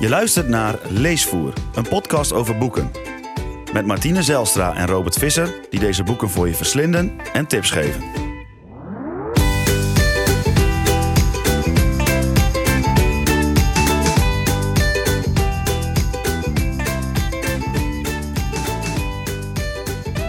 Je 0.00 0.08
luistert 0.08 0.48
naar 0.48 0.78
Leesvoer, 0.88 1.52
een 1.74 1.88
podcast 1.88 2.32
over 2.32 2.58
boeken. 2.58 2.90
Met 3.72 3.86
Martine 3.86 4.22
Zelstra 4.22 4.74
en 4.74 4.86
Robert 4.86 5.18
Visser, 5.18 5.54
die 5.70 5.80
deze 5.80 6.02
boeken 6.02 6.30
voor 6.30 6.48
je 6.48 6.54
verslinden 6.54 7.12
en 7.32 7.46
tips 7.46 7.70
geven. 7.70 8.02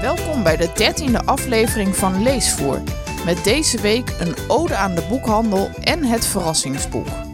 Welkom 0.02 0.44
bij 0.44 0.58
de 0.58 0.72
dertiende 0.76 1.26
aflevering 1.26 1.96
van 1.96 2.24
Leesvoer. 2.24 2.82
Met 3.26 3.44
deze 3.44 3.82
week 3.82 4.16
een 4.20 4.36
ode 4.48 4.76
aan 4.76 4.96
de 4.96 5.06
boekhandel 5.10 5.70
en 5.82 6.04
het 6.04 6.26
verrassingsboek. 6.26 7.29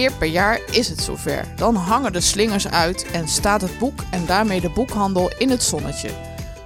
Keer 0.00 0.12
per 0.12 0.28
jaar 0.28 0.60
is 0.70 0.88
het 0.88 1.00
zover. 1.00 1.44
Dan 1.56 1.74
hangen 1.74 2.12
de 2.12 2.20
slingers 2.20 2.68
uit 2.68 3.10
en 3.10 3.28
staat 3.28 3.60
het 3.60 3.78
boek 3.78 4.00
en 4.10 4.26
daarmee 4.26 4.60
de 4.60 4.70
boekhandel 4.70 5.30
in 5.38 5.50
het 5.50 5.62
zonnetje. 5.62 6.10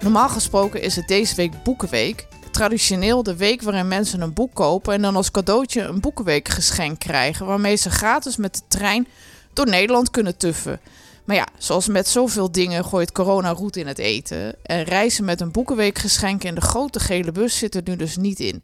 Normaal 0.01 0.29
gesproken 0.29 0.83
is 0.83 0.97
het 0.97 1.09
deze 1.09 1.35
week 1.35 1.63
Boekenweek. 1.63 2.27
Traditioneel 2.51 3.23
de 3.23 3.37
week 3.37 3.63
waarin 3.63 3.89
mensen 3.89 4.21
een 4.21 4.33
boek 4.33 4.55
kopen 4.55 4.95
en 4.95 5.03
dan 5.03 5.17
als 5.17 5.31
cadeautje 5.31 5.83
een 5.83 6.01
Boekenweek 6.01 6.49
geschenk 6.49 6.99
krijgen, 6.99 7.47
waarmee 7.47 7.77
ze 7.77 7.91
gratis 7.91 8.37
met 8.37 8.55
de 8.55 8.63
trein 8.69 9.07
door 9.53 9.67
Nederland 9.67 10.11
kunnen 10.11 10.37
tuffen. 10.37 10.81
Maar 11.25 11.37
ja, 11.37 11.47
zoals 11.59 11.89
met 11.89 12.09
zoveel 12.09 12.53
dingen 12.53 12.85
gooit 12.85 13.13
corona 13.13 13.51
roet 13.51 13.77
in 13.77 13.87
het 13.87 13.99
eten. 13.99 14.55
En 14.63 14.83
reizen 14.83 15.25
met 15.25 15.41
een 15.41 15.53
boekenweekgeschenk 15.53 16.45
in 16.45 16.55
de 16.55 16.61
grote 16.61 17.01
gele 17.01 17.33
bus 17.33 17.59
zit 17.59 17.75
er 17.75 17.83
nu 17.85 17.97
dus 17.97 18.17
niet 18.17 18.41
in. 18.41 18.63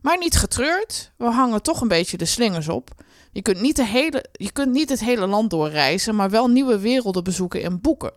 Maar 0.00 0.18
niet 0.18 0.36
getreurd, 0.36 1.12
we 1.16 1.30
hangen 1.30 1.62
toch 1.62 1.80
een 1.80 1.88
beetje 1.88 2.16
de 2.16 2.24
slingers 2.24 2.68
op. 2.68 2.90
Je 3.32 3.42
kunt 3.42 3.60
niet, 3.60 3.76
de 3.76 3.86
hele, 3.86 4.24
je 4.32 4.52
kunt 4.52 4.72
niet 4.72 4.88
het 4.88 5.00
hele 5.00 5.26
land 5.26 5.50
doorreizen, 5.50 6.14
maar 6.14 6.30
wel 6.30 6.48
nieuwe 6.48 6.78
werelden 6.78 7.24
bezoeken 7.24 7.62
in 7.62 7.80
boeken. 7.80 8.12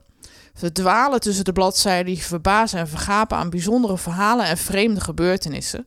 Verdwalen 0.54 1.20
tussen 1.20 1.46
de 1.46 1.54
bladzijden 1.54 2.14
die 2.14 2.24
verbazen 2.24 2.80
en 2.80 2.88
vergapen 2.88 3.38
aan 3.38 3.50
bijzondere 3.50 3.98
verhalen 3.98 4.46
en 4.46 4.58
vreemde 4.58 5.02
gebeurtenissen. 5.02 5.86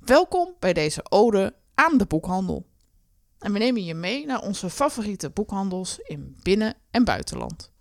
Welkom 0.00 0.54
bij 0.58 0.72
deze 0.72 1.00
ode 1.08 1.54
aan 1.74 1.98
de 1.98 2.06
boekhandel. 2.06 2.66
En 3.38 3.52
we 3.52 3.58
nemen 3.58 3.84
je 3.84 3.94
mee 3.94 4.26
naar 4.26 4.42
onze 4.42 4.70
favoriete 4.70 5.30
boekhandels 5.30 5.98
in 5.98 6.36
binnen- 6.42 6.74
en 6.90 7.04
buitenland. 7.04 7.72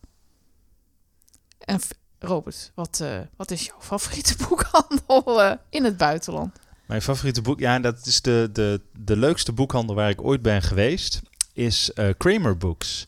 En 1.59 1.79
Robert, 2.19 2.71
wat, 2.75 2.99
eh, 2.99 3.19
wat 3.35 3.51
is 3.51 3.65
jouw 3.65 3.81
favoriete 3.81 4.35
boekhandel 4.49 5.41
eh, 5.41 5.57
in 5.69 5.83
het 5.83 5.97
buitenland? 5.97 6.55
Mijn 6.87 7.01
favoriete 7.01 7.41
boek, 7.41 7.59
ja, 7.59 7.79
dat 7.79 8.05
is 8.05 8.21
de, 8.21 8.49
de, 8.53 8.81
de 8.99 9.17
leukste 9.17 9.51
boekhandel 9.51 9.95
waar 9.95 10.09
ik 10.09 10.21
ooit 10.23 10.41
ben 10.41 10.61
geweest, 10.61 11.21
is 11.53 11.93
eh, 11.93 12.09
Kramer 12.17 12.57
Books 12.57 13.07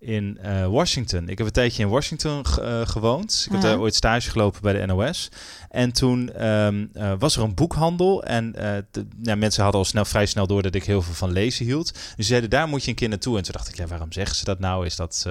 in 0.00 0.38
eh, 0.42 0.66
Washington. 0.66 1.28
Ik 1.28 1.38
heb 1.38 1.46
een 1.46 1.52
tijdje 1.52 1.82
in 1.82 1.88
Washington 1.88 2.44
eh, 2.44 2.86
gewoond. 2.86 3.42
Ik 3.46 3.52
heb 3.52 3.62
Ja. 3.62 3.68
daar 3.68 3.78
ooit 3.78 3.94
stage 3.94 4.30
gelopen 4.30 4.62
bij 4.62 4.72
de 4.72 4.86
NOS. 4.86 5.28
En 5.70 5.92
toen 5.92 6.32
ehm, 6.32 6.86
eh, 6.92 7.12
was 7.18 7.36
er 7.36 7.42
een 7.42 7.54
boekhandel 7.54 8.24
en 8.24 8.52
de, 8.90 9.06
ja, 9.22 9.34
mensen 9.34 9.62
hadden 9.62 9.80
al 9.80 9.86
snel, 9.86 10.04
vrij 10.04 10.26
snel 10.26 10.46
door 10.46 10.62
dat 10.62 10.74
ik 10.74 10.84
heel 10.84 11.02
veel 11.02 11.14
van 11.14 11.32
lezen 11.32 11.64
hield. 11.64 11.92
Dus 11.92 12.02
ze 12.16 12.22
zeiden, 12.22 12.50
daar 12.50 12.68
moet 12.68 12.84
je 12.84 12.90
een 12.90 12.96
keer 12.96 13.08
naartoe. 13.08 13.36
En 13.36 13.42
toen 13.42 13.52
dacht 13.52 13.68
ik, 13.68 13.76
ja, 13.76 13.86
waarom 13.86 14.12
zeggen 14.12 14.36
ze 14.36 14.44
dat 14.44 14.58
nou? 14.58 14.86
Is 14.86 14.96
dat... 14.96 15.26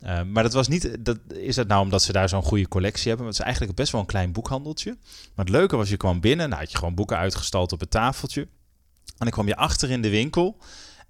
eh, 0.00 0.22
maar 0.22 0.42
dat 0.42 0.52
was 0.52 0.68
niet. 0.68 1.04
Dat, 1.04 1.18
is 1.28 1.54
dat 1.54 1.66
nou 1.66 1.82
omdat 1.82 2.02
ze 2.02 2.12
daar 2.12 2.28
zo'n 2.28 2.42
goede 2.42 2.68
collectie 2.68 3.08
hebben? 3.08 3.24
Want 3.24 3.36
het 3.36 3.38
is 3.38 3.44
eigenlijk 3.44 3.76
best 3.76 3.92
wel 3.92 4.00
een 4.00 4.06
klein 4.06 4.32
boekhandeltje. 4.32 4.96
Maar 5.34 5.44
het 5.44 5.54
leuke 5.54 5.76
was, 5.76 5.88
je 5.88 5.96
kwam 5.96 6.20
binnen, 6.20 6.48
nou 6.48 6.60
had 6.60 6.70
je 6.70 6.78
gewoon 6.78 6.94
boeken 6.94 7.16
uitgestald 7.16 7.72
op 7.72 7.80
het 7.80 7.90
tafeltje. 7.90 8.40
En 8.40 9.24
dan 9.24 9.30
kwam 9.30 9.46
je 9.46 9.56
achter 9.56 9.90
in 9.90 10.02
de 10.02 10.10
winkel. 10.10 10.58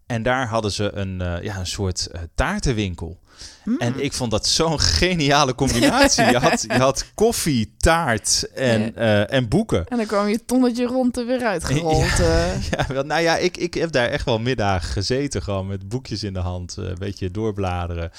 En 0.06 0.23
daar 0.23 0.48
hadden 0.48 0.73
ze 0.73 0.93
een, 0.93 1.20
eh, 1.20 1.43
ja, 1.43 1.59
een 1.59 1.67
soort 1.67 2.06
eh, 2.06 2.20
taartenwinkel. 2.34 3.20
Hmm. 3.65 3.77
En 3.79 4.01
ik 4.05 4.12
vond 4.12 4.31
dat 4.31 4.47
zo'n 4.47 4.81
geniale 4.81 5.55
combinatie. 5.55 6.25
je, 6.25 6.38
had, 6.38 6.62
je 6.69 6.72
had 6.78 7.05
koffie, 7.15 7.75
taart 7.78 8.49
en, 8.55 8.81
Ja. 8.81 8.91
eh, 9.27 9.37
en 9.37 9.49
boeken. 9.49 9.87
En 9.88 9.97
dan 9.97 10.06
kwam 10.06 10.28
je 10.28 10.44
tonnetje 10.44 10.84
rond 10.87 11.16
er 11.16 11.27
weer 11.27 11.44
uitgerold. 11.44 12.21
eh. 12.21 12.44
Ja, 12.71 12.87
wel, 12.88 13.03
nou 13.05 13.21
ja, 13.22 13.37
ik, 13.37 13.56
ik 13.56 13.75
heb 13.75 13.93
daar 13.93 14.09
echt 14.09 14.25
wel 14.25 14.38
middagen 14.38 14.91
gezeten. 14.93 15.43
Gewoon 15.43 15.66
met 15.66 15.88
boekjes 15.88 16.22
in 16.22 16.33
de 16.33 16.38
hand. 16.41 16.77
eh, 16.78 16.84
een 16.84 16.97
beetje 16.99 17.31
doorbladeren. 17.31 18.10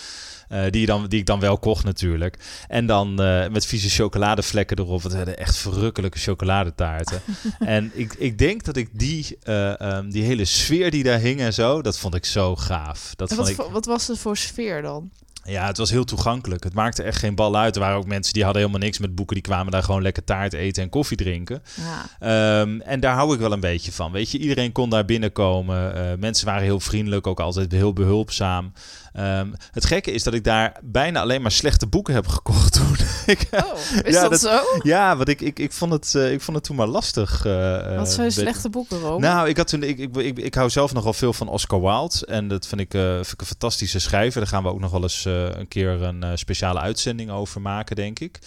eh, 0.49 0.61
die, 0.69 0.85
dan, 0.85 1.07
die 1.07 1.19
ik 1.19 1.25
dan 1.25 1.39
wel 1.39 1.57
kocht 1.57 1.83
natuurlijk. 1.83 2.37
En 2.67 2.85
dan 2.85 3.21
eh, 3.21 3.47
met 3.49 3.65
vieze 3.65 3.89
chocoladevlekken 3.89 4.77
erop. 4.77 5.01
Want 5.01 5.11
we 5.11 5.17
hadden 5.17 5.37
echt 5.37 5.55
verrukkelijke 5.55 6.19
chocoladetaarten. 6.19 7.21
en 7.59 7.91
ik, 7.93 8.13
ik 8.17 8.37
denk 8.37 8.63
dat 8.63 8.77
ik 8.77 8.89
die, 8.91 9.37
eh, 9.43 9.81
ehm, 9.81 10.09
die 10.09 10.23
hele 10.23 10.45
sfeer 10.45 10.91
die 10.91 11.03
daar 11.03 11.19
hing 11.19 11.39
en 11.39 11.53
zo. 11.53 11.81
Dat 11.81 11.97
vond 11.99 12.15
ik 12.15 12.25
zo 12.25 12.55
gaaf. 12.55 13.13
Dat 13.15 13.29
En 13.29 13.35
vond 13.35 13.55
wat, 13.55 13.65
ik, 13.67 13.71
wat 13.73 13.85
was 13.85 14.07
het 14.07 14.17
voor 14.19 14.37
sfeer 14.37 14.81
dan? 14.81 15.06
Ja, 15.47 15.65
het 15.67 15.77
was 15.77 15.89
heel 15.89 16.03
toegankelijk. 16.03 16.63
Het 16.63 16.73
maakte 16.73 17.03
echt 17.03 17.19
geen 17.19 17.35
bal 17.35 17.57
uit. 17.57 17.75
Er 17.75 17.81
waren 17.81 17.97
ook 17.97 18.05
mensen 18.05 18.33
die 18.33 18.43
hadden 18.43 18.61
helemaal 18.61 18.83
niks 18.83 18.97
met 18.97 19.15
boeken. 19.15 19.35
Die 19.35 19.43
kwamen 19.43 19.71
daar 19.71 19.83
gewoon 19.83 20.01
lekker 20.01 20.23
taart 20.23 20.53
eten 20.53 20.83
en 20.83 20.89
koffie 20.89 21.17
drinken. 21.17 21.63
Ja. 21.75 22.05
Ehm, 22.19 22.79
en 22.79 22.99
daar 22.99 23.15
hou 23.15 23.33
ik 23.33 23.39
wel 23.39 23.51
een 23.51 23.59
beetje 23.59 23.91
van. 23.91 24.11
Weet 24.11 24.31
je, 24.31 24.37
iedereen 24.37 24.71
kon 24.71 24.89
daar 24.89 25.05
binnenkomen. 25.05 25.95
Eh, 25.95 26.17
mensen 26.19 26.45
waren 26.45 26.63
heel 26.63 26.79
vriendelijk, 26.79 27.27
ook 27.27 27.39
altijd 27.39 27.71
heel 27.71 27.93
behulpzaam. 27.93 28.73
Ehm, 29.17 29.51
het 29.71 29.85
gekke 29.85 30.11
is 30.11 30.23
dat 30.23 30.33
ik 30.33 30.43
daar 30.43 30.79
bijna 30.83 31.19
alleen 31.21 31.41
maar 31.41 31.51
slechte 31.51 31.87
boeken 31.87 32.13
heb 32.13 32.27
gekocht 32.27 32.73
toen. 32.77 32.95
ik, 33.25 33.47
Oh, 33.51 33.79
is 34.03 34.13
Ja, 34.13 34.21
dat, 34.21 34.31
dat- 34.31 34.39
zo? 34.39 34.59
ja, 34.81 35.15
want 35.17 35.29
ik, 35.29 35.41
ik, 35.41 35.59
ik, 35.59 35.71
vond 35.71 35.91
het, 35.91 36.15
eh, 36.15 36.31
ik 36.31 36.41
vond 36.41 36.57
het 36.57 36.65
toen 36.65 36.75
maar 36.75 36.87
lastig. 36.87 37.45
eh, 37.45 37.53
Wat 37.97 38.07
eh, 38.07 38.13
zijn 38.13 38.21
weet- 38.27 38.33
slechte 38.33 38.69
boeken, 38.69 39.19
nou, 39.19 39.49
ik, 39.49 39.57
had 39.57 39.67
toen, 39.67 39.83
ik, 39.83 39.97
ik, 39.99 40.15
ik, 40.15 40.37
ik 40.39 40.55
hou 40.55 40.69
zelf 40.69 40.93
nogal 40.93 41.13
veel 41.13 41.33
van 41.33 41.47
Oscar 41.49 41.81
Wilde. 41.81 42.25
En 42.25 42.47
dat 42.47 42.67
vind 42.67 42.81
ik, 42.81 42.93
eh, 42.93 43.13
vind 43.13 43.31
ik 43.31 43.41
een 43.41 43.47
fantastische 43.47 43.99
schrijver. 43.99 44.39
Daar 44.41 44.49
gaan 44.49 44.63
we 44.63 44.69
ook 44.69 44.79
nog 44.79 44.91
wel 44.91 45.01
eens 45.03 45.25
een 45.25 45.67
keer 45.67 45.89
een 46.01 46.37
speciale 46.37 46.79
uitzending 46.79 47.31
over 47.31 47.61
maken, 47.61 47.95
denk 47.95 48.19
ik. 48.19 48.39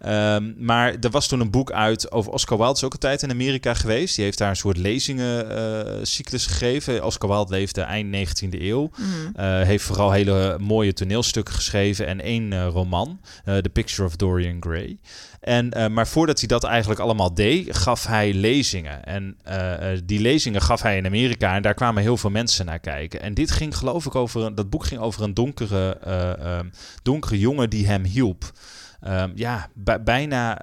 Ehm, 0.00 0.52
maar 0.56 0.96
er 1.00 1.10
was 1.10 1.28
toen 1.28 1.40
een 1.40 1.50
boek 1.50 1.72
uit 1.72 2.12
over 2.12 2.32
Oscar 2.32 2.58
Wilde. 2.58 2.72
Is 2.72 2.84
ook 2.84 2.92
een 2.92 2.98
tijd 2.98 3.22
in 3.22 3.30
Amerika 3.30 3.74
geweest. 3.74 4.14
Die 4.16 4.24
heeft 4.24 4.38
daar 4.38 4.50
een 4.50 4.56
soort 4.56 4.76
lezingencyclus 4.76 6.46
gegeven. 6.46 7.04
Oscar 7.04 7.28
Wilde 7.28 7.54
leefde 7.54 7.80
eind 7.80 8.10
19e 8.10 8.60
eeuw. 8.60 8.90
Mm. 8.96 9.34
Eh, 9.34 9.60
heeft 9.62 9.84
vooral 9.84 10.10
hele 10.10 10.56
mooie 10.60 10.92
toneelstukken 10.92 11.54
geschreven 11.54 12.06
en 12.06 12.20
één 12.20 12.52
eh, 12.52 12.66
roman, 12.66 13.20
eh, 13.44 13.56
The 13.56 13.68
Picture 13.68 14.08
of 14.08 14.16
Dorian 14.16 14.56
Gray. 14.60 14.98
En, 15.40 15.70
eh, 15.70 15.88
maar 15.88 16.08
voordat 16.08 16.38
hij 16.38 16.48
dat 16.48 16.64
eigenlijk 16.64 17.00
allemaal 17.00 17.34
deed, 17.34 17.76
gaf 17.76 18.06
hij 18.06 18.34
lezingen. 18.34 19.04
En 19.04 19.36
eh, 19.42 19.92
eh, 19.92 20.00
die 20.04 20.20
lezingen 20.20 20.62
gaf 20.62 20.82
hij 20.82 20.96
in 20.96 21.06
Amerika 21.06 21.54
en 21.54 21.62
daar 21.62 21.74
kwamen 21.74 22.02
heel 22.02 22.16
veel 22.16 22.30
mensen 22.30 22.66
naar 22.66 22.78
kijken. 22.78 23.20
En 23.20 23.34
dit 23.34 23.50
ging 23.50 23.76
geloof 23.76 24.06
ik 24.06 24.14
over, 24.14 24.54
dat 24.54 24.70
boek 24.70 24.84
ging 24.84 25.00
over 25.00 25.22
een 25.22 25.34
donkere, 25.34 25.98
eh, 25.98 26.58
donkere 27.02 27.38
jongen 27.38 27.70
die 27.70 27.86
hem 27.86 28.04
hielp. 28.04 28.52
Ehm, 29.00 29.30
ja, 29.34 29.68
bij- 29.74 30.02
bijna... 30.02 30.58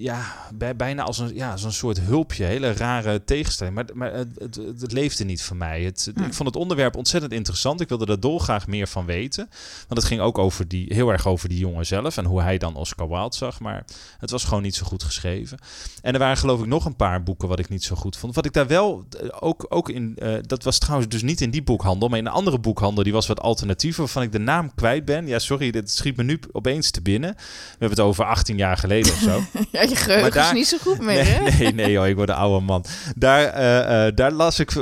ja, 0.00 0.34
bij, 0.54 0.76
bijna 0.76 1.02
als 1.02 1.18
een, 1.18 1.34
ja, 1.34 1.56
zo'n 1.56 1.72
soort 1.72 2.00
hulpje. 2.00 2.44
Hele 2.44 2.72
rare 2.72 3.24
tegenstelling. 3.24 3.74
Maar, 3.74 3.84
maar 3.94 4.12
het, 4.12 4.28
het, 4.38 4.56
het 4.80 4.92
leefde 4.92 5.24
niet 5.24 5.42
voor 5.42 5.56
mij. 5.56 5.82
Het, 5.82 6.10
Hm. 6.14 6.22
Ik 6.22 6.34
vond 6.34 6.48
het 6.48 6.58
onderwerp 6.58 6.96
ontzettend 6.96 7.32
interessant. 7.32 7.80
Ik 7.80 7.88
wilde 7.88 8.06
er 8.06 8.20
dolgraag 8.20 8.66
meer 8.66 8.86
van 8.88 9.06
weten. 9.06 9.48
Want 9.88 10.00
het 10.00 10.04
ging 10.04 10.20
ook 10.20 10.38
over 10.38 10.68
die, 10.68 10.94
heel 10.94 11.08
erg 11.08 11.26
over 11.26 11.48
die 11.48 11.58
jongen 11.58 11.86
zelf. 11.86 12.16
En 12.16 12.24
hoe 12.24 12.42
hij 12.42 12.58
dan 12.58 12.74
Oscar 12.76 13.08
Wilde 13.08 13.36
zag. 13.36 13.60
Maar 13.60 13.84
het 14.18 14.30
was 14.30 14.44
gewoon 14.44 14.62
niet 14.62 14.74
zo 14.74 14.86
goed 14.86 15.02
geschreven. 15.02 15.58
En 16.02 16.12
er 16.12 16.18
waren 16.18 16.36
geloof 16.36 16.60
ik 16.60 16.66
nog 16.66 16.84
een 16.84 16.96
paar 16.96 17.22
boeken 17.22 17.48
wat 17.48 17.58
ik 17.58 17.68
niet 17.68 17.84
zo 17.84 17.96
goed 17.96 18.16
vond. 18.16 18.34
Wat 18.34 18.44
ik 18.44 18.52
daar 18.52 18.66
wel 18.66 19.04
eh, 19.20 19.28
ook, 19.40 19.66
ook 19.68 19.88
in... 19.88 20.16
eh, 20.16 20.34
dat 20.42 20.64
was 20.64 20.78
trouwens 20.78 21.08
dus 21.10 21.22
niet 21.22 21.40
in 21.40 21.50
die 21.50 21.62
boekhandel. 21.62 22.08
Maar 22.08 22.18
in 22.18 22.26
een 22.26 22.32
andere 22.32 22.58
boekhandel. 22.58 23.04
Die 23.04 23.12
was 23.12 23.26
wat 23.26 23.40
alternatiever. 23.40 24.00
Waarvan 24.02 24.22
ik 24.22 24.32
de 24.32 24.38
naam 24.38 24.74
kwijt 24.74 25.04
ben. 25.04 25.26
Ja, 25.26 25.38
sorry. 25.38 25.70
Dit 25.70 25.90
schiet 25.90 26.16
me 26.16 26.22
nu 26.22 26.40
opeens 26.52 26.90
te 26.90 27.02
binnen. 27.02 27.34
We 27.36 27.44
hebben 27.70 27.90
het 27.98 28.00
over 28.00 28.24
18 28.24 28.56
jaar 28.56 28.76
geleden 28.76 29.12
of 29.12 29.18
zo. 29.18 29.40
Ja, 29.72 29.86
je 29.90 29.96
geheugen 29.96 30.32
daar- 30.32 30.46
is 30.46 30.52
niet 30.52 30.66
zo 30.66 30.76
goed 30.80 30.98
meer, 31.00 31.06
nee, 31.24 31.32
hè? 31.32 31.42
nee, 31.58 31.72
nee, 31.74 31.90
joh, 31.90 32.06
ik 32.06 32.16
word 32.16 32.28
een 32.28 32.34
oude 32.34 32.64
man. 32.64 32.84
Daar, 33.16 33.44
eh, 33.44 34.06
eh, 34.06 34.14
daar 34.14 34.32
las 34.32 34.58
ik, 34.58 34.72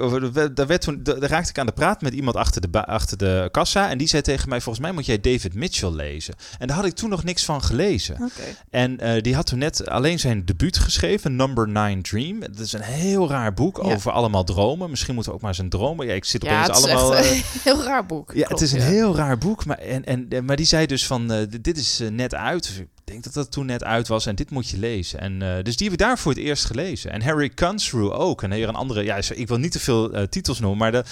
daar, 0.54 0.66
werd 0.66 0.80
toen, 0.80 1.00
daar 1.02 1.18
raakte 1.20 1.50
ik 1.50 1.58
aan 1.58 1.66
de 1.66 1.72
praat 1.72 2.00
met 2.00 2.12
iemand 2.14 2.36
achter 2.36 2.70
de, 2.70 2.84
achter 2.86 3.18
de 3.18 3.48
kassa. 3.50 3.90
En 3.90 3.98
die 3.98 4.08
zei 4.08 4.22
tegen 4.22 4.48
mij: 4.48 4.60
Volgens 4.60 4.84
mij 4.84 4.94
moet 4.94 5.06
jij 5.06 5.20
David 5.20 5.54
Mitchell 5.54 5.90
lezen. 5.90 6.34
En 6.58 6.66
daar 6.66 6.76
had 6.76 6.84
ik 6.86 6.94
toen 6.94 7.10
nog 7.10 7.24
niks 7.24 7.44
van 7.44 7.62
gelezen. 7.62 8.14
Oké. 8.14 8.42
En 8.70 9.00
eh, 9.00 9.22
die 9.22 9.34
had 9.34 9.46
toen 9.46 9.58
net 9.58 9.88
alleen 9.88 10.18
zijn 10.18 10.44
debuut 10.44 10.78
geschreven, 10.78 11.36
Number 11.36 11.68
Nine 11.68 12.00
Dream. 12.02 12.40
Dat 12.40 12.58
is 12.58 12.72
een 12.72 12.80
heel 12.80 13.28
raar 13.28 13.52
boek 13.54 13.76
Ja. 13.82 13.94
over 13.94 14.12
allemaal 14.12 14.44
dromen. 14.44 14.90
Misschien 14.90 15.14
moeten 15.14 15.32
we 15.32 15.38
ook 15.38 15.44
maar 15.44 15.54
zijn 15.54 15.68
dromen. 15.68 16.06
Ja, 16.06 16.12
ik 16.14 16.24
zit 16.24 16.42
Ja, 16.44 16.50
opeens 16.62 16.66
het 16.66 16.86
is 16.86 16.92
allemaal. 16.94 17.16
echt 17.16 17.30
eh, 17.32 17.40
heel 17.72 17.82
raar 17.84 18.06
boek. 18.06 18.32
ja, 18.34 18.46
Klopt, 18.46 18.50
het 18.50 18.60
is 18.60 18.72
een 18.72 18.80
ja. 18.80 18.84
heel 18.86 19.16
raar 19.16 19.38
boek. 19.38 19.64
Maar, 19.64 19.78
en, 19.78 20.04
en, 20.04 20.44
maar 20.44 20.56
die 20.56 20.66
zei 20.66 20.86
dus 20.86 21.06
van, 21.06 21.32
eh, 21.32 21.46
dit 21.60 21.78
is 21.78 22.00
eh, 22.00 22.08
net 22.08 22.34
uit. 22.34 22.84
Denk 23.08 23.24
dat 23.24 23.34
dat 23.34 23.50
toen 23.50 23.66
net 23.66 23.84
uit 23.84 24.08
was 24.08 24.26
en 24.26 24.34
dit 24.34 24.50
moet 24.50 24.68
je 24.68 24.78
lezen. 24.78 25.20
En, 25.20 25.40
uh, 25.42 25.54
dus 25.62 25.76
die 25.76 25.90
heb 25.90 26.00
ik 26.00 26.06
daar 26.06 26.18
voor 26.18 26.32
het 26.32 26.40
eerst 26.40 26.64
gelezen. 26.64 27.10
En 27.12 27.22
Harry 27.22 27.48
Kunsrew 27.48 28.12
ook. 28.12 28.42
En 28.42 28.52
hier 28.52 28.68
een 28.68 28.74
andere, 28.74 29.04
ja, 29.04 29.20
ik 29.34 29.48
wil 29.48 29.56
niet 29.56 29.72
te 29.72 29.80
veel 29.80 30.16
uh, 30.16 30.22
titels 30.22 30.60
noemen, 30.60 30.78
maar 30.78 30.92
de, 30.92 31.04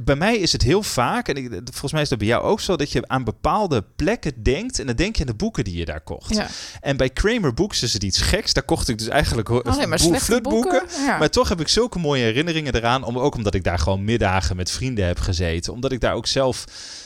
bij 0.00 0.16
mij 0.16 0.36
is 0.36 0.52
het 0.52 0.62
heel 0.62 0.82
vaak, 0.82 1.28
en 1.28 1.36
ik, 1.36 1.50
volgens 1.64 1.92
mij 1.92 2.02
is 2.02 2.08
dat 2.08 2.18
bij 2.18 2.26
jou 2.26 2.42
ook 2.42 2.60
zo, 2.60 2.76
dat 2.76 2.92
je 2.92 3.08
aan 3.08 3.24
bepaalde 3.24 3.84
plekken 3.96 4.42
denkt 4.42 4.78
en 4.78 4.86
dan 4.86 4.96
denk 4.96 5.16
je 5.16 5.20
aan 5.20 5.26
de 5.26 5.34
boeken 5.34 5.64
die 5.64 5.76
je 5.76 5.84
daar 5.84 6.00
kocht. 6.00 6.34
Ja. 6.34 6.48
En 6.80 6.96
bij 6.96 7.10
Kramer 7.10 7.54
Books 7.54 7.82
is 7.82 7.92
het 7.92 8.02
iets 8.02 8.20
geks. 8.20 8.52
Daar 8.52 8.64
kocht 8.64 8.88
ik 8.88 8.98
dus 8.98 9.08
eigenlijk 9.08 9.48
Alleen 9.48 9.88
maar 9.88 9.98
slechte 9.98 10.40
boeken. 10.40 10.82
Ja. 11.06 11.18
Maar 11.18 11.30
toch 11.30 11.48
heb 11.48 11.60
ik 11.60 11.68
zulke 11.68 11.98
mooie 11.98 12.22
herinneringen 12.22 12.74
eraan, 12.74 13.04
om, 13.04 13.18
ook 13.18 13.34
omdat 13.34 13.54
ik 13.54 13.64
daar 13.64 13.78
gewoon 13.78 14.04
middagen 14.04 14.56
met 14.56 14.70
vrienden 14.70 15.06
heb 15.06 15.18
gezeten. 15.18 15.72
Omdat 15.72 15.92
ik 15.92 16.00
daar 16.00 16.14
ook 16.14 16.26
zelf 16.26 16.64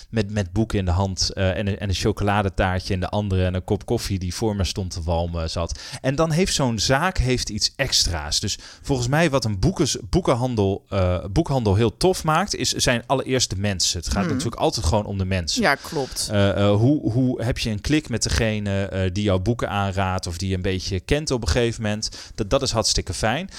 met, 0.09 0.31
met 0.31 0.53
boeken 0.53 0.79
in 0.79 0.85
de 0.85 0.91
hand 0.91 1.31
uh, 1.35 1.57
en, 1.57 1.67
een, 1.67 1.79
en 1.79 1.89
een 1.89 1.95
chocoladetaartje 1.95 2.95
in 2.95 3.01
de 3.01 3.09
andere 3.09 3.45
en 3.45 3.55
een 3.55 3.65
kop 3.65 3.87
koffie 3.87 4.19
die 4.19 4.35
voor 4.35 4.57
me 4.57 4.65
stond 4.65 4.91
te 4.91 5.03
walmen 5.03 5.51
zat. 5.51 5.81
En 6.01 6.15
dan 6.15 6.31
heeft 6.31 6.55
zo'n 6.55 6.79
zaak 6.79 7.19
heeft 7.19 7.49
iets 7.49 7.73
extra's. 7.77 8.41
Dus 8.41 8.59
volgens 8.83 9.09
mij 9.09 9.31
wat 9.31 9.45
een 9.45 9.59
boeken, 9.59 9.89
boekenhandel, 10.11 10.85
uh, 10.93 11.25
boekhandel 11.31 11.75
heel 11.75 11.97
tof 11.97 12.25
maakt, 12.25 12.55
is 12.55 12.73
zijn 12.73 13.03
allereerst 13.07 13.51
de 13.51 13.57
mensen. 13.59 13.99
Het 13.99 14.09
gaat 14.09 14.25
Hmm. 14.25 14.33
natuurlijk 14.33 14.61
altijd 14.61 14.87
gewoon 14.87 15.05
om 15.05 15.19
de 15.19 15.25
mensen. 15.25 15.63
Ja, 15.63 15.75
klopt. 15.75 16.31
Uh, 16.33 16.71
hoe, 16.75 17.13
hoe 17.13 17.43
heb 17.43 17.59
je 17.59 17.71
een 17.71 17.81
klik 17.81 18.09
met 18.09 18.23
degene 18.23 19.11
die 19.13 19.23
jouw 19.23 19.39
boeken 19.39 19.69
aanraadt 19.69 20.27
of 20.27 20.39
die 20.39 20.49
je 20.49 20.55
een 20.55 20.63
beetje 20.63 21.01
kent 21.01 21.31
op 21.31 21.43
een 21.43 21.49
gegeven 21.49 21.83
moment? 21.83 22.33
Dat, 22.35 22.51
dat 22.51 22.63
is 22.63 22.71
hartstikke 22.71 23.15
fijn. 23.15 23.51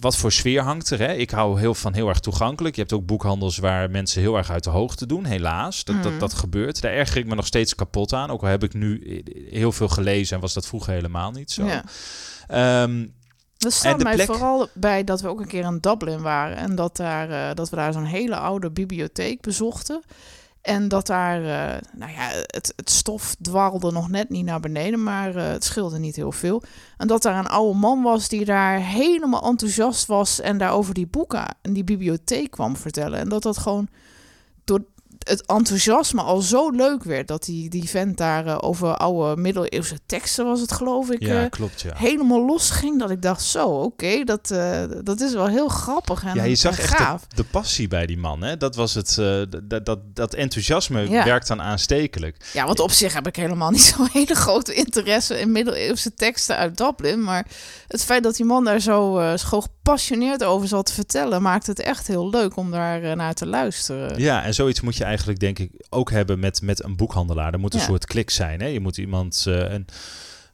Wat 0.00 0.16
voor 0.16 0.32
sfeer 0.32 0.62
hangt 0.62 0.90
er? 0.90 0.98
Hè? 0.98 1.12
Ik 1.12 1.30
hou 1.30 1.60
heel 1.60 1.74
van 1.74 1.94
heel 1.94 2.08
erg 2.08 2.20
toegankelijk. 2.20 2.74
Je 2.74 2.80
hebt 2.80 2.92
ook 2.92 3.06
boekhandels 3.06 3.58
waar 3.58 3.90
mensen 3.90 4.20
heel 4.20 4.36
erg 4.36 4.50
uit 4.50 4.64
de 4.64 4.70
hoogte 4.70 5.06
doen, 5.06 5.24
helaas. 5.24 5.83
Dat, 5.84 5.96
Mm. 5.96 6.02
dat, 6.02 6.20
dat 6.20 6.34
gebeurt. 6.34 6.80
Daar 6.80 6.92
erger 6.92 7.16
ik 7.16 7.26
me 7.26 7.34
nog 7.34 7.46
steeds 7.46 7.74
kapot 7.74 8.12
aan. 8.12 8.30
Ook 8.30 8.42
al 8.42 8.48
heb 8.48 8.62
ik 8.62 8.74
nu 8.74 9.22
heel 9.50 9.72
veel 9.72 9.88
gelezen 9.88 10.34
en 10.36 10.42
was 10.42 10.54
dat 10.54 10.66
vroeger 10.66 10.92
helemaal 10.92 11.30
niet 11.30 11.50
zo. 11.50 11.64
Ja. 11.64 12.82
Um, 12.82 13.14
dat 13.58 13.72
staat 13.72 14.02
mij 14.02 14.14
plek... 14.14 14.26
vooral 14.26 14.68
bij 14.74 15.04
dat 15.04 15.20
we 15.20 15.28
ook 15.28 15.40
een 15.40 15.46
keer 15.46 15.64
in 15.64 15.78
Dublin 15.80 16.20
waren 16.20 16.56
en 16.56 16.74
dat, 16.74 16.96
daar, 16.96 17.30
uh, 17.30 17.54
dat 17.54 17.70
we 17.70 17.76
daar 17.76 17.92
zo'n 17.92 18.04
hele 18.04 18.36
oude 18.36 18.70
bibliotheek 18.70 19.40
bezochten. 19.40 20.02
En 20.62 20.88
dat 20.88 21.06
daar, 21.06 21.40
uh, 21.40 21.80
nou 21.92 22.12
ja, 22.12 22.28
het, 22.30 22.72
het, 22.76 22.90
stof 22.90 23.34
dwarrelde 23.40 23.92
nog 23.92 24.08
net 24.08 24.28
niet 24.28 24.44
naar 24.44 24.60
beneden, 24.60 25.02
maar 25.02 25.36
uh, 25.36 25.42
het 25.48 25.64
scheelde 25.64 25.98
niet 25.98 26.16
heel 26.16 26.32
veel. 26.32 26.62
En 26.96 27.06
dat 27.06 27.22
daar 27.22 27.38
een 27.38 27.46
oude 27.46 27.78
man 27.78 28.02
was 28.02 28.28
die 28.28 28.44
daar 28.44 28.78
helemaal 28.78 29.42
enthousiast 29.42 30.06
was 30.06 30.40
en 30.40 30.58
daar 30.58 30.72
over 30.72 30.94
die 30.94 31.06
boeken 31.06 31.56
en 31.62 31.72
die 31.72 31.84
bibliotheek 31.84 32.50
kwam 32.50 32.76
vertellen. 32.76 33.18
En 33.18 33.28
dat 33.28 33.42
dat 33.42 33.58
gewoon 33.58 33.88
het 35.24 35.46
enthousiasme 35.46 36.22
al 36.22 36.40
zo 36.40 36.70
leuk 36.70 37.04
werd 37.04 37.28
dat 37.28 37.44
die, 37.44 37.68
die 37.70 37.88
vent 37.88 38.16
daar 38.16 38.46
uh, 38.46 38.58
over 38.60 38.96
oude 38.96 39.40
middeleeuwse 39.40 39.98
teksten 40.06 40.44
was 40.44 40.60
het 40.60 40.72
geloof 40.72 41.10
ik 41.10 41.22
ja, 41.22 41.42
uh, 41.42 41.50
klopt, 41.50 41.80
ja. 41.80 41.92
helemaal 41.96 42.44
los 42.44 42.70
ging 42.70 42.98
dat 42.98 43.10
ik 43.10 43.22
dacht 43.22 43.42
zo 43.42 43.66
oké 43.66 43.84
okay, 43.84 44.24
dat, 44.24 44.50
uh, 44.52 44.82
dat 45.02 45.20
is 45.20 45.32
wel 45.32 45.46
heel 45.46 45.68
grappig 45.68 46.24
en 46.24 46.34
ja 46.34 46.42
je 46.42 46.54
zag 46.54 46.78
echt 46.78 46.98
de, 46.98 47.36
de, 47.36 47.44
passie 47.44 47.88
bij 47.88 48.06
die 48.06 48.18
man 48.18 48.42
hè 48.42 48.56
dat 48.56 48.76
was 48.76 48.94
het 48.94 49.14
dat, 49.62 49.86
dat, 49.86 49.98
dat 50.14 50.34
enthousiasme 50.34 51.08
Ja. 51.08 51.24
werkt 51.24 51.46
dan 51.46 51.62
aanstekelijk 51.62 52.50
ja 52.52 52.66
want 52.66 52.80
op 52.80 52.90
zich 52.90 53.14
heb 53.14 53.26
ik 53.26 53.36
helemaal 53.36 53.70
niet 53.70 53.82
zo'n 53.96 54.08
hele 54.12 54.34
grote 54.34 54.74
interesse 54.74 55.40
in 55.40 55.52
middeleeuwse 55.52 56.14
teksten 56.14 56.56
uit 56.56 56.76
Dublin 56.76 57.22
maar 57.22 57.46
het 57.88 58.04
feit 58.04 58.22
dat 58.22 58.36
die 58.36 58.44
man 58.44 58.64
daar 58.64 58.80
zo, 58.80 59.20
uh, 59.20 59.36
gepassioneerd 59.84 60.44
over 60.44 60.68
zat 60.68 60.86
te 60.86 60.92
vertellen 60.92 61.42
maakt 61.42 61.66
het 61.66 61.80
echt 61.80 62.06
heel 62.06 62.30
leuk 62.30 62.56
om 62.56 62.70
daar 62.70 63.02
uh, 63.02 63.12
naar 63.12 63.34
te 63.34 63.46
luisteren 63.46 64.18
ja 64.20 64.44
en 64.44 64.54
zoiets 64.54 64.80
moet 64.80 64.96
je 64.96 65.04
eigenlijk 65.04 65.38
denk 65.40 65.58
ik 65.58 65.70
ook 65.90 66.10
hebben 66.10 66.38
met, 66.38 66.62
met 66.62 66.84
een 66.84 66.96
boekhandelaar. 66.96 67.52
Er 67.52 67.58
moet 67.58 67.74
een 67.74 67.80
Ja. 67.80 67.86
soort 67.86 68.06
klik 68.06 68.30
zijn. 68.30 68.60
Hè? 68.60 68.66
Je 68.66 68.80
moet 68.80 68.98
iemand. 68.98 69.44
eh, 69.46 69.72
en, 69.72 69.86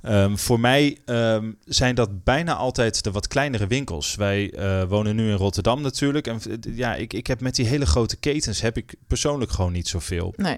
ehm, 0.02 0.36
voor 0.36 0.60
mij 0.60 0.98
ehm, 1.04 1.52
zijn 1.64 1.94
dat 1.94 2.24
bijna 2.24 2.54
altijd 2.54 3.04
de 3.04 3.10
wat 3.10 3.28
kleinere 3.28 3.66
winkels. 3.66 4.14
Wij 4.14 4.52
eh, 4.52 4.82
wonen 4.88 5.16
nu 5.16 5.30
in 5.30 5.36
Rotterdam 5.36 5.80
natuurlijk. 5.80 6.26
En 6.26 6.40
eh, 6.48 6.76
ja, 6.76 6.94
ik, 6.94 7.12
ik 7.12 7.26
heb 7.26 7.40
met 7.40 7.54
die 7.54 7.66
hele 7.66 7.86
grote 7.86 8.16
ketens 8.16 8.60
heb 8.60 8.76
ik 8.76 8.94
persoonlijk 9.06 9.50
gewoon 9.50 9.72
niet 9.72 9.88
zoveel. 9.88 10.32
nee 10.36 10.56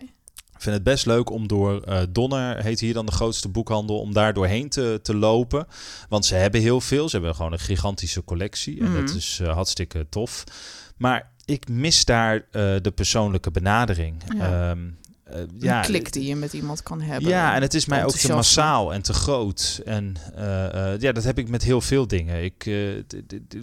vind 0.63 0.75
het 0.75 0.85
best 0.85 1.07
leuk 1.07 1.31
om 1.31 1.49
door 1.49 1.83
eh, 1.83 2.01
Donner, 2.11 2.63
heet 2.63 2.81
hier 2.81 2.95
dan 2.95 3.07
de 3.07 3.13
grootste 3.13 3.49
boekhandel, 3.49 4.01
om 4.01 4.13
daar 4.13 4.33
doorheen 4.35 4.69
te, 4.69 4.99
te 5.03 5.15
lopen. 5.17 5.67
Want 6.09 6.25
ze 6.25 6.35
hebben 6.35 6.61
heel 6.61 6.81
veel. 6.81 7.09
Ze 7.09 7.17
hebben 7.17 7.35
gewoon 7.35 7.53
een 7.53 7.59
gigantische 7.59 8.25
collectie. 8.25 8.81
En 8.81 8.91
Mhm. 8.93 9.01
dat 9.07 9.15
is 9.15 9.39
eh, 9.43 9.53
hartstikke 9.53 10.07
tof. 10.09 10.45
Maar 10.97 11.31
ik 11.45 11.69
mis 11.69 12.05
daar 12.05 12.35
eh, 12.37 12.43
de 12.83 12.93
persoonlijke 12.95 13.51
benadering. 13.51 14.23
Ja. 14.37 14.71
Ehm, 14.71 14.81
eh, 15.33 15.41
een 15.41 15.51
ja, 15.59 15.81
klik 15.81 16.13
die 16.13 16.27
je 16.27 16.37
met 16.37 16.53
iemand 16.53 16.83
kan 16.83 17.01
hebben 17.01 17.31
ja, 17.31 17.55
en 17.55 17.63
het 17.63 17.75
is 17.75 17.87
mij 17.87 18.05
ook 18.05 18.17
te 18.17 18.33
massaal 18.33 18.93
en 18.93 19.03
te 19.03 19.13
groot. 19.13 19.81
En 19.85 20.15
uh, 20.39 20.45
uh, 20.45 20.99
ja, 20.99 21.13
dat 21.13 21.25
heb 21.25 21.39
ik 21.39 21.49
met 21.49 21.63
heel 21.63 21.81
veel 21.81 22.07
dingen. 22.07 22.45
Ik, 22.45 22.67
uh, 22.67 23.03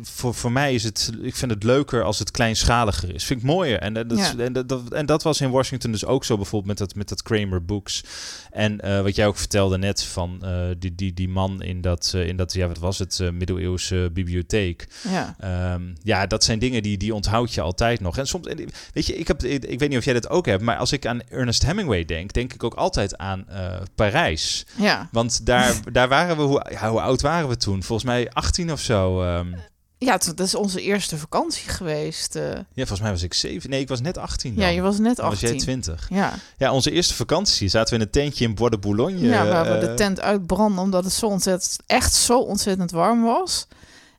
voor, 0.02 0.34
voor 0.34 0.52
mij 0.52 0.74
is 0.74 0.84
het, 0.84 1.12
ik 1.22 1.36
vind 1.36 1.52
het 1.52 1.64
leuker 1.64 2.04
als 2.04 2.20
het 2.20 2.32
kleinschaliger 2.32 3.14
is. 3.14 3.24
Vind 3.24 3.40
ik 3.40 3.46
mooier. 3.46 3.80
En, 3.80 3.94
dat, 3.94 4.18
Ja. 4.18 4.34
en, 4.38 4.54
dat, 4.54 4.94
en 4.94 5.06
dat 5.06 5.24
was 5.24 5.42
in 5.42 5.50
Washington 5.50 5.92
dus 5.92 6.06
ook 6.06 6.26
zo, 6.26 6.36
bijvoorbeeld 6.36 6.80
met 6.80 6.88
dat, 6.88 6.96
met 6.96 7.10
dat 7.10 7.22
Kramer 7.22 7.66
Books. 7.66 8.04
En 8.52 8.80
uh, 8.86 9.02
wat 9.02 9.16
jij 9.16 9.28
ook 9.28 9.38
vertelde 9.38 9.78
net 9.78 10.04
van 10.04 10.42
uh, 10.44 10.68
die, 10.78 10.96
die, 10.96 11.14
die 11.14 11.30
man 11.30 11.62
in 11.62 11.82
dat, 11.82 12.14
uh, 12.16 12.28
in 12.28 12.38
dat, 12.38 12.54
ja, 12.54 12.68
wat 12.68 12.78
was 12.78 13.00
het, 13.00 13.20
uh, 13.22 13.30
middeleeuwse 13.30 14.10
bibliotheek. 14.14 14.88
Ja. 15.10 15.36
Um, 15.74 15.94
ja, 16.04 16.28
dat 16.28 16.44
zijn 16.44 16.60
dingen 16.60 16.84
die, 16.84 16.98
die 16.98 17.14
onthoud 17.14 17.54
je 17.54 17.62
altijd 17.62 18.00
nog. 18.00 18.18
En 18.18 18.28
soms, 18.28 18.48
weet 18.94 19.06
je, 19.06 19.16
ik, 19.16 19.28
heb, 19.28 19.44
ik, 19.44 19.66
ik 19.66 19.80
weet 19.80 19.90
niet 19.90 19.98
of 19.98 20.06
jij 20.06 20.14
dat 20.14 20.30
ook 20.30 20.46
hebt, 20.46 20.64
maar 20.64 20.78
als 20.78 20.92
ik 20.92 21.06
aan 21.06 21.22
Ernest 21.30 21.59
Hemingway 21.64 22.06
denk, 22.06 22.34
denk 22.34 22.54
ik 22.54 22.64
ook 22.64 22.74
altijd 22.74 23.18
aan 23.18 23.46
uh, 23.50 23.76
Parijs. 23.96 24.66
ja. 24.76 25.10
Want 25.12 25.46
daar, 25.46 25.76
daar 25.92 26.08
waren 26.08 26.38
we, 26.38 26.42
hoe, 26.44 26.66
ja, 26.72 26.90
hoe 26.90 27.02
oud 27.02 27.22
waren 27.22 27.50
we 27.50 27.58
toen? 27.58 27.84
Volgens 27.84 28.08
mij 28.08 28.30
18 28.32 28.72
of 28.72 28.80
zo. 28.80 29.24
Um, 29.24 29.56
Ja, 29.98 30.12
het- 30.14 30.24
dat 30.36 30.40
is 30.48 30.56
onze 30.56 30.82
eerste 30.82 31.18
vakantie 31.18 31.70
geweest. 31.70 32.36
eh. 32.36 32.44
ja, 32.54 32.62
volgens 32.74 33.00
mij 33.02 33.12
was 33.12 33.24
ik 33.24 33.34
7. 33.34 33.70
Nee, 33.70 33.80
ik 33.80 33.88
was 33.88 34.02
net 34.02 34.18
18. 34.18 34.54
ja, 34.56 34.60
dan. 34.66 34.74
je 34.74 34.82
was 34.82 34.98
net 34.98 35.16
Dan 35.16 35.26
was 35.26 35.34
18. 35.34 35.50
jij 35.50 35.60
20. 35.60 36.08
Ja, 36.10 36.34
Ja, 36.58 36.72
onze 36.72 36.92
eerste 36.92 37.14
vakantie 37.14 37.68
zaten 37.68 37.90
we 37.94 38.00
in 38.00 38.06
een 38.06 38.12
tentje 38.12 38.46
in 38.46 38.56
Bois 38.56 38.72
de 38.72 38.78
Boulogne. 38.78 39.28
ja, 39.28 39.46
waar 39.48 39.64
we 39.66 39.70
eh, 39.74 39.80
de 39.80 39.94
tent 39.94 40.20
uitbranden 40.22 40.84
omdat 40.84 41.04
het 41.04 41.14
zo 41.14 41.26
ontzettend, 41.26 41.78
echt 41.86 42.14
zo 42.14 42.40
ontzettend 42.40 42.92
warm 42.92 43.22
was. 43.24 43.68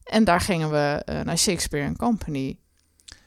En 0.05 0.25
daar 0.25 0.41
gingen 0.41 0.71
we 0.71 1.03
eh, 1.05 1.21
naar 1.21 1.39
Shakespeare 1.39 1.87
and 1.87 1.97
Company. 1.97 2.57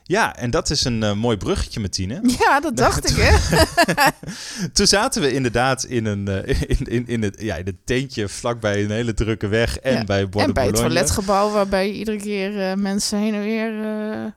Ja, 0.06 0.36
en 0.36 0.52
dat 0.52 0.70
is 0.70 0.84
een 0.84 1.04
eh, 1.04 1.14
mooi 1.14 1.38
bruggetje, 1.38 1.80
Martine. 1.80 2.22
Ja, 2.40 2.60
dat 2.60 2.78
dacht 2.78 3.10
ik, 3.10 3.16
hè? 3.20 3.62
Toen 4.74 4.88
zaten 4.88 5.22
we 5.22 5.34
inderdaad 5.34 5.84
in 5.84 6.06
een 6.06 6.28
eh, 6.28 6.62
in, 6.68 6.86
in, 6.86 7.08
in, 7.08 7.24
het, 7.24 7.42
ja, 7.42 7.56
in 7.56 7.66
het 7.66 7.76
tentje 7.86 8.30
vlakbij 8.30 8.84
een 8.84 8.92
hele 8.92 9.14
drukke 9.14 9.48
weg 9.48 9.78
en 9.80 9.94
Ja, 9.94 10.04
bij 10.04 10.28
En 10.32 10.54
bij 10.54 10.66
het 10.66 10.76
toiletgebouw 10.76 11.52
waarbij 11.52 11.88
je 11.88 11.94
iedere 11.94 12.18
keer 12.18 12.70
eh, 12.70 12.76
mensen 12.76 13.20
heen 13.20 13.34
en 13.34 13.42
weer... 13.42 13.72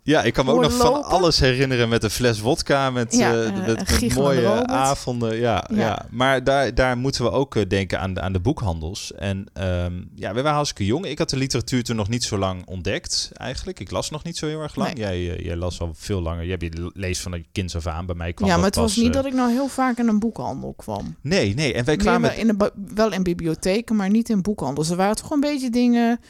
Ja, 0.03 0.23
ik 0.23 0.33
kan 0.33 0.45
me 0.45 0.53
ook 0.53 0.63
nog 0.63 0.77
van 0.77 1.05
alles 1.05 1.41
herinneren 1.41 1.89
met 1.89 2.05
een 2.05 2.11
fles 2.11 2.41
wodka, 2.41 2.91
met, 2.91 3.17
Ja, 3.17 3.33
met, 3.67 4.15
mooie 4.15 4.43
Robert. 4.43 4.69
avonden. 4.71 5.37
Ja, 5.37 5.65
ja. 5.71 5.77
Ja. 5.77 6.07
maar 6.11 6.45
daar, 6.45 6.75
daar 6.75 6.99
moeten 6.99 7.25
we 7.25 7.31
ook 7.31 7.71
denken 7.71 8.01
aan 8.01 8.15
de, 8.15 8.21
aan 8.21 8.33
de 8.33 8.41
boekhandels. 8.41 9.15
En 9.15 9.47
ehm, 9.53 9.93
ja, 10.15 10.35
we 10.35 10.43
waren 10.43 10.53
hartstikke 10.53 10.85
jong. 10.85 11.07
Ik 11.07 11.19
had 11.19 11.31
de 11.31 11.37
literatuur 11.37 11.85
toen 11.85 11.97
nog 11.97 12.09
niet 12.09 12.25
zo 12.25 12.39
lang 12.39 12.67
ontdekt, 12.67 13.31
eigenlijk. 13.35 13.81
Ik 13.81 13.91
las 13.91 14.11
nog 14.11 14.25
niet 14.25 14.37
zo 14.37 14.47
heel 14.47 14.61
erg 14.61 14.77
lang. 14.77 14.95
Nee. 14.95 15.25
Jij, 15.25 15.37
eh, 15.37 15.45
jij 15.57 15.65
las 15.65 15.81
al 15.81 15.91
veel 15.95 16.21
langer. 16.21 16.43
Jij 16.43 16.57
hebt 16.59 16.77
je 16.77 16.91
leest 16.95 17.23
van 17.23 17.33
je 17.33 17.45
kind 17.53 17.75
af 17.75 17.87
aan. 17.87 18.07
Bij 18.07 18.15
mij 18.15 18.33
kwam 18.33 18.49
ja, 18.49 18.53
dat 18.53 18.63
maar 18.63 18.71
het 18.71 18.81
was 18.81 18.95
pas, 18.95 19.03
niet 19.03 19.15
eh, 19.15 19.23
dat 19.23 19.27
ik 19.27 19.33
nou 19.33 19.51
heel 19.51 19.69
vaak 19.69 19.99
in 19.99 20.09
een 20.09 20.19
boekhandel 20.19 20.75
kwam. 20.77 21.17
Nee, 21.21 21.55
nee. 21.55 21.75
En 21.75 21.85
wij 21.85 21.97
kwamen... 21.97 22.31
wel 22.31 22.39
in 22.39 22.47
de, 22.47 22.73
wel 22.95 23.13
in 23.13 23.23
bibliotheken, 23.23 23.97
maar 23.97 24.11
niet 24.11 24.29
in 24.29 24.43
boekhandels. 24.43 24.91
Er 24.91 24.97
waren 24.97 25.17
toch 25.17 25.31
een 25.31 25.41
beetje 25.41 25.71
dingen... 25.71 26.21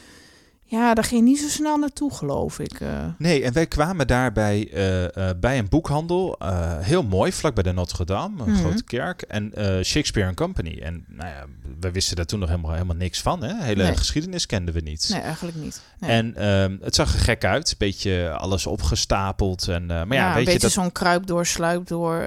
Ja, 0.69 0.93
daar 0.93 1.03
ging 1.03 1.19
je 1.21 1.27
niet 1.27 1.39
zo 1.39 1.47
snel 1.47 1.77
naartoe, 1.77 2.13
geloof 2.13 2.59
ik. 2.59 2.79
eh. 2.79 2.87
Nee, 3.17 3.43
en 3.43 3.53
wij 3.53 3.65
kwamen 3.67 4.07
daar 4.07 4.31
bij, 4.31 4.69
eh, 4.73 5.29
eh, 5.29 5.37
bij 5.39 5.57
een 5.57 5.69
boekhandel. 5.69 6.35
heel 6.81 7.03
mooi, 7.03 7.31
vlak 7.31 7.53
bij 7.53 7.63
de 7.63 7.71
Notre 7.71 8.05
Dame, 8.05 8.43
een 8.43 8.51
Mhm. 8.51 8.59
grote 8.59 8.83
kerk. 8.83 9.21
En 9.21 9.51
Shakespeare 9.83 10.33
Company. 10.33 10.79
En 10.83 11.05
nou 11.07 11.29
ja, 11.29 11.45
we 11.79 11.91
wisten 11.91 12.15
daar 12.15 12.25
toen 12.25 12.39
nog 12.39 12.49
helemaal, 12.49 12.71
helemaal 12.71 12.95
niks 12.95 13.21
van. 13.21 13.43
Hè? 13.43 13.63
Hele 13.63 13.83
Nee. 13.83 13.97
geschiedenis 13.97 14.45
kenden 14.45 14.73
we 14.73 14.79
niet. 14.79 15.07
Nee, 15.11 15.21
eigenlijk 15.21 15.57
niet. 15.57 15.81
Nee. 15.99 16.09
En 16.11 16.35
ehm, 16.35 16.77
het 16.81 16.95
zag 16.95 17.13
er 17.13 17.19
gek 17.19 17.45
uit. 17.45 17.69
Een 17.69 17.75
beetje 17.77 18.29
alles 18.31 18.65
opgestapeld. 18.65 19.67
En, 19.67 19.85
maar 19.85 19.97
ja, 19.97 20.13
ja, 20.13 20.25
weet 20.27 20.33
een 20.33 20.39
je 20.39 20.45
beetje 20.45 20.59
dat... 20.59 20.71
zo'n 20.71 20.91
kruip 20.91 21.27
door, 21.27 21.45
sluip 21.45 21.87
door 21.87 22.25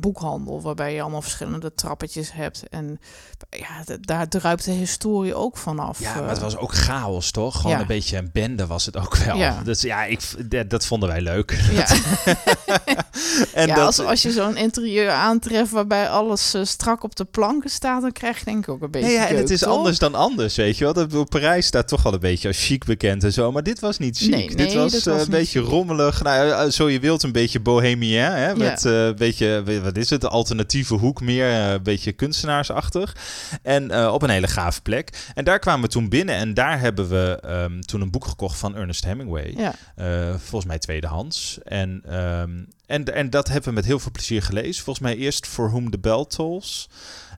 boekhandel, 0.00 0.60
waarbij 0.62 0.94
je 0.94 1.00
allemaal 1.02 1.22
verschillende 1.22 1.74
trappetjes 1.74 2.32
hebt. 2.32 2.68
En 2.68 3.00
ja, 3.50 3.96
daar 4.00 4.28
druipt 4.28 4.64
de 4.64 4.70
historie 4.70 5.34
ook 5.34 5.56
vanaf. 5.56 6.00
Ja, 6.00 6.20
maar 6.20 6.28
het 6.28 6.38
was 6.38 6.56
ook 6.56 6.74
chaos, 6.88 7.30
toch? 7.30 7.56
Gewoon 7.56 7.72
Ja. 7.72 7.80
een 7.80 7.86
beetje 7.86 8.16
een 8.16 8.30
bende 8.32 8.66
was 8.66 8.86
het 8.86 8.96
ook 8.96 9.16
wel. 9.16 9.36
Ja. 9.36 9.60
Dus 9.64 9.80
ja, 9.82 10.04
ik, 10.04 10.20
dat, 10.50 10.70
dat 10.70 10.86
vonden 10.86 11.08
wij 11.08 11.20
leuk. 11.20 11.58
Ja, 11.72 11.86
en 13.54 13.66
ja 13.66 13.74
dat, 13.74 13.86
als, 13.86 13.98
als 13.98 14.22
je 14.22 14.30
zo'n 14.32 14.56
interieur 14.56 15.10
aantreft 15.10 15.70
waarbij 15.70 16.08
alles 16.08 16.54
eh, 16.54 16.64
strak 16.64 17.02
op 17.04 17.16
de 17.16 17.24
planken 17.24 17.70
staat, 17.70 18.02
dan 18.02 18.12
krijg 18.12 18.38
je 18.38 18.44
denk 18.44 18.62
ik 18.62 18.68
ook 18.68 18.82
een 18.82 18.90
beetje 18.90 19.06
Nee, 19.08 19.16
ja, 19.16 19.28
en 19.28 19.36
het 19.36 19.50
is 19.50 19.60
toch? 19.60 19.76
anders 19.76 19.98
dan 19.98 20.14
anders, 20.14 20.56
weet 20.56 20.78
je 20.78 20.84
wel. 20.84 20.92
Dat, 20.92 21.28
Parijs 21.28 21.66
staat 21.66 21.88
toch 21.88 22.02
wel 22.02 22.12
een 22.12 22.20
beetje 22.20 22.48
als 22.48 22.64
chic 22.66 22.84
bekend 22.84 23.24
en 23.24 23.32
zo. 23.32 23.52
Maar 23.52 23.62
dit 23.62 23.80
was 23.80 23.98
niet 23.98 24.18
chic. 24.18 24.30
Nee, 24.30 24.54
dit 24.56 24.74
was, 24.74 25.06
eh, 25.06 25.12
was 25.12 25.22
een 25.22 25.30
beetje 25.30 25.60
chic. 25.60 25.68
rommelig. 25.70 26.22
Nou, 26.22 26.50
eh, 26.50 26.70
zo 26.70 26.88
je 26.88 27.00
wilt, 27.00 27.22
een 27.22 27.32
beetje 27.32 27.60
bohemien. 27.60 28.18
Hè? 28.20 28.56
Met 28.56 28.84
eh, 28.84 29.04
een 29.06 29.16
beetje, 29.16 29.80
wat 29.82 29.96
is 29.96 30.10
het, 30.10 30.24
alternatieve 30.26 30.94
hoek 30.94 31.20
meer. 31.20 31.46
eh, 31.50 31.70
Een 31.70 31.82
beetje 31.82 32.12
kunstenaarsachtig. 32.12 33.16
En 33.62 33.90
eh, 33.90 34.12
op 34.12 34.22
een 34.22 34.30
hele 34.30 34.46
gave 34.46 34.80
plek. 34.82 35.10
En 35.34 35.44
daar 35.44 35.58
kwamen 35.58 35.82
we 35.82 35.88
toen 35.88 36.08
binnen. 36.08 36.34
En 36.34 36.54
daar 36.54 36.77
hebben 36.78 37.08
we 37.08 37.38
ehm, 37.42 37.80
toen 37.80 38.00
een 38.00 38.10
boek 38.10 38.24
gekocht 38.26 38.58
van 38.58 38.76
Ernest 38.76 39.04
Hemingway. 39.04 39.54
Ja, 39.56 39.74
Eh, 39.94 40.28
volgens 40.38 40.64
mij 40.64 40.78
tweedehands. 40.78 41.58
En, 41.64 42.02
ehm, 42.06 42.50
en, 42.86 43.14
en 43.14 43.30
dat 43.30 43.48
hebben 43.48 43.68
we 43.68 43.74
met 43.74 43.84
heel 43.84 43.98
veel 43.98 44.10
plezier 44.12 44.42
gelezen. 44.42 44.84
Volgens 44.84 45.06
mij 45.06 45.16
eerst 45.16 45.46
For 45.46 45.70
Whom 45.70 45.90
the 45.90 45.98
Bell 45.98 46.24
Tolls. 46.28 46.88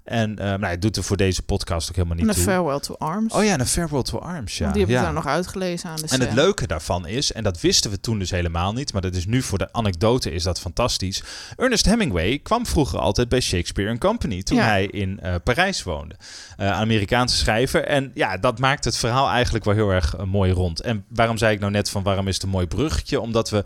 En 0.04 0.38
eh, 0.38 0.46
nou, 0.46 0.64
het 0.64 0.82
doet 0.82 0.96
er 0.96 1.02
voor 1.02 1.16
deze 1.16 1.42
podcast 1.42 1.88
ook 1.88 1.96
helemaal 1.96 2.16
niet 2.16 2.28
een 2.28 2.34
toe. 2.34 2.42
Farewell 2.42 2.80
to 2.80 2.94
Arms. 2.98 3.32
Oh 3.32 3.44
ja, 3.44 3.52
en 3.52 3.60
een 3.60 3.66
Farewell 3.66 4.02
to 4.02 4.18
Arms, 4.18 4.58
ja. 4.58 4.70
Die 4.70 4.80
heb 4.80 4.90
ik 4.90 4.96
ja. 4.96 5.02
daar 5.02 5.12
nog 5.12 5.26
uitgelezen 5.26 5.90
aan 5.90 5.96
de 5.96 6.06
En 6.08 6.20
het 6.20 6.32
leuke 6.32 6.66
daarvan 6.66 7.06
is, 7.06 7.32
en 7.32 7.42
dat 7.42 7.60
wisten 7.60 7.90
we 7.90 8.00
toen 8.00 8.18
dus 8.18 8.30
helemaal 8.30 8.72
niet, 8.72 8.92
maar 8.92 9.02
dat 9.02 9.14
is 9.14 9.26
nu 9.26 9.42
voor 9.42 9.58
de 9.58 9.72
anekdote 9.72 10.32
is 10.32 10.42
dat 10.42 10.60
fantastisch. 10.60 11.22
Ernest 11.56 11.84
Hemingway 11.84 12.38
kwam 12.38 12.66
vroeger 12.66 12.98
altijd 12.98 13.28
bij 13.28 13.40
Shakespeare 13.40 13.98
Company 13.98 14.42
toen 14.42 14.56
Ja. 14.56 14.64
hij 14.64 14.86
in 14.86 15.20
eh, 15.20 15.34
Parijs 15.44 15.82
woonde. 15.82 16.14
Eh, 16.56 16.70
Amerikaanse 16.70 17.36
schrijver. 17.36 17.84
En 17.84 18.10
ja, 18.14 18.36
dat 18.36 18.58
maakt 18.58 18.84
het 18.84 18.96
verhaal 18.96 19.28
eigenlijk 19.28 19.64
wel 19.64 19.74
heel 19.74 19.90
erg 19.90 20.16
mooi 20.24 20.52
rond. 20.52 20.80
En 20.80 21.04
waarom 21.08 21.36
zei 21.38 21.54
ik 21.54 21.60
nou 21.60 21.72
net 21.72 21.90
van 21.90 22.02
waarom 22.02 22.28
is 22.28 22.34
het 22.34 22.42
een 22.42 22.48
mooi 22.48 22.66
bruggetje? 22.66 23.20
Omdat 23.20 23.50
we, 23.50 23.64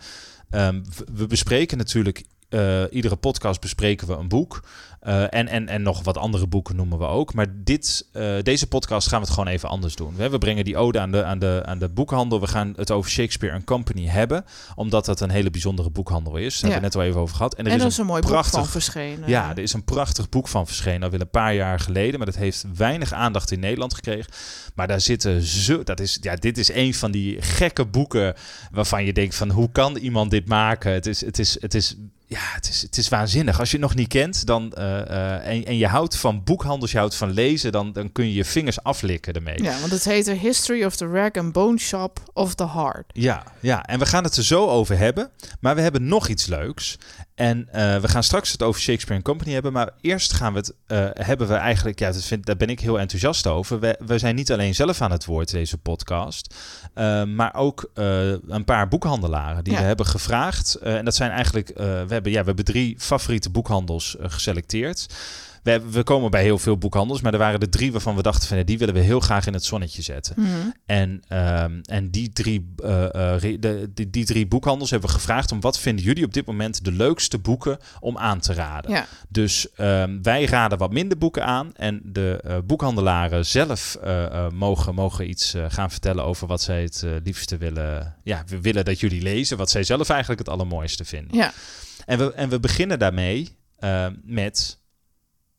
ehm, 0.50 0.83
we 1.14 1.26
bespreken 1.26 1.79
natuurlijk, 1.79 2.25
iedere 2.91 3.17
podcast 3.17 3.61
bespreken 3.61 4.07
we 4.07 4.14
een 4.14 4.29
boek. 4.29 4.62
Eh, 5.04 5.23
en, 5.30 5.49
en, 5.49 5.68
en 5.68 5.82
nog 5.82 6.02
wat 6.02 6.18
andere 6.18 6.46
boeken 6.46 6.76
noemen 6.76 6.99
we 6.99 7.04
ook. 7.04 7.34
Maar 7.34 7.46
dit, 7.54 8.06
eh, 8.12 8.34
deze 8.42 8.66
podcast 8.66 9.08
gaan 9.08 9.20
we 9.20 9.25
het 9.25 9.34
gewoon 9.34 9.49
even 9.49 9.68
anders 9.68 9.96
doen. 9.96 10.16
We, 10.16 10.28
we 10.28 10.38
brengen 10.38 10.64
die 10.64 10.76
ode 10.76 11.00
aan 11.00 11.11
de, 11.11 11.25
aan, 11.25 11.38
de, 11.38 11.62
aan 11.64 11.78
de 11.78 11.88
boekhandel. 11.88 12.40
We 12.40 12.46
gaan 12.46 12.73
het 12.76 12.90
over 12.90 13.11
Shakespeare 13.11 13.64
Company 13.64 14.06
hebben. 14.06 14.44
Omdat 14.75 15.04
dat 15.04 15.20
een 15.20 15.30
hele 15.30 15.50
bijzondere 15.50 15.90
boekhandel 15.90 16.37
is. 16.37 16.61
Daar 16.61 16.70
hebben 16.70 16.90
we 16.90 16.96
net 16.96 17.04
al 17.04 17.11
even 17.11 17.20
over 17.20 17.37
gehad. 17.37 17.54
En 17.54 17.64
er 17.64 17.70
en 17.70 17.76
is 17.76 17.82
een 17.82 17.88
is 17.88 17.99
een 17.99 18.06
mooi 18.06 18.23
prachtig, 18.23 18.52
boek 18.52 18.61
van 18.61 18.70
verschenen. 18.70 19.28
ja, 19.28 19.50
er 19.50 19.62
is 19.62 19.73
een 19.73 19.84
prachtig 19.84 20.28
boek 20.28 20.49
van 20.49 20.66
verschenen, 20.66 21.02
alweer 21.02 21.20
een 21.20 21.30
paar 21.30 21.54
jaar 21.54 21.80
geleden. 21.80 22.16
Maar 22.16 22.26
dat 22.26 22.37
heeft 22.37 22.64
weinig 22.76 23.12
aandacht 23.12 23.50
in 23.50 23.61
Nederland 23.61 23.94
gekregen. 23.94 24.32
Maar 24.75 24.88
daar 24.88 25.00
zitten 25.00 25.42
zo. 25.42 25.82
Dat 25.82 26.00
is, 26.00 26.18
ja, 26.20 26.37
dit 26.37 26.58
is 26.58 26.73
een 26.73 26.94
van 26.94 27.11
die 27.11 27.42
gekke 27.42 27.84
boeken 27.84 28.34
waarvan 28.73 29.04
je 29.04 29.12
denkt: 29.12 29.34
van 29.34 29.50
hoe 29.50 29.70
kan 29.73 29.96
iemand 29.96 30.30
dit 30.30 30.49
maken? 30.49 30.92
Het 30.92 31.06
is, 31.06 31.25
het 31.25 31.38
is, 31.38 31.61
het 31.61 31.75
is, 31.75 31.96
ja, 32.26 32.40
het 32.40 32.69
is, 32.69 32.83
het 32.83 32.97
is 32.97 33.09
waanzinnig. 33.09 33.59
Als 33.59 33.71
je 33.71 33.76
het 33.76 33.87
nog 33.87 33.95
niet 33.95 34.09
kent 34.09 34.47
dan, 34.47 34.73
eh, 34.73 35.00
eh, 35.00 35.47
en, 35.47 35.64
en 35.64 35.76
je 35.76 35.87
houdt 35.87 36.16
van 36.16 36.45
boekhandels, 36.45 36.93
je 36.93 36.99
houdt 36.99 37.14
van 37.14 37.31
lezen, 37.31 37.73
dan, 37.73 37.93
dan 37.93 38.12
kun 38.12 38.26
je 38.26 38.35
je 38.35 38.45
vingers 38.45 38.83
aflikken 38.83 39.33
ermee. 39.33 39.62
Ja, 39.62 39.78
want 39.81 39.93
het 39.93 40.04
heet 40.04 40.25
The 40.25 40.33
History 40.33 40.85
of 40.85 40.97
the 40.97 41.07
Rag 41.07 41.33
and 41.33 41.52
Bone 41.52 41.78
Shop 41.78 42.21
of 42.33 42.54
the 42.54 42.69
Heart. 42.69 43.04
Ja, 43.12 43.43
ja, 43.61 43.85
en 43.85 43.99
we 43.99 44.07
gaan 44.07 44.25
het 44.25 44.37
er 44.37 44.45
zo 44.45 44.69
over 44.69 44.99
hebben. 44.99 45.31
Maar 45.61 45.75
we 45.75 45.81
hebben 45.81 46.09
nog 46.09 46.28
iets 46.28 46.47
leuks. 46.47 46.99
En 47.35 47.69
eh, 47.73 47.97
we 47.97 48.09
gaan 48.09 48.23
straks 48.23 48.53
het 48.53 48.62
over 48.62 48.81
Shakespeare 48.81 49.23
Company 49.23 49.53
hebben. 49.53 49.73
Maar 49.73 49.91
eerst 50.00 50.33
gaan 50.33 50.53
we 50.53 50.59
het 50.59 50.75
eh, 50.87 51.07
hebben 51.12 51.49
we 51.49 51.55
eigenlijk. 51.55 51.99
Ja, 51.99 52.12
dat 52.12 52.25
vind, 52.25 52.47
daar 52.47 52.57
ben 52.57 52.69
ik 52.69 52.81
heel 52.81 53.00
enthousiast 53.00 53.47
over. 53.47 53.81
We, 53.81 53.99
we 54.07 54.19
zijn 54.19 54.35
niet 54.35 54.53
alleen 54.53 54.75
zelf 54.75 55.00
aan 55.00 55.11
het 55.11 55.25
woord, 55.25 55.50
deze 55.50 55.79
podcast. 55.79 56.55
eh, 56.95 57.25
maar 57.25 57.55
ook 57.55 57.91
een 57.95 58.64
paar 58.64 58.88
boekhandelaren 58.88 59.64
die 59.64 59.73
Ja. 59.73 59.79
we 59.79 59.85
hebben 59.85 60.07
gevraagd. 60.07 60.75
En 60.75 61.05
dat 61.05 61.14
zijn 61.14 61.31
eigenlijk. 61.31 61.73
we, 61.75 61.83
hebben, 62.09 62.33
ja, 62.33 62.41
we 62.41 62.47
hebben 62.47 62.64
drie 62.64 62.95
favoriete 62.99 63.50
boekhandels 63.50 64.17
geselecteerd. 64.21 65.07
We, 65.64 65.90
we 65.90 66.02
komen 66.02 66.30
bij 66.30 66.42
heel 66.42 66.59
veel 66.59 66.78
boekhandels, 66.78 67.21
maar 67.21 67.33
er 67.33 67.38
waren 67.38 67.61
er 67.61 67.71
drie 67.71 67.92
waarvan 67.92 68.16
we 68.16 68.23
dachten 68.23 68.49
van 68.49 68.62
die 68.62 68.78
willen 68.78 68.94
we 68.94 69.00
heel 69.00 69.21
graag 69.21 69.47
in 69.47 69.52
het 69.52 69.64
zonnetje 69.64 70.02
zetten. 70.02 70.35
Mhm. 70.38 70.50
En, 70.87 71.23
ehm, 71.28 71.80
en 71.83 72.11
die, 72.11 72.33
drie, 72.33 72.75
eh, 72.83 73.35
eh, 73.35 73.61
de, 73.61 73.90
die, 73.94 74.11
die 74.11 74.25
drie 74.25 74.47
boekhandels 74.47 74.90
hebben 74.90 75.09
we 75.09 75.14
gevraagd 75.14 75.52
om 75.52 75.61
wat 75.61 75.78
vinden 75.78 76.04
jullie 76.04 76.25
op 76.25 76.33
dit 76.35 76.47
moment 76.47 76.85
de 76.85 76.92
leukste 76.92 77.38
boeken 77.38 77.78
om 78.00 78.18
aan 78.18 78.40
te 78.40 78.52
raden. 78.52 78.90
Ja, 78.90 79.06
Dus 79.28 79.73
ehm, 79.73 80.23
wij 80.23 80.44
raden 80.44 80.78
wat 80.78 80.92
minder 80.92 81.18
boeken 81.18 81.44
aan 81.44 81.71
en 81.75 82.00
de 82.04 82.40
eh, 82.44 82.56
boekhandelaren 82.64 83.47
zelf 83.47 83.99
mogen, 84.52 84.94
mogen 84.94 85.28
iets 85.28 85.54
gaan 85.68 85.90
vertellen 85.90 86.25
over 86.25 86.47
wat 86.47 86.62
zij 86.62 86.83
het 86.83 87.04
liefste 87.25 87.56
willen, 87.56 88.16
ja, 88.23 88.44
we 88.47 88.61
willen 88.61 88.85
dat 88.85 89.00
jullie 89.00 89.23
lezen, 89.23 89.56
wat 89.56 89.71
zij 89.71 89.85
zelf 89.85 90.09
eigenlijk 90.09 90.40
het 90.40 90.49
allermooiste 90.49 91.04
vinden. 91.04 91.37
ja. 91.37 91.52
En, 92.06 92.18
we, 92.18 92.33
en 92.33 92.49
we 92.49 92.61
beginnen 92.61 92.99
daarmee 92.99 93.56
met, 94.23 94.78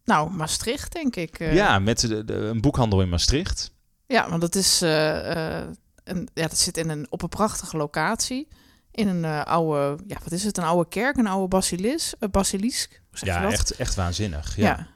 Nou, 0.06 0.32
Maastricht 0.32 0.94
denk 0.94 1.16
ik. 1.16 1.40
eh. 1.40 1.54
ja, 1.56 1.80
met 1.80 2.00
de, 2.00 2.26
de- 2.26 2.34
een 2.34 2.62
boekhandel 2.62 3.02
in 3.02 3.10
Maastricht. 3.10 3.74
Ja, 4.08 4.30
want 4.30 4.42
dat 4.42 4.56
is 4.56 4.82
eh, 4.82 5.58
eh, 5.62 5.68
een, 6.04 6.28
ja, 6.34 6.48
dat 6.48 6.58
zit 6.58 6.78
in 6.78 6.90
een, 6.90 7.06
op 7.10 7.22
een 7.22 7.30
prachtige 7.30 7.78
locatie. 7.78 8.48
In 8.92 9.08
een 9.08 9.44
oude, 9.46 10.04
ja, 10.08 10.18
wat 10.24 10.32
is 10.32 10.44
het? 10.44 10.58
Een 10.58 10.64
oude 10.64 10.90
kerk, 10.90 11.18
een 11.18 11.28
oude 11.28 11.48
basilis, 11.48 12.14
uh, 12.20 12.30
basilisk. 12.30 13.02
Ja, 13.12 13.52
echt, 13.52 13.72
echt 13.72 13.96
waanzinnig. 13.96 14.56
Ja. 14.56 14.64
Ja. 14.64 14.88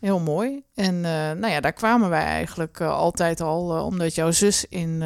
heel 0.00 0.20
mooi. 0.20 0.62
En 0.74 1.00
nou 1.00 1.46
ja, 1.46 1.60
daar 1.60 1.72
kwamen 1.72 2.08
wij 2.08 2.22
eigenlijk 2.24 2.80
altijd 2.80 3.40
al, 3.40 3.84
omdat 3.84 4.14
jouw 4.14 4.30
zus 4.30 4.64
in, 4.64 5.02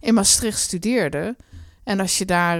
in 0.00 0.14
Maastricht 0.14 0.58
studeerde. 0.58 1.36
En 1.84 2.00
als 2.00 2.18
je 2.18 2.24
daar, 2.24 2.58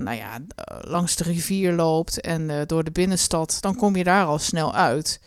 nou 0.00 0.16
ja, 0.16 0.38
langs 0.80 1.16
de 1.16 1.24
rivier 1.24 1.72
loopt 1.72 2.20
en 2.20 2.66
door 2.66 2.84
de 2.84 2.90
binnenstad, 2.90 3.56
dan 3.60 3.74
kom 3.76 3.96
je 3.96 4.04
daar 4.04 4.24
al 4.24 4.38
snel 4.38 4.74
uit. 4.74 5.20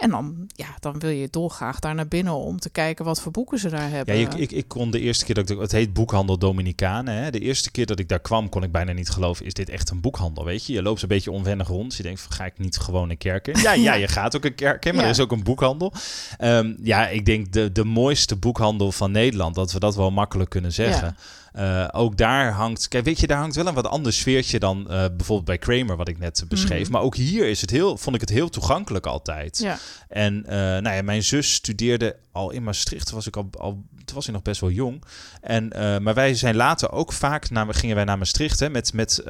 En 0.00 0.10
dan, 0.10 0.46
ja, 0.46 0.66
dan 0.80 0.98
wil 0.98 1.10
je 1.10 1.28
dolgraag 1.30 1.78
daar 1.78 1.94
naar 1.94 2.08
binnen 2.08 2.34
om 2.34 2.60
te 2.60 2.70
kijken 2.70 3.04
wat 3.04 3.20
voor 3.20 3.32
boeken 3.32 3.58
ze 3.58 3.68
daar 3.68 3.90
hebben. 3.90 4.16
Ja, 4.18 4.28
ik, 4.28 4.34
ik, 4.34 4.52
ik 4.52 4.68
kon 4.68 4.90
de 4.90 5.00
eerste 5.00 5.24
keer 5.24 5.34
dat 5.34 5.50
ik... 5.50 5.58
Het 5.58 5.72
heet 5.72 5.92
Boekhandel 5.92 6.38
Dominicanen. 6.38 7.14
Hè? 7.14 7.30
De 7.30 7.38
eerste 7.40 7.70
keer 7.70 7.86
dat 7.86 7.98
ik 7.98 8.08
daar 8.08 8.20
kwam, 8.20 8.48
kon 8.48 8.62
ik 8.62 8.72
bijna 8.72 8.92
niet 8.92 9.10
geloven... 9.10 9.46
is 9.46 9.54
dit 9.54 9.68
echt 9.68 9.90
een 9.90 10.00
boekhandel, 10.00 10.44
weet 10.44 10.66
je? 10.66 10.72
Je 10.72 10.82
loopt 10.82 11.02
een 11.02 11.08
beetje 11.08 11.30
onwennig 11.30 11.68
rond. 11.68 11.88
Dus 11.88 11.96
je 11.96 12.02
denkt, 12.02 12.26
ga 12.28 12.44
ik 12.44 12.58
niet 12.58 12.76
gewoon 12.78 13.10
een 13.10 13.18
kerk 13.18 13.48
in? 13.48 13.60
Ja, 13.70 13.72
ja, 13.72 13.94
je 13.94 14.08
gaat 14.08 14.36
ook 14.36 14.44
een 14.44 14.54
kerk 14.54 14.84
in, 14.84 14.92
maar 14.94 15.00
Ja. 15.02 15.08
er 15.10 15.14
is 15.14 15.20
ook 15.22 15.32
een 15.32 15.42
boekhandel. 15.42 15.92
Ehm, 16.38 16.74
ja, 16.82 17.08
ik 17.08 17.24
denk 17.24 17.52
de, 17.52 17.72
de 17.72 17.84
mooiste 17.84 18.36
boekhandel 18.36 18.92
van 18.92 19.10
Nederland. 19.10 19.54
Dat 19.54 19.72
we 19.72 19.78
dat 19.78 19.96
wel 19.96 20.10
makkelijk 20.10 20.50
kunnen 20.50 20.72
zeggen. 20.72 21.16
Eh, 21.52 21.88
ook 21.92 22.16
daar 22.16 22.52
hangt... 22.52 22.88
Kijk, 22.88 23.04
weet 23.04 23.20
je, 23.20 23.26
daar 23.26 23.38
hangt 23.38 23.56
wel 23.56 23.66
een 23.66 23.74
wat 23.74 23.86
ander 23.86 24.12
sfeertje 24.12 24.58
dan 24.58 24.90
eh, 24.90 25.04
bijvoorbeeld 25.16 25.44
bij 25.44 25.58
Kramer... 25.58 25.96
wat 25.96 26.08
ik 26.08 26.18
net 26.18 26.44
beschreef. 26.48 26.82
Mhm. 26.82 26.92
Maar 26.92 27.02
ook 27.02 27.16
hier 27.16 27.48
is 27.48 27.60
het 27.60 27.70
heel, 27.70 27.96
vond 27.96 28.14
ik 28.14 28.20
het 28.20 28.30
heel 28.30 28.48
toegankelijk 28.48 29.06
altijd. 29.06 29.58
Ja, 29.58 29.78
En 30.08 30.46
eh, 30.46 30.56
nou 30.56 30.90
ja, 30.90 31.02
mijn 31.02 31.22
zus 31.22 31.52
studeerde 31.52 32.16
al 32.32 32.50
in 32.50 32.62
Maastricht. 32.62 33.06
Toen 33.06 33.14
was 33.14 33.26
ik 33.26 33.36
al, 33.36 33.48
al 33.58 33.84
toen 34.04 34.14
was 34.14 34.24
hij 34.24 34.34
nog 34.34 34.42
best 34.42 34.60
wel 34.60 34.70
jong. 34.70 35.04
En, 35.40 35.68
maar 36.02 36.14
wij 36.14 36.34
zijn 36.34 36.56
later 36.56 36.92
ook 36.92 37.12
vaak 37.12 37.50
naar, 37.50 37.74
gingen 37.74 37.96
wij 37.96 38.04
naar 38.04 38.18
Maastricht. 38.18 38.60
Hè, 38.60 38.70
met, 38.70 38.92
met, 38.92 39.22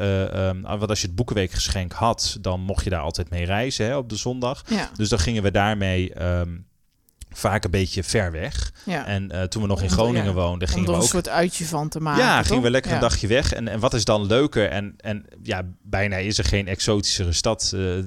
want 0.62 0.88
als 0.88 1.00
je 1.00 1.06
het 1.06 1.16
Boekenweekgeschenk 1.16 1.92
had, 1.92 2.38
dan 2.40 2.60
mocht 2.60 2.84
je 2.84 2.90
daar 2.90 3.00
altijd 3.00 3.30
mee 3.30 3.44
reizen 3.44 3.86
hè, 3.86 3.96
op 3.96 4.08
de 4.08 4.16
zondag. 4.16 4.62
ja, 4.68 4.90
Dus 4.96 5.08
dan 5.08 5.18
gingen 5.18 5.42
we 5.42 5.50
daarmee 5.50 6.14
ehm, 6.14 6.48
vaak 7.32 7.64
een 7.64 7.70
beetje 7.70 8.02
ver 8.04 8.32
weg. 8.32 8.72
ja. 8.84 9.06
En 9.06 9.30
eh, 9.30 9.42
toen 9.42 9.62
we 9.62 9.68
nog 9.68 9.82
in 9.82 9.90
Groningen 9.90 10.24
ja, 10.24 10.32
woonden, 10.32 10.68
gingen 10.68 10.86
we 10.88 10.92
een 10.94 11.00
ook 11.00 11.06
soort 11.08 11.28
uitje 11.28 11.64
van 11.66 11.88
te 11.88 12.00
maken. 12.00 12.22
ja, 12.24 12.38
toch? 12.38 12.46
gingen 12.46 12.62
we 12.62 12.70
lekker 12.70 12.90
Ja. 12.90 12.96
een 12.96 13.02
dagje 13.02 13.26
weg. 13.26 13.52
En, 13.52 13.68
en 13.68 13.80
wat 13.80 13.94
is 13.94 14.04
dan 14.04 14.26
leuker? 14.26 14.68
En, 14.70 14.94
en 14.96 15.24
ja, 15.42 15.62
bijna 15.82 16.16
is 16.16 16.38
er 16.38 16.44
geen 16.44 16.68
exotischere 16.68 17.32
stad. 17.32 17.70
eh, 17.74 17.98
eh, 17.98 18.04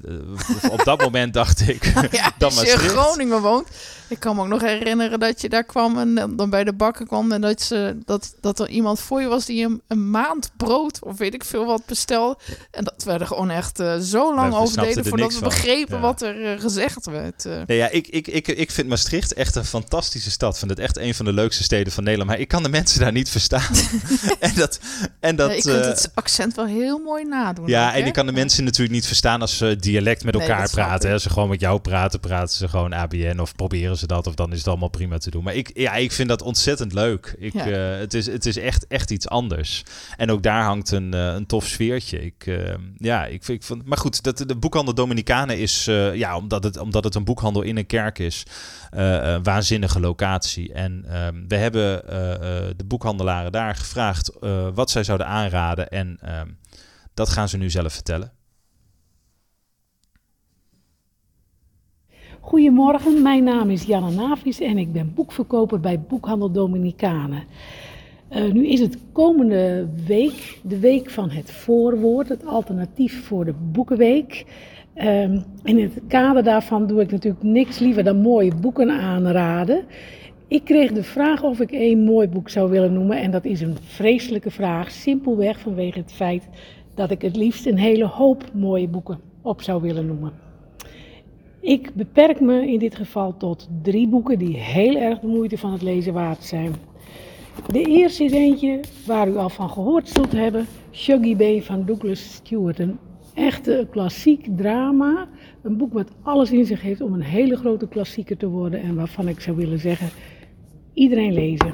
op 0.70 0.84
dat 0.84 1.02
moment 1.02 1.34
dacht 1.44 1.68
ik. 1.68 1.94
Dan 2.38 2.50
als 2.50 2.62
je 2.62 2.72
in. 2.72 2.78
Groningen 2.78 3.42
woont. 3.42 3.68
Ik 4.08 4.20
kan 4.20 4.36
me 4.36 4.42
ook 4.42 4.48
nog 4.48 4.62
herinneren 4.62 5.20
dat 5.20 5.42
je 5.42 5.50
daar 5.50 5.64
kwam 5.64 5.98
en 5.98 6.36
dan- 6.36 6.50
bij 6.50 6.64
de 6.64 6.74
bakken 6.74 7.08
kwam 7.08 7.32
en 7.32 7.42
dat, 7.42 7.62
ze, 7.62 7.98
dat, 8.06 8.36
dat 8.42 8.60
er 8.60 8.70
iemand 8.70 9.00
voor 9.00 9.22
je 9.22 9.28
was 9.28 9.46
die 9.46 9.66
een, 9.66 9.82
een 9.88 10.10
maand 10.10 10.52
brood 10.58 11.04
of 11.04 11.18
weet 11.18 11.34
ik 11.34 11.44
veel 11.44 11.66
wat 11.66 11.86
bestelde. 11.86 12.38
En 12.72 12.84
dat 12.84 13.04
we 13.04 13.12
er 13.12 13.28
gewoon 13.28 13.50
echt 13.50 13.78
zo 14.02 14.36
lang 14.36 14.54
over 14.54 14.82
deden 14.82 15.06
voordat 15.06 15.34
we 15.34 15.40
begrepen 15.44 16.02
wat 16.02 16.22
er 16.22 16.60
gezegd 16.60 17.06
werd. 17.06 17.44
Nee, 17.66 17.78
ja, 17.78 17.90
ik, 17.90 18.08
ik, 18.08 18.28
ik, 18.28 18.48
ik 18.48 18.72
vind 18.72 18.88
Maastricht 18.88 19.12
echt 19.22 19.56
een 19.56 19.66
fantastische 19.66 20.32
stad. 20.32 20.52
Ik 20.54 20.58
vind 20.60 20.72
het 20.72 20.80
echt 20.80 20.98
een 20.98 21.16
van 21.16 21.26
de 21.26 21.34
leukste 21.34 21.64
steden 21.64 21.94
van 21.94 22.04
Nederland. 22.04 22.30
Maar 22.32 22.40
ik 22.40 22.48
kan 22.48 22.64
de 22.64 22.70
mensen 22.70 23.00
daar 23.00 23.12
niet 23.12 23.30
verstaan. 23.30 23.76
en 24.40 24.52
dat... 24.56 24.80
En 25.20 25.36
dat 25.36 25.56
je 25.56 25.62
kunt 25.62 25.82
eh, 25.84 25.88
het 25.88 26.12
accent 26.14 26.56
wel 26.56 26.66
heel 26.66 26.98
mooi 27.00 27.24
nadoen. 27.26 27.68
ja, 27.68 27.88
ook, 27.90 27.96
en 27.96 28.06
ik 28.06 28.14
kan 28.14 28.26
de 28.26 28.32
mensen 28.32 28.64
natuurlijk 28.64 28.94
niet 28.94 29.06
verstaan 29.08 29.42
als 29.42 29.58
ze 29.58 29.76
dialect 29.80 30.24
met 30.24 30.34
elkaar 30.34 30.70
praten. 30.70 30.96
ik. 30.96 31.08
hè. 31.08 31.14
Als 31.14 31.24
ze 31.24 31.30
gewoon 31.30 31.50
met 31.50 31.60
jou 31.60 31.80
praten, 31.80 32.20
praten 32.20 32.56
ze 32.58 32.68
gewoon 32.68 32.94
ABN 32.94 33.40
of 33.40 33.56
proberen 33.56 33.98
ze 33.98 34.08
dat. 34.08 34.28
Of 34.28 34.34
dan 34.36 34.52
is 34.52 34.58
het 34.58 34.68
allemaal 34.68 34.90
prima 34.90 35.18
te 35.18 35.30
doen. 35.30 35.44
Maar 35.44 35.56
ik, 35.56 35.72
ja, 35.74 35.94
ik 35.94 36.12
vind 36.12 36.30
dat 36.30 36.42
ontzettend 36.42 36.94
leuk. 36.94 37.36
Ik, 37.38 37.54
Ja. 37.54 37.66
eh, 37.68 38.00
het, 38.00 38.14
is, 38.14 38.26
het 38.26 38.46
is 38.46 38.58
echt, 38.58 38.88
echt 38.88 39.12
iets 39.12 39.28
anders. 39.30 39.84
En 40.18 40.32
ook 40.32 40.44
daar 40.44 40.64
hangt 40.64 40.92
een, 40.92 41.14
eh, 41.14 41.34
een 41.34 41.46
tof 41.46 41.66
sfeertje. 41.68 42.26
Ik, 42.26 42.60
ja, 42.98 43.26
ik, 43.26 43.44
vind- 43.44 43.58
ik 43.62 43.64
vond, 43.68 43.86
maar 43.86 43.98
goed, 43.98 44.24
dat, 44.24 44.38
de 44.38 44.56
boekhandel 44.56 44.94
Dominicanen 44.94 45.58
is, 45.60 45.86
ja, 46.14 46.38
omdat 46.38 46.64
het, 46.64 46.78
omdat 46.78 47.04
het 47.04 47.16
een 47.16 47.24
boekhandel 47.24 47.62
in 47.62 47.78
een 47.78 47.86
kerk 47.86 48.20
is, 48.20 48.44
uh, 48.96 49.38
waanzinnige 49.44 50.00
locatie. 50.00 50.74
En 50.74 51.06
ehm, 51.08 51.48
we 51.48 51.56
hebben 51.56 52.08
de 52.78 52.86
boekhandelaren 52.86 53.52
daar 53.52 53.76
gevraagd 53.76 54.32
wat 54.74 54.90
zij 54.90 55.04
zouden 55.04 55.28
aanraden. 55.28 55.90
En 55.90 56.18
ehm, 56.22 56.48
dat 57.14 57.30
gaan 57.30 57.50
ze 57.50 57.58
nu 57.58 57.70
zelf 57.70 57.94
vertellen. 57.94 58.32
Goedemorgen, 62.40 63.22
mijn 63.22 63.44
naam 63.44 63.70
is 63.70 63.84
Janne 63.84 64.12
Navis 64.12 64.60
en 64.60 64.78
ik 64.78 64.92
ben 64.92 65.14
boekverkoper 65.14 65.80
bij 65.80 66.00
Boekhandel 66.00 66.52
Dominicanen. 66.52 67.44
Nu 68.30 68.68
is 68.68 68.80
het 68.80 68.98
komende 69.12 69.90
week 70.06 70.60
de 70.64 70.80
week 70.80 71.10
van 71.10 71.30
het 71.30 71.52
voorwoord, 71.52 72.30
het 72.30 72.46
alternatief 72.46 73.26
voor 73.26 73.46
de 73.46 73.54
Boekenweek. 73.54 74.46
Um, 74.98 75.44
in 75.64 75.80
het 75.80 76.00
kader 76.08 76.44
daarvan 76.44 76.88
doe 76.88 77.02
ik 77.02 77.12
natuurlijk 77.12 77.44
niks 77.44 77.80
liever 77.80 78.04
dan 78.04 78.18
mooie 78.18 78.56
boeken 78.56 78.90
aanraden. 78.90 79.86
Ik 80.48 80.64
kreeg 80.64 80.92
de 80.92 81.04
vraag 81.04 81.44
of 81.44 81.60
ik 81.60 81.72
één 81.72 82.04
mooi 82.04 82.28
boek 82.28 82.50
zou 82.50 82.70
willen 82.70 82.94
noemen 82.94 83.18
en 83.18 83.32
dat 83.32 83.46
is 83.46 83.62
een 83.62 83.78
vreselijke 83.82 84.52
vraag, 84.52 84.92
simpelweg 84.92 85.60
vanwege 85.60 86.00
het 86.00 86.14
feit 86.14 86.50
dat 86.96 87.12
ik 87.12 87.22
het 87.22 87.36
liefst 87.36 87.66
een 87.66 87.78
hele 87.78 88.06
hoop 88.06 88.44
mooie 88.54 88.88
boeken 88.88 89.20
op 89.42 89.62
zou 89.62 89.82
willen 89.82 90.06
noemen. 90.06 90.32
Ik 91.60 91.92
beperk 91.94 92.40
me 92.40 92.72
in 92.72 92.80
dit 92.80 92.96
geval 92.96 93.38
tot 93.38 93.70
drie 93.82 94.08
boeken 94.08 94.40
die 94.40 94.58
heel 94.58 94.96
erg 94.96 95.20
de 95.20 95.28
moeite 95.28 95.58
van 95.58 95.72
het 95.72 95.82
lezen 95.82 96.14
waard 96.14 96.44
zijn. 96.44 96.76
De 97.68 97.84
eerste 97.84 98.24
is 98.24 98.32
eentje 98.32 98.80
waar 99.06 99.28
u 99.28 99.38
al 99.38 99.50
van 99.50 99.70
gehoord 99.70 100.10
zult 100.10 100.32
hebben, 100.32 100.66
Shuggy 100.92 101.36
Bay 101.36 101.62
van 101.62 101.86
Douglas 101.86 102.34
Stewart. 102.34 102.80
Echte 103.34 103.88
klassiek 103.92 104.48
drama, 104.58 105.28
een 105.62 105.78
boek 105.78 105.94
wat 105.94 106.12
alles 106.22 106.52
in 106.52 106.66
zich 106.66 106.82
heeft 106.82 107.02
om 107.02 107.14
een 107.14 107.22
hele 107.22 107.56
grote 107.56 107.88
klassieker 107.88 108.38
te 108.38 108.48
worden 108.48 108.82
en 108.82 108.96
waarvan 108.96 109.28
ik 109.28 109.40
zou 109.40 109.58
willen 109.58 109.80
zeggen, 109.80 110.10
iedereen 110.94 111.34
lezen. 111.34 111.72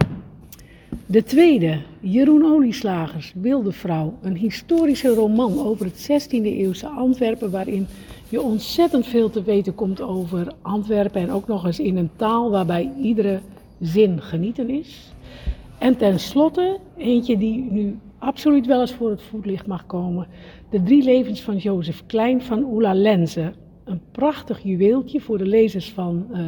De 1.05 1.23
tweede, 1.23 1.81
Jeroen 1.99 2.45
Olieslagers, 2.45 3.33
Wilde 3.35 3.71
Vrouw. 3.71 4.13
Een 4.21 4.35
historische 4.35 5.07
roman 5.07 5.59
over 5.59 5.85
het 5.85 6.09
16e 6.11 6.43
eeuwse 6.43 6.87
Antwerpen 6.87 7.51
waarin 7.51 7.87
je 8.29 8.41
ontzettend 8.41 9.07
veel 9.07 9.29
te 9.29 9.43
weten 9.43 9.75
komt 9.75 10.01
over 10.01 10.53
Antwerpen 10.61 11.21
en 11.21 11.31
ook 11.31 11.47
nog 11.47 11.65
eens 11.65 11.79
in 11.79 11.97
een 11.97 12.09
taal 12.15 12.51
waarbij 12.51 12.91
iedere 13.01 13.39
zin 13.79 14.21
genieten 14.21 14.69
is. 14.69 15.13
En 15.77 15.97
tenslotte, 15.97 16.77
eentje 16.97 17.37
die 17.37 17.67
nu 17.71 17.97
absoluut 18.19 18.65
wel 18.65 18.81
eens 18.81 18.93
voor 18.93 19.09
het 19.09 19.21
voetlicht 19.21 19.67
mag 19.67 19.85
komen. 19.85 20.27
De 20.69 20.83
drie 20.83 21.03
levens 21.03 21.41
van 21.41 21.57
Jozef 21.57 22.05
Klein 22.05 22.41
van 22.41 22.63
Oela 22.63 22.93
Lenze. 22.93 23.53
Een 23.83 24.01
prachtig 24.11 24.63
juweeltje 24.63 25.21
voor 25.21 25.38
de 25.38 25.45
lezers 25.45 25.91
van 25.91 26.27
uh, 26.31 26.39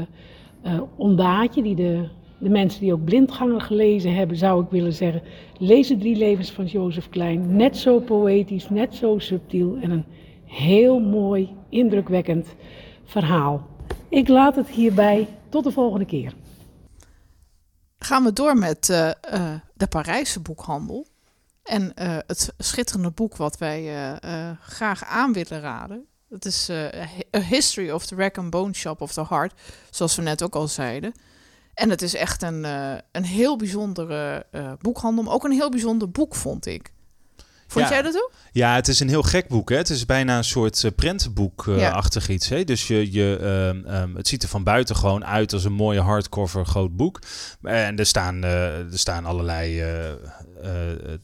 uh, 0.65 0.81
Ondaatje, 0.95 1.63
die 1.63 1.75
de, 1.75 2.07
de 2.37 2.49
mensen 2.49 2.81
die 2.81 2.93
ook 2.93 3.03
Blindganger 3.03 3.61
gelezen 3.61 4.15
hebben, 4.15 4.37
zou 4.37 4.63
ik 4.63 4.69
willen 4.69 4.93
zeggen. 4.93 5.21
Lees 5.57 5.87
de 5.87 5.97
drie 5.97 6.15
levens 6.15 6.51
van 6.51 6.65
Jozef 6.65 7.09
Klein. 7.09 7.55
Net 7.55 7.77
zo 7.77 7.99
poëtisch, 7.99 8.69
net 8.69 8.95
zo 8.95 9.19
subtiel 9.19 9.77
en 9.81 9.91
een 9.91 10.05
heel 10.45 10.99
mooi, 10.99 11.49
indrukwekkend 11.69 12.55
verhaal. 13.03 13.67
Ik 14.09 14.27
laat 14.27 14.55
het 14.55 14.69
hierbij. 14.69 15.27
Tot 15.49 15.63
de 15.63 15.71
volgende 15.71 16.05
keer. 16.05 16.33
Gaan 17.97 18.23
we 18.23 18.33
door 18.33 18.57
met 18.57 18.89
uh, 18.89 19.11
de 19.73 19.87
Parijse 19.87 20.41
boekhandel. 20.41 21.05
En 21.63 21.91
uh, 22.01 22.17
het 22.27 22.53
schitterende 22.57 23.11
boek 23.11 23.35
wat 23.35 23.57
wij 23.57 24.17
graag 24.61 25.05
aan 25.05 25.33
willen 25.33 25.61
raden. 25.61 26.05
Dat 26.29 26.45
is 26.45 26.69
A 27.35 27.39
History 27.39 27.89
of 27.89 28.05
the 28.05 28.15
Rack 28.15 28.37
and 28.37 28.49
Bone 28.49 28.73
Shop 28.73 29.01
of 29.01 29.13
the 29.13 29.25
Heart. 29.29 29.53
Zoals 29.89 30.15
we 30.15 30.21
net 30.21 30.43
ook 30.43 30.55
al 30.55 30.67
zeiden. 30.67 31.13
En 31.73 31.89
het 31.89 32.01
is 32.01 32.15
echt 32.15 32.41
een, 32.41 32.63
een 33.11 33.25
heel 33.25 33.57
bijzondere 33.57 34.45
boekhandel. 34.79 35.23
Maar 35.23 35.33
ook 35.33 35.43
een 35.43 35.51
heel 35.51 35.69
bijzonder 35.69 36.11
boek, 36.11 36.35
vond 36.35 36.65
ik. 36.65 36.91
Vond 37.67 37.89
jij 37.89 38.01
dat 38.01 38.15
ook? 38.15 38.31
Ja, 38.51 38.75
het 38.75 38.87
is 38.87 38.99
een 38.99 39.09
heel 39.09 39.23
gek 39.23 39.47
boek. 39.47 39.69
Hè? 39.69 39.75
Het 39.75 39.89
is 39.89 40.05
bijna 40.05 40.37
een 40.37 40.43
soort 40.43 40.83
uh, 40.83 40.91
prentenboek-achtig 40.95 42.29
iets. 42.29 42.49
Hè? 42.49 42.63
Dus 42.63 42.87
je, 42.87 43.11
je, 43.11 43.37
uh, 43.85 44.01
um, 44.01 44.15
het 44.15 44.27
ziet 44.27 44.43
er 44.43 44.49
van 44.49 44.63
buiten 44.63 44.95
gewoon 44.95 45.25
uit 45.25 45.53
als 45.53 45.63
een 45.63 45.73
mooie 45.73 45.99
hardcover 45.99 46.65
groot 46.65 46.95
boek. 46.95 47.19
En 47.61 47.97
er 47.97 48.05
staan, 48.05 48.43
uh, 48.43 48.77
er 48.77 48.99
staan 48.99 49.25
allerlei 49.25 49.83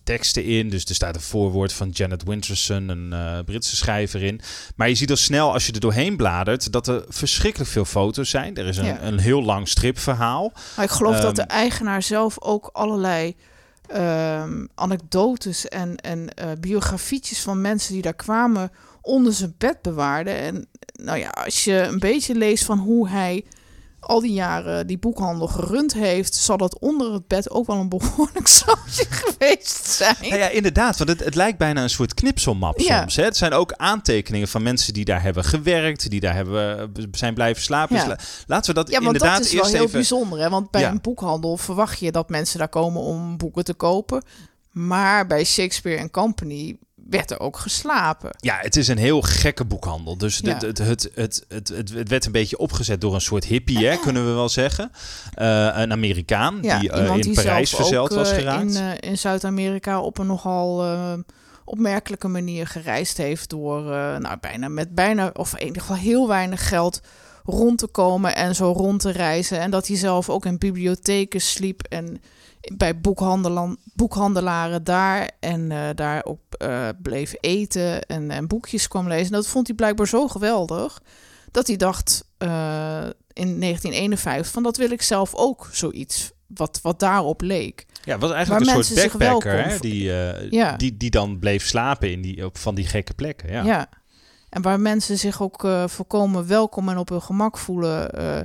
teksten 0.03 0.43
in. 0.43 0.69
Dus 0.69 0.85
er 0.85 0.95
staat 0.95 1.15
een 1.15 1.21
voorwoord 1.21 1.73
van 1.73 1.89
Janet 1.89 2.23
Winterson, 2.23 2.89
een 2.89 3.45
Britse 3.45 3.75
schrijver 3.75 4.23
in. 4.23 4.41
Maar 4.75 4.89
je 4.89 4.95
ziet 4.95 5.09
al 5.09 5.15
snel 5.15 5.53
als 5.53 5.65
je 5.65 5.71
er 5.71 5.79
doorheen 5.79 6.17
bladert 6.17 6.71
dat 6.71 6.87
er 6.87 7.05
verschrikkelijk 7.07 7.69
veel 7.69 7.85
foto's 7.85 8.29
zijn. 8.29 8.55
Er 8.55 8.65
is 8.65 8.77
een, 8.77 8.85
ja. 8.85 9.01
een 9.01 9.19
heel 9.19 9.43
lang 9.43 9.67
stripverhaal. 9.67 10.53
Maar 10.75 10.85
ik 10.85 10.91
geloof 10.91 11.15
um, 11.15 11.21
dat 11.21 11.35
de 11.35 11.41
eigenaar 11.41 12.03
zelf 12.03 12.41
ook 12.41 12.69
allerlei 12.73 13.35
um, 13.95 14.69
anekdotes 14.75 15.67
en, 15.67 15.95
en 15.95 16.19
uh, 16.19 16.51
biografietjes 16.59 17.39
van 17.39 17.61
mensen 17.61 17.93
die 17.93 18.01
daar 18.01 18.13
kwamen 18.13 18.71
onder 19.01 19.33
zijn 19.33 19.55
bed 19.57 19.81
bewaarde. 19.81 20.29
En 20.29 20.67
nou 20.93 21.17
ja, 21.17 21.29
als 21.29 21.63
je 21.63 21.81
een 21.81 21.99
beetje 21.99 22.35
leest 22.35 22.65
van 22.65 22.77
hoe 22.77 23.09
hij 23.09 23.45
al 24.07 24.21
die 24.21 24.33
jaren 24.33 24.87
die 24.87 24.97
boekhandel 24.97 25.47
gerund 25.47 25.93
heeft, 25.93 26.35
zal 26.35 26.57
dat 26.57 26.79
onder 26.79 27.13
het 27.13 27.27
bed 27.27 27.49
ook 27.49 27.67
wel 27.67 27.75
een 27.75 27.89
behoorlijk 27.89 28.47
zootje 28.65 29.05
geweest 29.09 29.85
zijn. 29.85 30.15
Nou 30.21 30.35
ja, 30.35 30.49
inderdaad, 30.49 30.97
want 30.97 31.09
het, 31.09 31.23
het 31.23 31.35
lijkt 31.35 31.57
bijna 31.57 31.81
een 31.83 31.89
soort 31.89 32.13
knipselmap 32.13 32.79
ja. 32.79 32.99
soms. 32.99 33.15
Hè? 33.15 33.23
Het 33.23 33.37
zijn 33.37 33.53
ook 33.53 33.73
aantekeningen 33.73 34.47
van 34.47 34.63
mensen 34.63 34.93
die 34.93 35.05
daar 35.05 35.21
hebben 35.21 35.43
gewerkt, 35.43 36.09
die 36.09 36.19
daar 36.19 36.35
hebben, 36.35 36.91
zijn 37.11 37.33
blijven 37.33 37.63
slapen. 37.63 37.95
Ja. 37.95 38.05
Dus 38.05 38.43
laten 38.47 38.69
we 38.69 38.75
dat 38.75 38.89
ja, 38.89 38.93
want 38.93 39.05
inderdaad 39.05 39.37
dat 39.37 39.45
is 39.45 39.51
eerst 39.51 39.63
wel 39.63 39.73
heel 39.73 39.81
even... 39.81 39.91
bijzonder. 39.91 40.39
Hè? 40.39 40.49
Want 40.49 40.71
bij 40.71 40.81
Ja. 40.81 40.89
een 40.89 41.01
boekhandel 41.01 41.57
verwacht 41.57 41.99
je 41.99 42.11
dat 42.11 42.29
mensen 42.29 42.59
daar 42.59 42.69
komen 42.69 43.01
om 43.01 43.37
boeken 43.37 43.63
te 43.63 43.73
kopen. 43.73 44.23
Maar 44.71 45.27
bij 45.27 45.43
Shakespeare 45.43 46.11
Company 46.11 46.77
werd 47.09 47.31
er 47.31 47.39
ook 47.39 47.57
geslapen. 47.57 48.29
Ja, 48.39 48.57
het 48.61 48.75
is 48.75 48.87
een 48.87 48.97
heel 48.97 49.21
gekke 49.21 49.65
boekhandel. 49.65 50.17
Dus 50.17 50.39
Ja. 50.43 50.53
het, 50.53 50.61
het, 50.61 50.77
het, 50.77 51.09
het, 51.15 51.45
het, 51.47 51.67
het, 51.67 51.89
het 51.89 52.09
werd 52.09 52.25
een 52.25 52.31
beetje 52.31 52.57
opgezet 52.57 53.01
door 53.01 53.13
een 53.13 53.21
soort 53.21 53.43
hippie, 53.43 53.87
hè, 53.87 53.97
kunnen 53.97 54.25
we 54.25 54.31
wel 54.31 54.49
zeggen. 54.49 54.91
Eh, 55.33 55.69
een 55.73 55.91
Amerikaan 55.91 56.57
Ja, 56.61 56.79
die 56.79 56.91
eh, 56.91 57.15
in 57.15 57.21
die 57.21 57.33
Parijs 57.33 57.75
verzeild 57.75 58.13
was 58.13 58.31
eh, 58.31 58.37
geraakt. 58.37 58.75
In, 58.75 58.99
in 58.99 59.17
Zuid-Amerika 59.17 60.01
op 60.01 60.17
een 60.17 60.27
nogal 60.27 60.85
opmerkelijke 61.65 62.27
manier 62.27 62.67
gereisd 62.67 63.17
heeft 63.17 63.49
door 63.49 63.81
nou, 64.19 64.37
bijna 64.39 64.67
met 64.67 64.95
bijna 64.95 65.29
of 65.33 65.57
in 65.57 65.65
ieder 65.65 65.81
geval 65.81 65.97
heel 65.97 66.27
weinig 66.27 66.67
geld 66.67 67.01
rond 67.47 67.77
te 67.77 67.87
komen 67.87 68.35
en 68.35 68.55
zo 68.55 68.71
rond 68.71 68.99
te 68.99 69.11
reizen. 69.11 69.59
En 69.59 69.71
dat 69.71 69.87
hij 69.87 69.97
zelf 69.97 70.29
ook 70.29 70.45
in 70.45 70.57
bibliotheken 70.57 71.41
sliep 71.41 71.83
en 71.83 72.21
bij 72.73 72.99
boekhandelaren 73.93 74.83
daar 74.83 75.31
en 75.39 75.71
eh, 75.71 75.89
daar 75.95 76.25
ook 76.25 76.39
eh, 76.49 76.87
bleef 77.01 77.33
eten 77.39 78.01
en, 78.05 78.31
en 78.31 78.47
boekjes 78.47 78.87
kwam 78.87 79.07
lezen. 79.07 79.25
En 79.25 79.31
dat 79.31 79.47
vond 79.47 79.67
hij 79.67 79.75
blijkbaar 79.75 80.07
zo 80.07 80.27
geweldig 80.27 81.01
dat 81.51 81.67
hij 81.67 81.75
dacht 81.75 82.25
eh, 82.37 82.47
in 83.33 83.59
1951 83.59 84.51
van 84.51 84.63
dat 84.63 84.77
wil 84.77 84.91
ik 84.91 85.01
zelf 85.01 85.35
ook 85.35 85.69
zoiets 85.71 86.31
wat, 86.47 86.79
wat 86.81 86.99
daarop 86.99 87.41
leek. 87.41 87.85
Ja, 88.03 88.11
het 88.11 88.21
was 88.21 88.31
eigenlijk 88.31 88.65
Waar 88.65 88.75
een 88.77 88.83
soort 88.83 89.17
backpacker, 89.17 89.69
hè, 89.69 89.79
die, 89.79 90.03
Ja. 90.49 90.75
die, 90.75 90.97
die 90.97 91.09
dan 91.09 91.39
bleef 91.39 91.65
slapen 91.65 92.11
in 92.11 92.21
die, 92.21 92.45
op 92.45 92.57
van 92.57 92.75
die 92.75 92.85
gekke 92.85 93.13
plekken. 93.13 93.51
Ja. 93.51 93.63
Ja. 93.63 93.89
En 94.57 94.63
waar 94.63 94.79
mensen 94.79 95.17
zich 95.17 95.41
ook 95.41 95.63
eh, 95.63 95.87
volkomen 95.87 96.47
welkom 96.47 96.89
en 96.89 96.97
op 96.97 97.09
hun 97.09 97.21
gemak 97.21 97.57
voelen. 97.57 98.11
eh, 98.11 98.39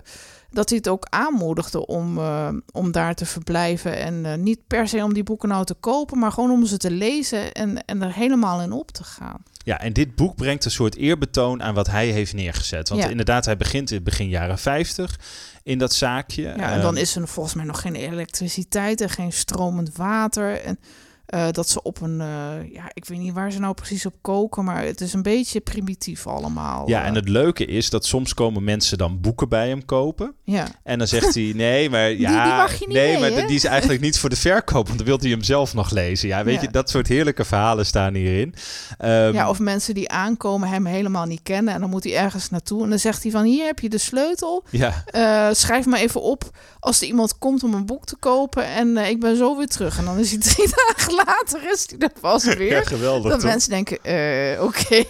dat 0.50 0.68
hij 0.68 0.78
het 0.78 0.88
ook 0.88 1.06
aanmoedigde 1.10 1.86
om, 1.86 2.18
eh, 2.18 2.48
om 2.72 2.92
daar 2.92 3.14
te 3.14 3.26
verblijven. 3.26 3.96
En 3.96 4.42
niet 4.42 4.58
per 4.66 4.88
se 4.88 5.04
om 5.04 5.14
die 5.14 5.22
boeken 5.22 5.48
nou 5.48 5.64
te 5.64 5.74
kopen, 5.74 6.18
maar 6.18 6.32
gewoon 6.32 6.50
om 6.50 6.66
ze 6.66 6.76
te 6.76 6.90
lezen 6.90 7.52
en, 7.52 7.84
en 7.84 8.02
er 8.02 8.12
helemaal 8.14 8.60
in 8.60 8.72
op 8.72 8.90
te 8.90 9.04
gaan. 9.04 9.42
Ja, 9.64 9.80
en 9.80 9.92
dit 9.92 10.14
boek 10.14 10.36
brengt 10.36 10.64
een 10.64 10.70
soort 10.70 10.96
eerbetoon 10.96 11.62
aan 11.62 11.74
wat 11.74 11.86
hij 11.86 12.06
heeft 12.08 12.34
neergezet. 12.34 12.88
Want 12.88 13.02
Ja. 13.02 13.08
inderdaad, 13.08 13.44
hij 13.44 13.56
begint 13.56 13.90
in 13.90 14.02
begin 14.02 14.28
jaren 14.28 14.58
50 14.58 15.18
in 15.62 15.78
dat 15.78 15.94
zaakje. 15.94 16.42
Ja, 16.42 16.72
en 16.72 16.80
dan 16.80 16.94
Ehm, 16.94 17.02
is 17.02 17.16
er 17.16 17.28
volgens 17.28 17.54
mij 17.54 17.64
nog 17.64 17.80
geen 17.80 17.94
elektriciteit 17.94 19.00
en 19.00 19.10
geen 19.10 19.32
stromend 19.32 19.96
water. 19.96 20.60
En 20.60 20.78
eh, 21.32 21.46
dat 21.50 21.68
ze 21.68 21.82
op 21.82 22.00
een, 22.00 22.20
eh, 22.20 22.72
ja, 22.72 22.90
ik 22.92 23.04
weet 23.04 23.18
niet 23.18 23.32
waar 23.32 23.52
ze 23.52 23.58
nou 23.60 23.74
precies 23.74 24.06
op 24.06 24.14
koken, 24.20 24.64
maar 24.64 24.84
het 24.84 25.00
is 25.00 25.12
een 25.12 25.22
beetje 25.22 25.60
primitief 25.60 26.26
allemaal. 26.26 26.88
Ja, 26.88 27.00
eh. 27.00 27.06
en 27.06 27.14
het 27.14 27.28
leuke 27.28 27.64
is 27.64 27.90
dat 27.90 28.06
soms 28.06 28.34
komen 28.34 28.64
mensen 28.64 28.98
dan 28.98 29.20
boeken 29.20 29.48
bij 29.48 29.68
hem 29.68 29.84
kopen. 29.84 30.34
ja. 30.44 30.66
En 30.84 30.98
dan 30.98 31.06
zegt 31.06 31.34
hij, 31.34 31.52
nee, 31.56 31.90
maar 31.90 32.10
ja, 32.26 32.44
die 32.44 32.52
mag 32.54 32.72
je 32.78 32.86
niet 32.86 32.96
nee, 32.96 33.20
mee, 33.20 33.34
maar 33.34 33.46
die 33.46 33.56
is 33.56 33.64
eigenlijk 33.64 34.00
niet 34.00 34.18
voor 34.18 34.28
de 34.28 34.36
verkoop, 34.36 34.86
want 34.86 34.98
dan 34.98 35.06
wil 35.06 35.18
hij 35.18 35.30
hem 35.30 35.42
zelf 35.42 35.74
nog 35.74 35.90
lezen. 35.90 36.28
Ja, 36.28 36.44
weet 36.44 36.54
Ja. 36.54 36.60
je, 36.62 36.70
dat 36.70 36.90
soort 36.90 37.06
heerlijke 37.08 37.44
verhalen 37.44 37.86
staan 37.86 38.14
hierin. 38.14 38.54
Ehm, 38.98 39.32
Ja, 39.32 39.48
of 39.48 39.58
mensen 39.58 39.94
die 39.94 40.08
aankomen 40.10 40.68
hem 40.68 40.86
helemaal 40.86 41.26
niet 41.26 41.42
kennen 41.42 41.74
en 41.74 41.80
dan 41.80 41.90
moet 41.90 42.04
hij 42.04 42.16
ergens 42.16 42.50
naartoe 42.50 42.82
en 42.82 42.88
dan 42.90 42.98
zegt 42.98 43.22
hij 43.22 43.32
van 43.32 43.44
hier 43.44 43.64
heb 43.66 43.78
je 43.78 43.88
de 43.88 43.98
sleutel, 43.98 44.64
ja, 44.70 45.04
schrijf 45.54 45.86
maar 45.86 46.00
even 46.00 46.22
op 46.22 46.50
als 46.80 47.00
er 47.00 47.06
iemand 47.06 47.38
komt 47.38 47.62
om 47.62 47.74
een 47.74 47.86
boek 47.86 48.04
te 48.04 48.16
kopen 48.16 48.64
en 48.66 48.96
ik 48.96 49.20
ben 49.20 49.36
zo 49.36 49.56
weer 49.56 49.66
terug 49.66 49.98
en 49.98 50.04
dan 50.04 50.18
is 50.18 50.30
hij 50.30 50.38
drie 50.54 50.68
dagen 50.68 51.14
later 51.14 51.20
is 51.72 51.86
die 51.86 51.98
er 51.98 52.10
pas 52.20 52.44
weer. 52.44 52.70
Ja, 52.70 52.82
geweldig. 52.82 53.30
dat 53.30 53.40
toch? 53.40 53.50
mensen 53.50 53.70
denken, 53.70 53.98
eh, 54.02 54.62
oké. 54.62 55.04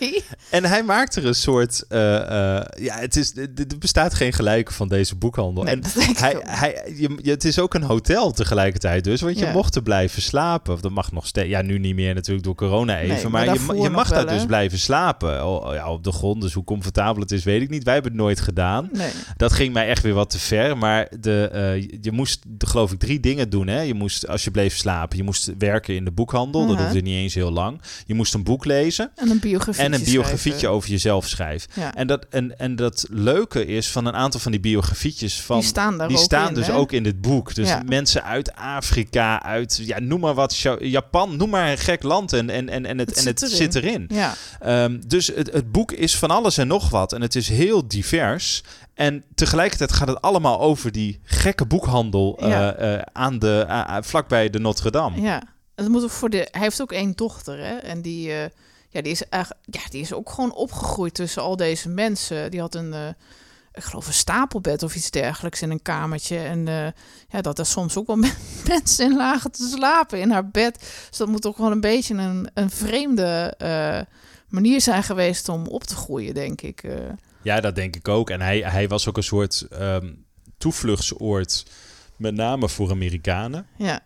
En 0.50 0.64
hij 0.64 0.82
maakt 0.82 1.16
er 1.16 1.26
een 1.26 1.34
soort. 1.34 1.84
eh, 1.88 2.56
eh, 2.56 2.64
ja, 2.80 2.94
het 2.98 3.16
is, 3.16 3.36
er 3.36 3.78
bestaat 3.78 4.14
geen 4.14 4.32
gelijke 4.32 4.72
van 4.72 4.88
deze 4.88 5.16
boekhandel. 5.16 5.62
Nee, 5.64 5.74
en 5.74 5.82
hij, 6.14 6.36
hij, 6.42 6.92
je, 6.96 7.30
het 7.30 7.44
is 7.44 7.58
ook 7.58 7.74
een 7.74 7.82
hotel 7.82 8.32
tegelijkertijd, 8.32 9.04
dus. 9.04 9.20
Want 9.20 9.38
je 9.38 9.44
Ja. 9.44 9.52
mocht 9.52 9.74
er 9.74 9.82
blijven 9.82 10.22
slapen. 10.22 10.72
Of 10.74 10.80
dat 10.80 10.90
mag 10.90 11.12
nog 11.12 11.26
steeds. 11.26 11.48
Ja, 11.48 11.62
nu 11.62 11.78
niet 11.78 11.94
meer 11.94 12.14
natuurlijk 12.14 12.44
door 12.44 12.54
corona 12.54 12.98
even. 12.98 13.14
Nee, 13.14 13.22
maar 13.28 13.30
maar 13.46 13.76
je, 13.76 13.82
je 13.82 13.90
mag 13.90 14.08
daar 14.08 14.26
dus 14.26 14.46
blijven 14.46 14.78
slapen. 14.78 15.46
Oh, 15.46 15.74
ja, 15.74 15.90
op 15.90 16.04
de 16.04 16.12
grond. 16.12 16.40
Dus 16.42 16.52
hoe 16.52 16.64
comfortabel 16.64 17.22
het 17.22 17.32
is, 17.32 17.44
weet 17.44 17.62
ik 17.62 17.68
niet. 17.70 17.84
Wij 17.84 17.94
hebben 17.94 18.12
het 18.12 18.20
nooit 18.20 18.40
gedaan. 18.40 18.88
Nee. 18.92 19.10
Dat 19.36 19.52
ging 19.52 19.72
mij 19.72 19.88
echt 19.88 20.02
weer 20.02 20.14
wat 20.14 20.30
te 20.30 20.38
ver. 20.38 20.78
Maar 20.78 21.08
de, 21.20 21.48
je- 21.52 21.98
je 22.00 22.12
moest, 22.12 22.42
de, 22.46 22.66
geloof 22.66 22.92
ik, 22.92 22.98
drie 22.98 23.20
dingen 23.20 23.50
doen. 23.50 23.66
Hè? 23.66 23.80
Je 23.80 23.94
moest, 23.94 24.28
als 24.28 24.44
je 24.44 24.50
bleef 24.50 24.76
slapen, 24.76 25.16
je 25.16 25.22
moest 25.22 25.50
werken 25.58 25.94
in 25.94 26.01
de 26.04 26.10
boekhandel. 26.10 26.66
Dat 26.66 26.78
hoefde 26.78 27.00
niet 27.00 27.14
eens 27.14 27.34
heel 27.34 27.50
lang. 27.52 27.80
Je 28.06 28.14
moest 28.14 28.34
een 28.34 28.42
boek 28.44 28.64
lezen. 28.64 29.10
En 29.14 29.30
een 29.30 29.38
biografie. 29.40 29.84
En 29.84 29.92
een 29.92 30.04
biografietje 30.04 30.68
over 30.68 30.90
jezelf 30.90 31.26
schrijven. 31.28 31.70
Ja. 31.74 31.94
En 31.94 32.06
dat, 32.06 32.26
en, 32.30 32.58
en 32.58 32.76
dat 32.76 33.06
leuke 33.10 33.66
is 33.66 33.90
van 33.90 34.06
een 34.06 34.14
aantal 34.14 34.40
van 34.40 34.50
die 34.52 34.60
biografietjes 34.60 35.40
van. 35.40 35.58
die 35.58 35.68
staan 35.68 35.98
daar 35.98 36.08
die 36.08 36.16
ook 36.16 36.22
staan 36.22 36.48
in, 36.48 36.54
dus 36.54 36.66
hè? 36.66 36.74
ook 36.74 36.92
in 36.92 37.02
dit 37.02 37.20
boek. 37.20 37.54
Dus 37.54 37.68
Ja. 37.68 37.82
mensen 37.86 38.24
uit 38.24 38.54
Afrika, 38.54 39.42
uit 39.42 39.80
ja, 39.84 40.00
noem 40.00 40.20
maar 40.20 40.34
wat, 40.34 40.56
Ja- 40.56 40.76
Japan, 40.80 41.36
noem 41.36 41.50
maar 41.50 41.70
een 41.70 41.78
gek 41.78 42.02
land. 42.02 42.32
En, 42.32 42.50
en, 42.50 42.68
en, 42.68 42.86
en 42.86 42.98
het, 42.98 43.08
Het 43.08 43.18
en 43.18 43.26
het 43.26 43.40
zit 43.40 43.50
zit 43.50 43.74
erin. 43.74 44.04
Ja, 44.08 44.34
Ehm, 44.60 45.00
dus 45.06 45.26
het, 45.26 45.52
het 45.52 45.72
boek 45.72 45.92
is 45.92 46.16
van 46.16 46.30
alles 46.30 46.58
en 46.58 46.66
nog 46.66 46.90
wat. 46.90 47.12
En 47.12 47.20
het 47.22 47.34
is 47.34 47.48
heel 47.48 47.88
divers. 47.88 48.62
En 48.94 49.24
tegelijkertijd 49.34 49.92
gaat 49.92 50.08
het 50.08 50.20
allemaal 50.20 50.60
over 50.60 50.92
die 50.92 51.20
gekke 51.24 51.64
boekhandel 51.66 52.38
eh, 52.40 52.94
eh, 52.94 53.02
aan 53.12 53.38
de, 53.38 53.66
vlakbij 54.00 54.50
de 54.50 54.58
Notre 54.60 54.90
Dame. 54.90 55.20
ja. 55.20 55.42
Het 55.74 55.88
moet 55.88 56.02
ook 56.02 56.10
voor 56.10 56.30
de, 56.30 56.48
hij 56.50 56.60
heeft 56.60 56.82
ook 56.82 56.92
één 56.92 57.12
dochter, 57.16 57.58
hè? 57.58 57.76
En 57.76 58.02
die, 58.02 58.32
eh, 58.32 58.48
ja, 58.88 59.00
die, 59.02 59.12
is 59.12 59.28
eigenlijk, 59.28 59.66
ja, 59.70 59.80
die 59.90 60.00
is 60.00 60.12
ook 60.12 60.30
gewoon 60.30 60.54
opgegroeid 60.54 61.14
tussen 61.14 61.42
al 61.42 61.56
deze 61.56 61.88
mensen. 61.88 62.50
Die 62.50 62.60
had 62.60 62.74
een, 62.74 62.92
eh, 62.92 63.08
ik 63.72 63.82
geloof 63.82 64.06
een 64.06 64.12
stapelbed 64.12 64.82
of 64.82 64.94
iets 64.94 65.10
dergelijks 65.10 65.62
in 65.62 65.70
een 65.70 65.82
kamertje. 65.82 66.38
En 66.38 66.68
eh, 66.68 66.86
ja, 67.28 67.40
dat 67.40 67.58
er 67.58 67.66
soms 67.66 67.96
ook 67.96 68.06
wel 68.06 68.16
men- 68.16 68.34
mensen 68.68 69.04
in 69.04 69.16
lagen 69.16 69.50
te 69.52 69.68
slapen 69.76 70.20
in 70.20 70.30
haar 70.30 70.48
bed. 70.48 70.78
Dus 71.08 71.18
dat 71.18 71.28
moet 71.28 71.46
ook 71.46 71.58
wel 71.58 71.70
een 71.70 71.80
beetje 71.80 72.14
een, 72.14 72.50
een 72.54 72.70
vreemde 72.70 73.54
manier 74.48 74.80
zijn 74.80 75.02
geweest 75.02 75.48
om 75.48 75.66
op 75.66 75.84
te 75.84 75.94
groeien, 75.94 76.34
denk 76.34 76.60
ik. 76.60 76.82
Ja, 77.42 77.60
dat 77.60 77.74
denk 77.74 77.96
ik 77.96 78.08
ook. 78.08 78.30
En 78.30 78.40
hij, 78.40 78.58
hij 78.58 78.88
was 78.88 79.08
ook 79.08 79.16
een 79.16 79.22
soort 79.22 79.66
ehm, 79.70 80.12
toevluchtsoord, 80.58 81.66
met 82.16 82.34
name 82.34 82.68
voor 82.68 82.90
Amerikanen. 82.90 83.66
ja. 83.76 84.02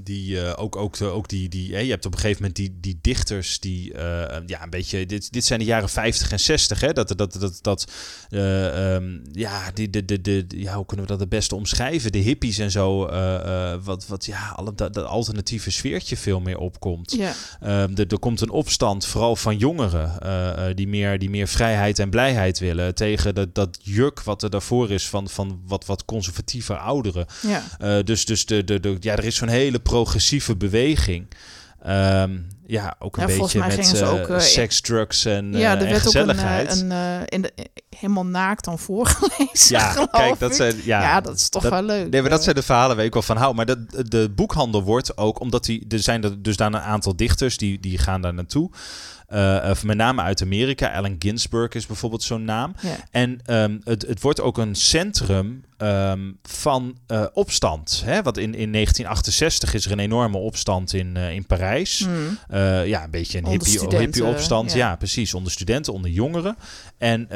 Die 0.00 0.40
eh, 0.40 0.62
ook, 0.62 0.76
ook, 0.76 0.96
de, 0.96 1.04
ook 1.04 1.28
die, 1.28 1.48
die 1.48 1.74
hè, 1.74 1.80
je 1.80 1.90
hebt 1.90 2.06
op 2.06 2.12
een 2.12 2.18
gegeven 2.18 2.40
moment 2.40 2.56
die, 2.58 2.76
die 2.80 2.98
dichters 3.02 3.60
die, 3.60 3.94
eh, 3.94 4.42
ja, 4.46 4.62
een 4.62 4.70
beetje, 4.70 5.06
dit, 5.06 5.32
dit 5.32 5.44
zijn 5.44 5.58
de 5.58 5.64
jaren 5.64 5.88
50 5.88 6.32
en 6.32 6.40
60, 6.40 6.80
hè, 6.80 6.92
dat, 6.92 7.08
dat, 7.16 7.32
dat, 7.32 7.58
dat 7.62 7.92
eh, 8.30 8.94
ehm, 8.94 9.18
ja, 9.32 9.70
die, 9.74 9.90
de, 9.90 10.04
de, 10.04 10.20
de, 10.20 10.44
ja, 10.48 10.74
hoe 10.74 10.86
kunnen 10.86 11.06
we 11.06 11.12
dat 11.12 11.20
het 11.20 11.28
beste 11.28 11.54
omschrijven? 11.54 12.12
De 12.12 12.18
hippies 12.18 12.58
en 12.58 12.70
zo, 12.70 13.06
eh, 13.06 13.72
eh, 13.72 13.80
wat, 13.84 14.06
wat, 14.06 14.24
ja, 14.24 14.52
alle, 14.56 14.74
dat, 14.74 14.94
dat 14.94 15.04
alternatieve 15.04 15.70
sfeertje 15.70 16.16
veel 16.16 16.40
meer 16.40 16.58
opkomt. 16.58 17.12
ja. 17.12 17.34
Ehm, 17.60 17.94
er, 17.96 18.18
komt 18.18 18.40
een 18.40 18.50
opstand, 18.50 19.06
vooral 19.06 19.36
van 19.36 19.56
jongeren, 19.56 20.20
eh, 20.20 20.68
eh, 20.68 20.76
die, 20.76 20.88
meer, 20.88 21.18
die 21.18 21.30
meer 21.30 21.48
vrijheid 21.48 21.98
en 21.98 22.10
blijheid 22.10 22.58
willen. 22.58 22.94
Tegen 22.94 23.34
dat, 23.34 23.54
dat 23.54 23.78
juk 23.82 24.22
wat 24.22 24.42
er 24.42 24.50
daarvoor 24.50 24.90
is 24.90 25.08
van, 25.08 25.28
van 25.28 25.60
wat, 25.66 25.86
wat 25.86 26.04
conservatiever 26.04 26.76
ouderen. 26.76 27.26
ja. 27.42 27.62
Eh, 27.78 28.04
dus 28.04 28.24
dus 28.24 28.46
de, 28.46 28.64
de, 28.64 28.80
de, 28.80 28.96
ja, 29.00 29.16
er 29.16 29.24
is 29.24 29.36
zo'n 29.36 29.48
hele 29.48 29.78
progressieve 29.92 30.56
beweging. 30.56 31.26
Ehm, 31.82 32.38
ja, 32.66 32.96
ook 32.98 33.16
een 33.16 33.28
Ja, 33.28 33.38
beetje 33.38 33.58
met 33.66 33.92
eh, 34.00 34.12
ook, 34.12 34.28
eh, 34.28 34.38
seks, 34.38 34.80
drugs 34.80 35.24
en, 35.24 35.52
ja, 35.52 35.58
eh, 35.58 35.80
er 35.80 35.86
en 35.86 35.92
werd 35.92 36.06
ook 36.06 36.14
een, 36.14 36.20
gezelligheid. 36.28 36.68
eh, 36.70 36.78
een 36.78 36.92
eh, 36.92 37.20
in 37.26 37.42
de, 37.42 37.52
helemaal 37.98 38.26
naakt 38.26 38.64
dan 38.64 38.78
voorgelezen. 38.78 39.76
ja, 39.78 40.06
kijk, 40.10 40.38
dat 40.38 40.54
zijn, 40.56 40.74
ja, 40.84 41.00
Ja, 41.02 41.20
dat 41.20 41.34
is 41.36 41.48
toch 41.48 41.62
dat- 41.62 41.70
wel 41.72 41.82
leuk. 41.82 42.10
Nee, 42.10 42.20
maar 42.20 42.30
dat 42.30 42.38
eh. 42.38 42.44
zijn 42.44 42.56
de 42.56 42.62
verhalen 42.62 42.96
waar 42.96 43.04
ik 43.04 43.12
wel 43.12 43.22
van 43.22 43.36
hou. 43.36 43.54
Maar 43.54 43.66
de, 43.66 43.86
de 44.08 44.30
boekhandel 44.34 44.82
wordt 44.82 45.16
ook, 45.16 45.40
omdat 45.40 45.64
die, 45.64 45.84
er 45.88 45.98
zijn 45.98 46.24
er 46.24 46.42
dus 46.42 46.56
daar 46.56 46.66
een 46.66 46.78
aantal 46.80 47.16
dichters 47.16 47.56
die, 47.56 47.80
die 47.80 47.98
gaan 47.98 48.22
daar 48.22 48.34
naartoe. 48.34 48.70
Eh, 49.26 49.70
eh, 49.70 49.82
met 49.82 49.96
name 49.96 50.22
uit 50.22 50.42
Amerika. 50.42 50.92
Allen 50.92 51.16
Ginsberg 51.18 51.72
is 51.72 51.86
bijvoorbeeld 51.86 52.22
zo'n 52.22 52.44
naam. 52.44 52.74
Ja. 52.80 52.96
En 53.10 53.40
ehm, 53.44 53.78
het, 53.84 54.02
het 54.06 54.20
wordt 54.20 54.40
ook 54.40 54.58
een 54.58 54.74
centrum 54.74 55.64
ehm, 55.78 56.20
van 56.42 56.98
eh, 57.06 57.24
opstand. 57.32 58.02
Hè? 58.04 58.22
Want 58.22 58.36
in, 58.38 58.54
in 58.54 58.72
1968 58.72 59.74
is 59.74 59.84
er 59.84 59.92
een 59.92 59.98
enorme 59.98 60.36
opstand 60.36 60.92
in, 60.92 61.16
eh, 61.16 61.30
in 61.34 61.46
Parijs. 61.46 61.98
Hmm. 62.04 62.38
Eh, 62.48 62.86
ja, 62.86 63.04
een 63.04 63.10
beetje 63.10 63.38
een 63.38 63.46
hippie, 63.46 63.96
hippie 63.96 64.24
opstand. 64.24 64.72
Ja. 64.72 64.76
ja. 64.78 64.96
precies. 64.96 65.34
Onder 65.34 65.52
studenten, 65.52 65.92
onder 65.92 66.10
jongeren. 66.10 66.56
En 66.98 67.30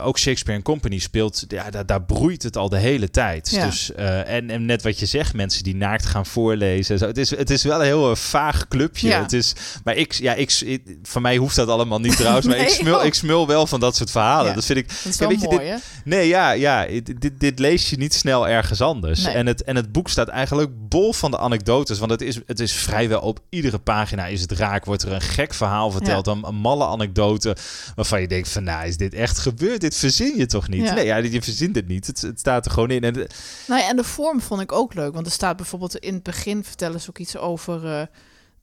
ook 0.00 0.18
Shakespeare 0.18 0.62
Company 0.62 0.98
speelt, 0.98 1.44
ja, 1.48 1.70
daar, 1.70 1.86
daar 1.86 2.02
broeit 2.02 2.42
het 2.42 2.56
al 2.56 2.68
de 2.68 2.78
hele 2.78 3.10
tijd. 3.10 3.50
Ja. 3.50 3.66
Dus, 3.66 3.92
en, 3.94 4.50
en 4.50 4.64
net 4.66 4.82
wat 4.82 4.98
je 4.98 5.06
zegt, 5.06 5.34
mensen 5.34 5.62
die 5.62 5.76
naakt 5.76 6.06
gaan 6.06 6.26
voorlezen. 6.26 6.94
en 6.94 7.00
Zo. 7.00 7.06
Het, 7.06 7.18
is, 7.18 7.30
het 7.30 7.50
is 7.50 7.62
wel 7.62 7.78
een 7.78 7.84
heel 7.86 8.16
vaag 8.16 8.68
clubje. 8.68 9.08
Ja. 9.08 9.22
Het 9.22 9.32
is, 9.32 9.52
maar 9.84 9.94
ik, 9.94 10.12
ja, 10.12 10.34
ik, 10.34 10.52
ik- 10.52 10.96
van 11.02 11.22
mij 11.22 11.36
hoeft 11.36 11.56
dat 11.56 11.68
allemaal 11.68 12.00
niet 12.00 12.16
trouwens. 12.16 12.46
Maar 12.46 12.58
ik, 12.66 12.68
smul, 12.68 12.92
joh. 12.92 13.04
ik 13.04 13.14
smul 13.14 13.46
wel 13.46 13.66
van 13.66 13.80
dat 13.80 13.96
soort 13.96 14.10
verhalen. 14.10 14.54
Dat 14.54 14.64
vind 14.64 14.78
ik, 14.78 14.88
Dat 14.88 15.12
is 15.12 15.18
wel 15.18 15.30
mooi, 15.30 15.66
hè? 15.66 15.76
Nee, 16.04 16.28
ja, 16.28 16.50
ja 16.50 16.86
dit, 17.18 17.40
dit 17.40 17.58
lees 17.58 17.85
je 17.90 17.96
niet 17.96 18.14
snel 18.14 18.48
ergens 18.48 18.80
anders. 18.80 19.22
Nee. 19.24 19.34
En, 19.34 19.46
het, 19.46 19.62
en 19.64 19.76
het 19.76 19.92
boek 19.92 20.08
staat 20.08 20.28
eigenlijk 20.28 20.88
bol 20.88 21.12
van 21.12 21.30
de 21.30 21.38
anekdotes. 21.38 21.98
Want 21.98 22.10
het 22.10 22.20
is, 22.22 22.38
het 22.46 22.60
is 22.60 22.72
vrijwel 22.72 23.20
op 23.20 23.40
iedere 23.48 23.78
pagina 23.78 24.26
is 24.26 24.40
het 24.40 24.52
raak. 24.52 24.84
Wordt 24.84 25.02
er 25.02 25.12
een 25.12 25.20
gek 25.20 25.54
verhaal 25.54 25.90
verteld. 25.90 26.26
Een, 26.26 26.44
een 26.46 26.54
malle 26.54 26.86
anekdote. 26.86 27.56
Waarvan 27.94 28.20
je 28.20 28.28
denkt 28.28 28.48
van, 28.48 28.64
nou, 28.64 28.86
is 28.86 28.96
dit 28.96 29.14
echt 29.14 29.38
gebeurd? 29.38 29.80
Dit 29.80 29.96
verzin 29.96 30.36
je 30.36 30.46
toch 30.46 30.68
niet? 30.68 30.82
Ja. 30.84 30.94
Nee, 30.94 31.04
ja, 31.06 31.16
je 31.16 31.42
verzint 31.42 31.76
het 31.76 31.88
niet. 31.88 32.06
Het, 32.06 32.20
het 32.20 32.38
staat 32.38 32.64
er 32.64 32.70
gewoon 32.70 32.90
in. 32.90 33.02
En, 33.04 33.12
de- 33.12 33.28
Nou 33.66 33.80
ja, 33.80 33.88
en 33.88 33.96
de 33.96 34.04
vorm 34.04 34.40
vond 34.40 34.60
ik 34.60 34.72
ook 34.72 34.94
leuk. 34.94 35.14
Want 35.14 35.26
er 35.26 35.32
staat 35.32 35.56
bijvoorbeeld 35.56 35.96
in 35.96 36.14
het 36.14 36.22
begin 36.22 36.64
vertellen 36.64 37.00
ze 37.00 37.08
ook 37.08 37.18
iets 37.18 37.36
over 37.36 37.86
eh, 37.86 38.02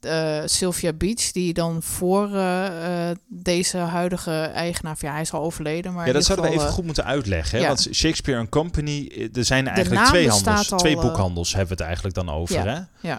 eh, 0.06 0.42
Sylvia 0.46 0.94
Beach, 0.94 1.32
die 1.32 1.54
dan 1.54 1.84
voor 1.84 2.36
eh, 2.36 3.10
eh, 3.10 3.18
deze 3.28 3.78
huidige 3.78 4.32
eigenaar, 4.32 4.96
ja, 5.00 5.12
hij 5.12 5.22
is 5.22 5.34
al 5.34 5.42
overleden, 5.42 5.94
maar 5.94 6.08
ja, 6.08 6.14
dat 6.14 6.26
zouden 6.26 6.50
we 6.50 6.56
even 6.56 6.70
goed 6.70 6.86
moeten 6.86 7.06
uitleggen. 7.06 7.58
Hè? 7.58 7.64
ja. 7.64 7.68
Want 7.68 7.88
Shakespeare 7.92 8.50
Company, 8.50 9.12
eh, 9.12 9.38
er 9.38 9.46
zijn 9.46 9.68
eigenlijk 9.68 10.06
twee 10.06 10.30
handels. 10.30 10.72
al, 10.72 10.78
twee 10.78 10.96
boekhandels 10.96 11.50
hebben 11.50 11.68
we 11.68 11.76
het 11.76 11.84
eigenlijk 11.84 12.16
dan 12.16 12.30
over. 12.30 12.66
Ja. 12.66 12.88
Hè? 13.02 13.16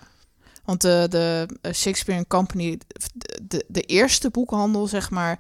Want 0.65 0.81
de, 0.81 1.07
de 1.11 1.49
Shakespeare 1.73 2.27
Company, 2.27 2.79
de, 3.13 3.41
de, 3.43 3.65
de 3.69 3.83
eerste 3.83 4.31
boekhandel, 4.31 4.87
zeg 4.87 5.11
maar, 5.11 5.39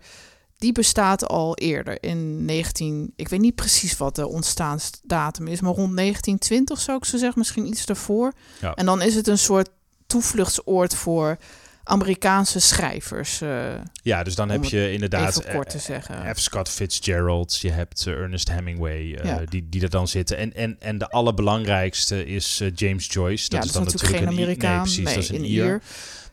die 0.58 0.72
bestaat 0.72 1.28
al 1.28 1.56
eerder 1.56 2.02
in 2.02 2.44
19. 2.44 3.12
Ik 3.16 3.28
weet 3.28 3.40
niet 3.40 3.54
precies 3.54 3.96
wat 3.96 4.16
de 4.16 4.28
ontstaansdatum 4.28 5.46
is, 5.46 5.60
maar 5.60 5.72
rond 5.72 5.96
1920 5.96 6.80
zou 6.80 6.98
ik 6.98 7.04
zo 7.04 7.16
zeggen, 7.16 7.38
misschien 7.38 7.66
iets 7.66 7.86
daarvoor. 7.86 8.32
Ja. 8.60 8.74
En 8.74 8.86
dan 8.86 9.02
is 9.02 9.14
het 9.14 9.26
een 9.26 9.38
soort 9.38 9.68
toevluchtsoord 10.18 10.94
voor 10.94 11.36
Amerikaanse 11.84 12.60
schrijvers. 12.60 13.40
eh, 13.40 13.74
Ja, 14.02 14.22
dus 14.22 14.34
dan 14.34 14.48
heb 14.50 14.64
je 14.64 14.92
inderdaad 14.92 15.38
even 15.40 15.52
kort 15.54 15.70
te 15.70 15.76
eh, 15.76 15.82
zeggen. 15.82 16.36
F. 16.36 16.38
Scott 16.40 16.68
Fitzgerald, 16.68 17.56
je 17.56 17.70
hebt 17.70 18.06
eh, 18.06 18.12
Ernest 18.14 18.50
Hemingway, 18.50 19.14
eh, 19.14 19.24
Ja. 19.24 19.40
die, 19.48 19.66
die 19.68 19.82
er 19.82 19.90
dan 19.90 20.08
zitten. 20.08 20.36
En, 20.36 20.54
en, 20.54 20.76
en 20.80 20.98
de 20.98 21.08
allerbelangrijkste 21.08 22.26
is 22.26 22.60
eh, 22.60 22.68
James 22.74 23.06
Joyce. 23.10 23.48
Dat 23.48 23.58
ja, 23.62 23.66
is 23.66 23.72
dan 23.72 23.86
is 23.86 23.92
natuurlijk 23.92 24.18
geen 24.22 24.32
Amerikaan. 24.32 24.72
Nee, 24.72 24.80
precies, 24.82 25.04
dat 25.04 25.16
is 25.22 25.28
een 25.28 25.44
Ier. 25.44 25.64
Ier. 25.64 25.82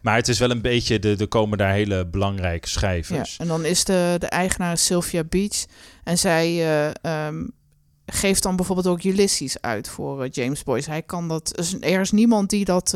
Maar 0.01 0.15
het 0.15 0.27
is 0.27 0.39
wel 0.39 0.49
een 0.51 0.61
beetje, 0.61 0.99
de, 0.99 1.15
er 1.19 1.27
komen 1.27 1.57
daar 1.57 1.73
hele 1.73 2.05
belangrijke 2.07 2.67
Ja, 2.67 2.71
schrijvers. 2.73 3.37
en 3.37 3.47
dan 3.47 3.65
is 3.65 3.83
de, 3.83 4.15
de 4.19 4.27
eigenaar 4.27 4.77
Sylvia 4.77 5.23
Beach. 5.23 5.65
En 6.03 6.17
zij 6.17 6.45
eh, 6.47 6.91
ehm, 7.27 7.43
geeft 8.05 8.43
dan 8.43 8.55
bijvoorbeeld 8.55 8.87
ook 8.87 9.03
Ulysses 9.03 9.61
uit 9.61 9.89
voor 9.89 10.23
eh, 10.23 10.29
James 10.31 10.63
Boyce. 10.63 10.89
Hij 10.89 11.01
kan 11.01 11.27
dat. 11.27 11.51
Er 11.53 11.59
is, 11.59 11.73
er 11.79 12.01
is 12.01 12.11
niemand 12.11 12.49
die 12.49 12.65
dat 12.65 12.95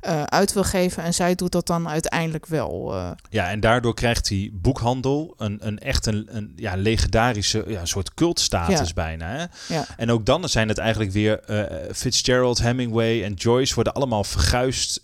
eh, 0.00 0.22
uit 0.22 0.52
wil 0.52 0.64
geven. 0.64 1.02
En 1.02 1.14
zij 1.14 1.34
doet 1.34 1.52
dat 1.52 1.66
dan 1.66 1.88
uiteindelijk 1.88 2.46
wel. 2.46 2.94
eh. 2.94 3.10
Ja, 3.30 3.48
en 3.50 3.60
daardoor 3.60 3.94
krijgt 3.94 4.28
die 4.28 4.52
boekhandel 4.52 5.34
een, 5.38 5.58
een 5.60 5.78
echt 5.78 6.06
een, 6.06 6.28
een 6.30 6.52
ja, 6.56 6.74
legendarische 6.76 7.64
ja, 7.66 7.84
soort 7.84 8.14
cultstatus 8.14 8.88
Ja. 8.88 8.94
bijna. 8.94 9.26
Hè? 9.26 9.44
ja. 9.74 9.84
En 9.96 10.10
ook 10.10 10.26
dan 10.26 10.48
zijn 10.48 10.68
het 10.68 10.78
eigenlijk 10.78 11.12
weer 11.12 11.40
eh, 11.40 11.64
Fitzgerald, 11.94 12.58
Hemingway 12.62 13.24
en 13.24 13.32
Joyce 13.34 13.74
worden 13.74 13.92
allemaal 13.92 14.24
verguisd 14.24 15.00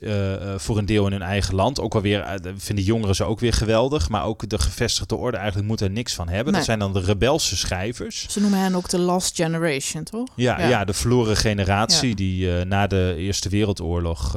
voor 0.56 0.78
een 0.78 0.86
deel 0.86 1.06
in 1.06 1.12
hun 1.12 1.22
eigen 1.22 1.54
land. 1.54 1.80
Ook 1.80 1.94
alweer 1.94 2.38
vinden 2.56 2.84
jongeren 2.84 3.14
ze 3.14 3.24
ook 3.24 3.40
weer 3.40 3.52
geweldig, 3.52 4.08
maar 4.08 4.24
ook 4.24 4.48
de 4.48 4.58
gevestigde 4.58 5.14
orde 5.16 5.36
eigenlijk 5.36 5.68
moet 5.68 5.80
er 5.80 5.90
niks 5.90 6.14
van 6.14 6.26
hebben. 6.28 6.44
Nee. 6.46 6.54
Dat 6.54 6.64
zijn 6.64 6.78
dan 6.78 6.92
de 6.92 7.00
rebelse 7.00 7.56
schrijvers. 7.56 8.26
Ze 8.28 8.40
noemen 8.40 8.58
hen 8.60 8.74
ook 8.74 8.88
de 8.88 8.98
Last 8.98 9.36
Generation, 9.36 10.04
toch? 10.04 10.28
Ja, 10.34 10.68
ja. 10.68 10.84
De 10.84 10.92
verloren 10.94 11.36
generatie 11.36 12.14
die 12.14 12.64
na 12.64 12.86
de 12.86 13.14
Eerste 13.18 13.48
Wereldoorlog. 13.48 14.36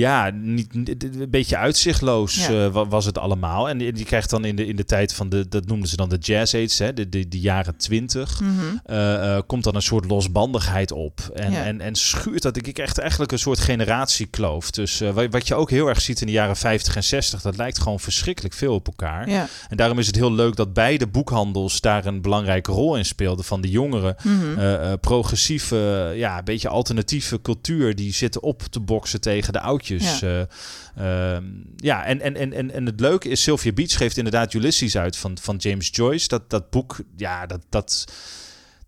Ja, 0.00 0.30
niet, 0.34 0.74
een 0.74 1.26
beetje 1.30 1.56
uitzichtloos 1.56 2.46
Ja. 2.46 2.64
eh, 2.64 2.72
wa- 2.72 2.86
was 2.86 3.04
het 3.04 3.18
allemaal. 3.18 3.68
En 3.68 3.78
die, 3.78 3.92
die 3.92 4.04
krijgt 4.04 4.30
dan 4.30 4.44
in 4.44 4.56
de, 4.56 4.66
in 4.66 4.76
de 4.76 4.84
tijd 4.84 5.14
van 5.14 5.28
de, 5.28 5.48
dat 5.48 5.66
noemden 5.66 5.88
ze 5.88 5.96
dan 5.96 6.08
de 6.08 6.16
jazz 6.18 6.54
age, 6.54 6.82
hè, 6.84 6.92
de, 6.92 7.08
de, 7.08 7.28
de 7.28 7.40
jaren 7.40 7.76
twintig. 7.76 8.40
Mhm. 8.40 8.50
eh, 8.84 9.36
eh, 9.36 9.42
komt 9.46 9.64
dan 9.64 9.74
een 9.74 9.82
soort 9.82 10.04
losbandigheid 10.04 10.92
op. 10.92 11.20
En, 11.34 11.52
Ja. 11.52 11.64
en, 11.64 11.80
en 11.80 11.94
schuurt 11.94 12.42
dat. 12.42 12.56
Ik 12.56 12.74
krijg 12.74 12.94
eigenlijk 12.94 13.32
een 13.32 13.38
soort 13.38 13.58
generatiekloof. 13.60 14.70
Dus 14.70 14.98
wa- 15.00 15.28
wat 15.28 15.48
je 15.48 15.54
ook 15.54 15.70
heel 15.70 15.88
erg 15.88 16.00
ziet 16.00 16.20
in 16.20 16.26
de 16.26 16.32
jaren 16.32 16.56
50 16.56 16.96
en 16.96 17.04
60, 17.04 17.40
dat 17.42 17.56
lijkt 17.56 17.78
gewoon 17.78 18.00
verschrikkelijk 18.00 18.54
veel 18.54 18.74
op 18.74 18.86
elkaar. 18.86 19.28
Ja. 19.28 19.48
En 19.68 19.76
daarom 19.76 19.98
is 19.98 20.06
het 20.06 20.16
heel 20.16 20.32
leuk 20.32 20.56
dat 20.56 20.72
beide 20.72 21.06
boekhandels 21.06 21.80
daar 21.80 22.06
een 22.06 22.20
belangrijke 22.22 22.72
rol 22.72 22.96
in 22.96 23.04
speelden. 23.04 23.44
Van 23.44 23.60
de 23.60 23.70
jongeren, 23.70 24.16
Mhm. 24.22 24.96
progressieve, 25.00 26.12
ja, 26.16 26.38
een 26.38 26.44
beetje 26.44 26.68
alternatieve 26.68 27.40
cultuur. 27.42 27.94
Die 27.94 28.12
zitten 28.12 28.42
op 28.42 28.62
te 28.62 28.80
boksen 28.80 29.20
tegen 29.20 29.52
de 29.52 29.60
oudjes. 29.60 29.89
Ja. 29.98 30.46
Ja, 30.96 31.40
ja 31.76 32.04
en, 32.04 32.20
en, 32.20 32.36
en, 32.36 32.52
en, 32.52 32.70
en 32.70 32.86
het 32.86 33.00
leuke 33.00 33.28
is, 33.28 33.42
Sylvia 33.42 33.72
Beach 33.72 33.96
geeft 33.96 34.16
inderdaad 34.16 34.54
Ulysses 34.54 34.96
uit 34.96 35.16
van, 35.16 35.38
van 35.40 35.56
James 35.56 35.88
Joyce. 35.92 36.28
Dat, 36.28 36.50
dat 36.50 36.70
boek, 36.70 36.98
ja, 37.16 37.46
dat, 37.46 37.60
dat, 37.68 38.12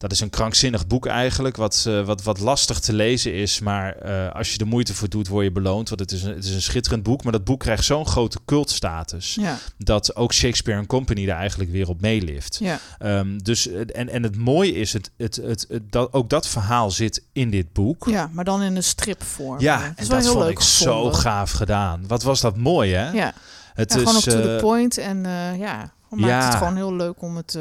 dat 0.03 0.12
is 0.12 0.21
een 0.21 0.31
krankzinnig 0.31 0.87
boek 0.87 1.07
eigenlijk. 1.07 1.57
Wat, 1.57 1.85
eh, 1.88 2.05
wat, 2.05 2.23
wat 2.23 2.38
lastig 2.41 2.81
te 2.81 2.93
lezen 2.93 3.35
is. 3.35 3.61
Maar 3.61 3.97
eh, 3.97 4.35
als 4.35 4.53
je 4.53 4.59
er 4.59 4.67
moeite 4.67 4.95
voor 4.95 5.09
doet, 5.09 5.29
word 5.29 5.45
je 5.45 5.53
beloond. 5.53 5.88
Want 5.88 6.01
het 6.01 6.12
is, 6.12 6.23
een, 6.23 6.35
het 6.35 6.45
is 6.45 6.55
een 6.55 6.62
schitterend 6.62 7.03
boek. 7.03 7.23
Maar 7.23 7.33
dat 7.33 7.45
boek 7.45 7.61
krijgt 7.61 7.85
zo'n 7.85 8.07
grote 8.07 8.38
cultstatus. 8.45 9.35
ja. 9.35 9.59
Dat 9.79 10.17
ook 10.17 10.33
Shakespeare 10.33 10.87
Company 10.87 11.27
daar 11.27 11.38
eigenlijk 11.38 11.71
weer 11.71 11.88
op 11.88 12.01
meelift. 12.01 12.59
Ja. 12.61 12.79
Ehm, 12.99 13.38
dus, 13.38 13.69
eh, 13.69 13.81
en, 13.93 14.09
en 14.09 14.23
het 14.23 14.37
mooie 14.37 14.73
is, 14.75 14.93
het, 14.93 15.11
het, 15.17 15.37
het, 15.37 15.67
het- 15.69 15.93
dat, 15.93 16.12
ook 16.12 16.31
dat 16.31 16.49
verhaal 16.49 16.91
zit 16.91 17.23
in 17.33 17.51
dit 17.51 17.73
boek. 17.73 18.07
ja, 18.09 18.31
maar 18.33 18.45
dan 18.45 18.62
in 18.62 18.77
een 18.77 18.83
stripvorm. 18.85 19.61
Ja, 19.61 19.79
Eh, 19.79 19.85
en 19.85 19.93
is 19.97 20.07
wel 20.09 20.17
dat 20.17 20.27
heel 20.27 20.33
vond 20.33 20.45
leuk 20.45 20.59
ik 20.59 20.61
zo 20.65 21.12
gaaf 21.12 21.51
gedaan. 21.51 22.05
Wat 22.07 22.23
was 22.23 22.41
dat 22.41 22.57
mooi, 22.57 22.93
hè? 22.95 23.11
Ja, 23.11 23.33
het 23.75 23.93
ja 23.93 23.99
gewoon 23.99 24.17
is 24.17 24.27
op 24.27 24.33
to 24.33 24.41
the 24.43 24.59
point. 24.61 24.99
En 24.99 25.27
eh, 25.27 25.59
ja, 25.59 25.93
maakt 26.11 26.23
ja. 26.33 26.45
het 26.45 26.55
gewoon 26.55 26.77
heel 26.77 26.95
leuk 26.95 27.23
om 27.23 27.37
het... 27.37 27.59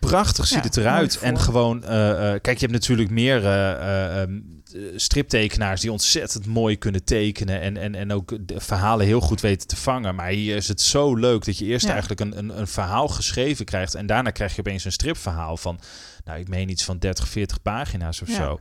prachtig 0.00 0.46
ziet 0.46 0.56
Ja, 0.56 0.62
het 0.64 0.76
eruit. 0.76 1.18
En 1.18 1.38
gewoon, 1.40 1.84
eh, 1.84 2.10
eh, 2.10 2.40
kijk, 2.40 2.58
je 2.58 2.66
hebt 2.66 2.72
natuurlijk 2.72 3.10
meer 3.10 3.44
eh, 3.44 3.70
eh, 3.70 4.20
ehm, 4.22 4.34
eh, 4.74 4.80
striptekenaars 4.96 5.80
die 5.80 5.92
ontzettend 5.92 6.46
mooi 6.46 6.78
kunnen 6.78 7.04
tekenen 7.04 7.60
en, 7.60 7.76
en, 7.76 7.94
en 7.94 8.12
ook 8.12 8.48
de 8.48 8.60
verhalen 8.60 9.06
heel 9.06 9.20
goed 9.20 9.40
weten 9.40 9.68
te 9.68 9.76
vangen. 9.76 10.14
Maar 10.14 10.28
hier 10.28 10.56
is 10.56 10.68
het 10.68 10.80
zo 10.80 11.14
leuk 11.14 11.44
dat 11.44 11.58
je 11.58 11.64
eerst 11.64 11.84
Ja. 11.84 11.90
eigenlijk 11.90 12.20
een, 12.20 12.38
een, 12.38 12.58
een 12.58 12.66
verhaal 12.66 13.08
geschreven 13.08 13.64
krijgt 13.64 13.94
en 13.94 14.06
daarna 14.06 14.30
krijg 14.30 14.54
je 14.54 14.60
opeens 14.60 14.84
een 14.84 14.92
stripverhaal 14.92 15.56
van, 15.56 15.80
nou, 16.26 16.38
ik 16.38 16.48
meen 16.48 16.68
iets 16.68 16.84
van 16.84 16.98
30, 16.98 17.28
40 17.28 17.62
pagina's 17.62 18.22
of 18.22 18.28
Ja. 18.28 18.34
zo. 18.34 18.58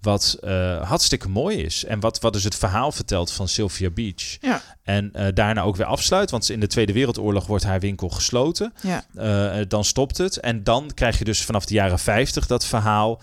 Wat 0.00 0.36
eh, 0.40 0.88
hartstikke 0.88 1.28
mooi 1.28 1.56
is. 1.62 1.84
En 1.84 2.00
wat, 2.00 2.20
wat 2.20 2.32
dus 2.32 2.44
het 2.44 2.54
verhaal 2.54 2.92
vertelt 2.92 3.32
van 3.32 3.48
Sylvia 3.48 3.90
Beach. 3.90 4.36
Ja. 4.40 4.62
En 4.82 5.10
eh, 5.12 5.26
daarna 5.34 5.62
ook 5.62 5.76
weer 5.76 5.86
afsluit, 5.86 6.30
want 6.30 6.50
in 6.50 6.60
de 6.60 6.66
Tweede 6.66 6.92
Wereldoorlog 6.92 7.46
wordt 7.46 7.64
haar 7.64 7.80
winkel 7.80 8.08
gesloten. 8.08 8.72
ja, 8.82 9.04
Eh, 9.14 9.64
dan 9.68 9.84
stopt 9.84 10.18
het. 10.18 10.36
En 10.36 10.64
dan 10.64 10.90
krijg 10.94 11.18
je 11.18 11.24
dus 11.24 11.44
vanaf 11.44 11.64
de 11.64 11.74
jaren 11.74 11.98
50 11.98 12.46
dat 12.46 12.64
verhaal 12.64 13.20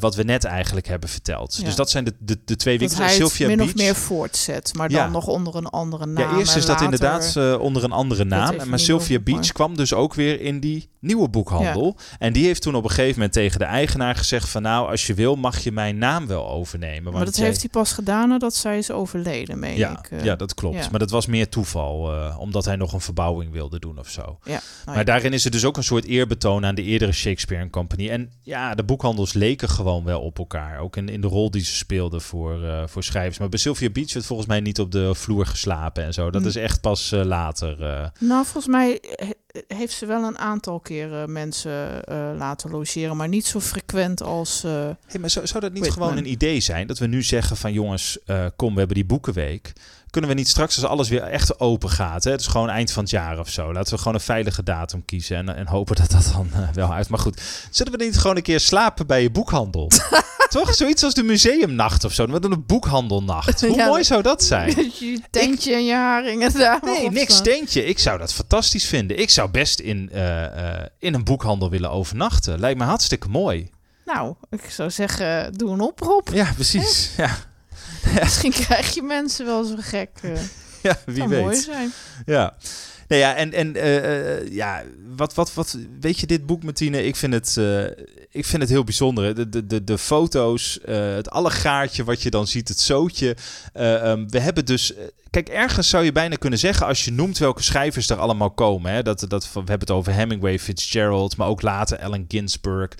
wat 0.00 0.14
we 0.14 0.22
net 0.22 0.44
eigenlijk 0.44 0.86
hebben 0.86 1.08
verteld. 1.08 1.56
Ja. 1.56 1.64
Dus 1.64 1.74
dat 1.74 1.90
zijn 1.90 2.04
de, 2.04 2.14
de, 2.18 2.38
de 2.44 2.56
twee 2.56 2.78
dat 2.78 2.88
winkels. 2.90 3.14
Sylvia 3.14 3.46
min 3.46 3.56
Beach. 3.56 3.68
of 3.70 3.76
meer 3.76 3.94
voortzet. 3.94 4.74
Maar 4.74 4.88
dan 4.88 4.98
Ja. 4.98 5.08
nog 5.08 5.26
onder 5.26 5.56
een 5.56 5.66
andere 5.66 6.06
naam. 6.06 6.30
ja, 6.32 6.38
eerst 6.38 6.56
is 6.56 6.66
dat 6.66 6.80
inderdaad 6.80 7.36
onder 7.58 7.84
een 7.84 7.92
andere 7.92 8.24
naam. 8.24 8.68
Maar 8.68 8.78
Sylvia 8.78 9.18
Beach 9.18 9.38
mooi. 9.38 9.52
kwam 9.52 9.76
dus 9.76 9.92
ook 9.94 10.14
weer 10.14 10.40
in 10.40 10.60
die 10.60 10.90
nieuwe 11.00 11.28
boekhandel. 11.28 11.96
En 12.18 12.32
die 12.32 12.44
heeft 12.44 12.62
toen 12.62 12.74
op 12.74 12.84
een 12.84 12.90
gegeven 12.90 13.14
moment 13.14 13.29
tegen 13.30 13.58
de 13.58 13.64
eigenaar 13.64 14.14
gezegd 14.14 14.48
van 14.48 14.62
nou, 14.62 14.90
als 14.90 15.06
je 15.06 15.14
wil 15.14 15.36
mag 15.36 15.58
je 15.58 15.72
mijn 15.72 15.98
naam 15.98 16.26
wel 16.26 16.48
overnemen. 16.48 17.02
Maar 17.02 17.12
want 17.12 17.24
dat 17.24 17.36
jij- 17.36 17.46
heeft 17.46 17.60
hij 17.60 17.68
pas 17.70 17.92
gedaan 17.92 18.28
nadat 18.28 18.54
zij 18.54 18.78
is 18.78 18.90
overleden, 18.90 19.58
meen 19.58 19.76
ja, 19.76 19.98
ik. 19.98 20.10
eh. 20.10 20.24
ja, 20.24 20.36
dat 20.36 20.54
klopt. 20.54 20.76
ja. 20.76 20.88
Maar 20.90 20.98
dat 20.98 21.10
was 21.10 21.26
meer 21.26 21.48
toeval, 21.48 22.12
eh, 22.14 22.36
omdat 22.38 22.64
hij 22.64 22.76
nog 22.76 22.92
een 22.92 23.00
verbouwing 23.00 23.52
wilde 23.52 23.78
doen 23.78 23.98
of 23.98 24.08
zo. 24.08 24.38
ja, 24.44 24.50
nou 24.52 24.60
Maar 24.84 24.96
ja. 24.96 25.04
daarin 25.04 25.32
is 25.32 25.44
er 25.44 25.50
dus 25.50 25.64
ook 25.64 25.76
een 25.76 25.82
soort 25.84 26.04
eerbetoon 26.04 26.64
aan 26.64 26.74
de 26.74 26.82
eerdere 26.82 27.12
Shakespeare 27.12 27.70
Company. 27.70 28.08
En 28.08 28.32
ja, 28.42 28.74
de 28.74 28.82
boekhandels 28.84 29.32
leken 29.32 29.68
gewoon 29.68 30.04
wel 30.04 30.20
op 30.20 30.38
elkaar. 30.38 30.78
Ook 30.78 30.96
in, 30.96 31.08
in 31.08 31.20
de 31.20 31.26
rol 31.28 31.50
die 31.50 31.64
ze 31.64 31.74
speelden 31.76 32.20
voor, 32.20 32.64
eh, 32.64 32.82
voor 32.86 33.02
schrijvers. 33.02 33.38
Maar 33.38 33.48
bij 33.48 33.58
Sylvia 33.58 33.90
Beach 33.90 34.12
werd 34.12 34.26
volgens 34.26 34.48
mij 34.48 34.60
niet 34.60 34.80
op 34.80 34.92
de 34.92 35.14
vloer 35.14 35.46
geslapen 35.46 36.04
en 36.04 36.12
zo. 36.14 36.30
Dat 36.30 36.42
Hm. 36.42 36.48
is 36.48 36.56
echt 36.56 36.80
pas 36.80 37.12
eh, 37.12 37.24
later. 37.24 37.82
eh. 37.82 38.06
Nou, 38.18 38.44
volgens 38.44 38.66
mij 38.66 39.00
heeft 39.68 39.92
ze 39.92 40.06
wel 40.06 40.22
een 40.24 40.38
aantal 40.38 40.80
keren 40.80 41.32
mensen 41.32 42.04
eh, 42.04 42.30
laten 42.36 42.70
logeren, 42.70 43.16
maar 43.16 43.28
niet 43.28 43.46
zo 43.46 43.60
frequent 43.60 44.22
als. 44.22 44.64
eh, 44.64 44.70
Hey, 45.06 45.20
maar 45.20 45.30
zou, 45.30 45.46
zou 45.46 45.60
dat 45.60 45.72
niet 45.72 45.82
Whitman. 45.82 46.06
gewoon 46.08 46.22
een 46.24 46.30
idee 46.30 46.60
zijn? 46.60 46.86
Dat 46.86 46.98
we 46.98 47.06
nu 47.06 47.22
zeggen 47.22 47.56
van 47.56 47.72
jongens, 47.72 48.18
eh, 48.26 48.46
kom, 48.56 48.72
we 48.72 48.78
hebben 48.78 48.96
die 48.96 49.04
boekenweek. 49.06 49.72
Kunnen 50.10 50.30
we 50.30 50.36
niet 50.36 50.48
straks 50.48 50.76
als 50.76 50.84
alles 50.84 51.08
weer 51.08 51.22
echt 51.22 51.60
open 51.60 51.90
gaat? 51.90 52.24
Hè? 52.24 52.30
Het 52.30 52.40
is 52.40 52.46
gewoon 52.46 52.68
eind 52.68 52.92
van 52.92 53.02
het 53.02 53.12
jaar 53.12 53.38
of 53.38 53.48
zo. 53.48 53.72
Laten 53.72 53.92
we 53.92 53.98
gewoon 53.98 54.14
een 54.14 54.20
veilige 54.20 54.62
datum 54.62 55.04
kiezen 55.04 55.36
en, 55.36 55.56
en 55.56 55.66
hopen 55.66 55.96
dat 55.96 56.10
dat 56.10 56.30
dan 56.32 56.48
eh, 56.52 56.68
wel 56.72 56.92
uit. 56.92 57.08
Maar 57.08 57.18
goed, 57.18 57.40
zullen 57.70 57.98
we 57.98 58.04
niet 58.04 58.18
gewoon 58.18 58.36
een 58.36 58.42
keer 58.42 58.60
slapen 58.60 59.06
bij 59.06 59.22
je 59.22 59.30
boekhandel? 59.30 59.90
Toch? 60.50 60.74
Zoiets 60.74 61.02
als 61.02 61.14
de 61.14 61.22
museumnacht 61.22 62.04
of 62.04 62.12
zo. 62.12 62.26
Wat 62.26 62.44
een 62.44 62.66
boekhandelnacht. 62.66 63.60
Hoe 63.66 63.76
Ja, 63.76 63.86
mooi 63.86 64.04
zou 64.04 64.22
dat 64.22 64.44
zijn? 64.44 64.68
je 64.98 65.20
tentje 65.30 65.74
en 65.74 65.84
je 65.84 65.94
haringen 65.94 66.52
daar. 66.52 66.80
Nee, 66.82 67.10
niks 67.10 67.34
staan. 67.34 67.36
steentje. 67.36 67.84
Ik 67.84 67.98
zou 67.98 68.18
dat 68.18 68.32
fantastisch 68.32 68.86
vinden. 68.86 69.18
Ik 69.18 69.30
zou 69.30 69.50
best 69.50 69.80
in, 69.80 70.10
eh, 70.12 70.44
eh, 70.44 70.86
in 70.98 71.14
een 71.14 71.24
boekhandel 71.24 71.70
willen 71.70 71.90
overnachten. 71.90 72.60
Lijkt 72.60 72.78
me 72.78 72.84
hartstikke 72.84 73.28
mooi. 73.28 73.70
Nou, 74.04 74.34
ik 74.50 74.70
zou 74.70 74.90
zeggen, 74.90 75.52
doe 75.52 75.70
een 75.72 75.80
oproep. 75.80 76.28
Ja, 76.32 76.52
precies. 76.54 77.10
Ja, 77.16 77.36
Misschien 78.20 78.52
krijg 78.52 78.94
je 78.94 79.02
mensen 79.02 79.46
wel 79.46 79.64
zo 79.64 79.74
gek. 79.78 80.10
eh 80.22 80.30
ja 80.82 80.98
wie 81.06 81.28
weet. 81.28 81.42
mooi 81.42 81.56
zijn. 81.56 81.92
Ja. 82.26 82.56
Nou 83.08 83.22
ja, 83.22 83.34
en, 83.34 83.52
en 83.52 83.76
eh, 83.76 84.36
eh, 84.36 84.52
ja, 84.52 84.82
wat, 85.16 85.34
wat, 85.34 85.54
wat, 85.54 85.78
weet 86.00 86.18
je, 86.20 86.26
dit 86.26 86.46
boek, 86.46 86.62
Martine, 86.62 87.04
ik 87.04 87.16
vind 87.16 87.32
het, 87.32 87.56
ik 88.32 88.46
vind 88.46 88.62
het 88.62 88.70
heel 88.70 88.84
bijzonder. 88.84 89.34
De, 89.34 89.48
de, 89.48 89.66
de, 89.66 89.84
de 89.84 89.98
foto's, 89.98 90.80
eh, 90.80 91.14
het 91.14 91.30
allegaartje 91.30 92.04
wat 92.04 92.22
je 92.22 92.30
dan 92.30 92.46
ziet, 92.46 92.68
het 92.68 92.80
zootje. 92.80 93.36
Eh, 93.72 94.10
ehm, 94.10 94.28
we 94.28 94.40
hebben 94.40 94.64
dus, 94.64 94.92
kijk, 95.30 95.48
ergens 95.48 95.88
zou 95.88 96.04
je 96.04 96.12
bijna 96.12 96.36
kunnen 96.36 96.58
zeggen, 96.58 96.86
als 96.86 97.04
je 97.04 97.12
noemt 97.12 97.38
welke 97.38 97.62
schrijvers 97.62 98.10
er 98.10 98.18
allemaal 98.18 98.50
komen. 98.50 98.92
Hè, 98.92 99.02
dat, 99.02 99.24
dat, 99.28 99.52
we 99.52 99.58
hebben 99.58 99.78
het 99.78 99.90
over 99.90 100.12
Hemingway, 100.12 100.58
Fitzgerald, 100.58 101.36
maar 101.36 101.48
ook 101.48 101.62
later 101.62 101.98
Allen 101.98 102.24
Ginsberg. 102.28 102.90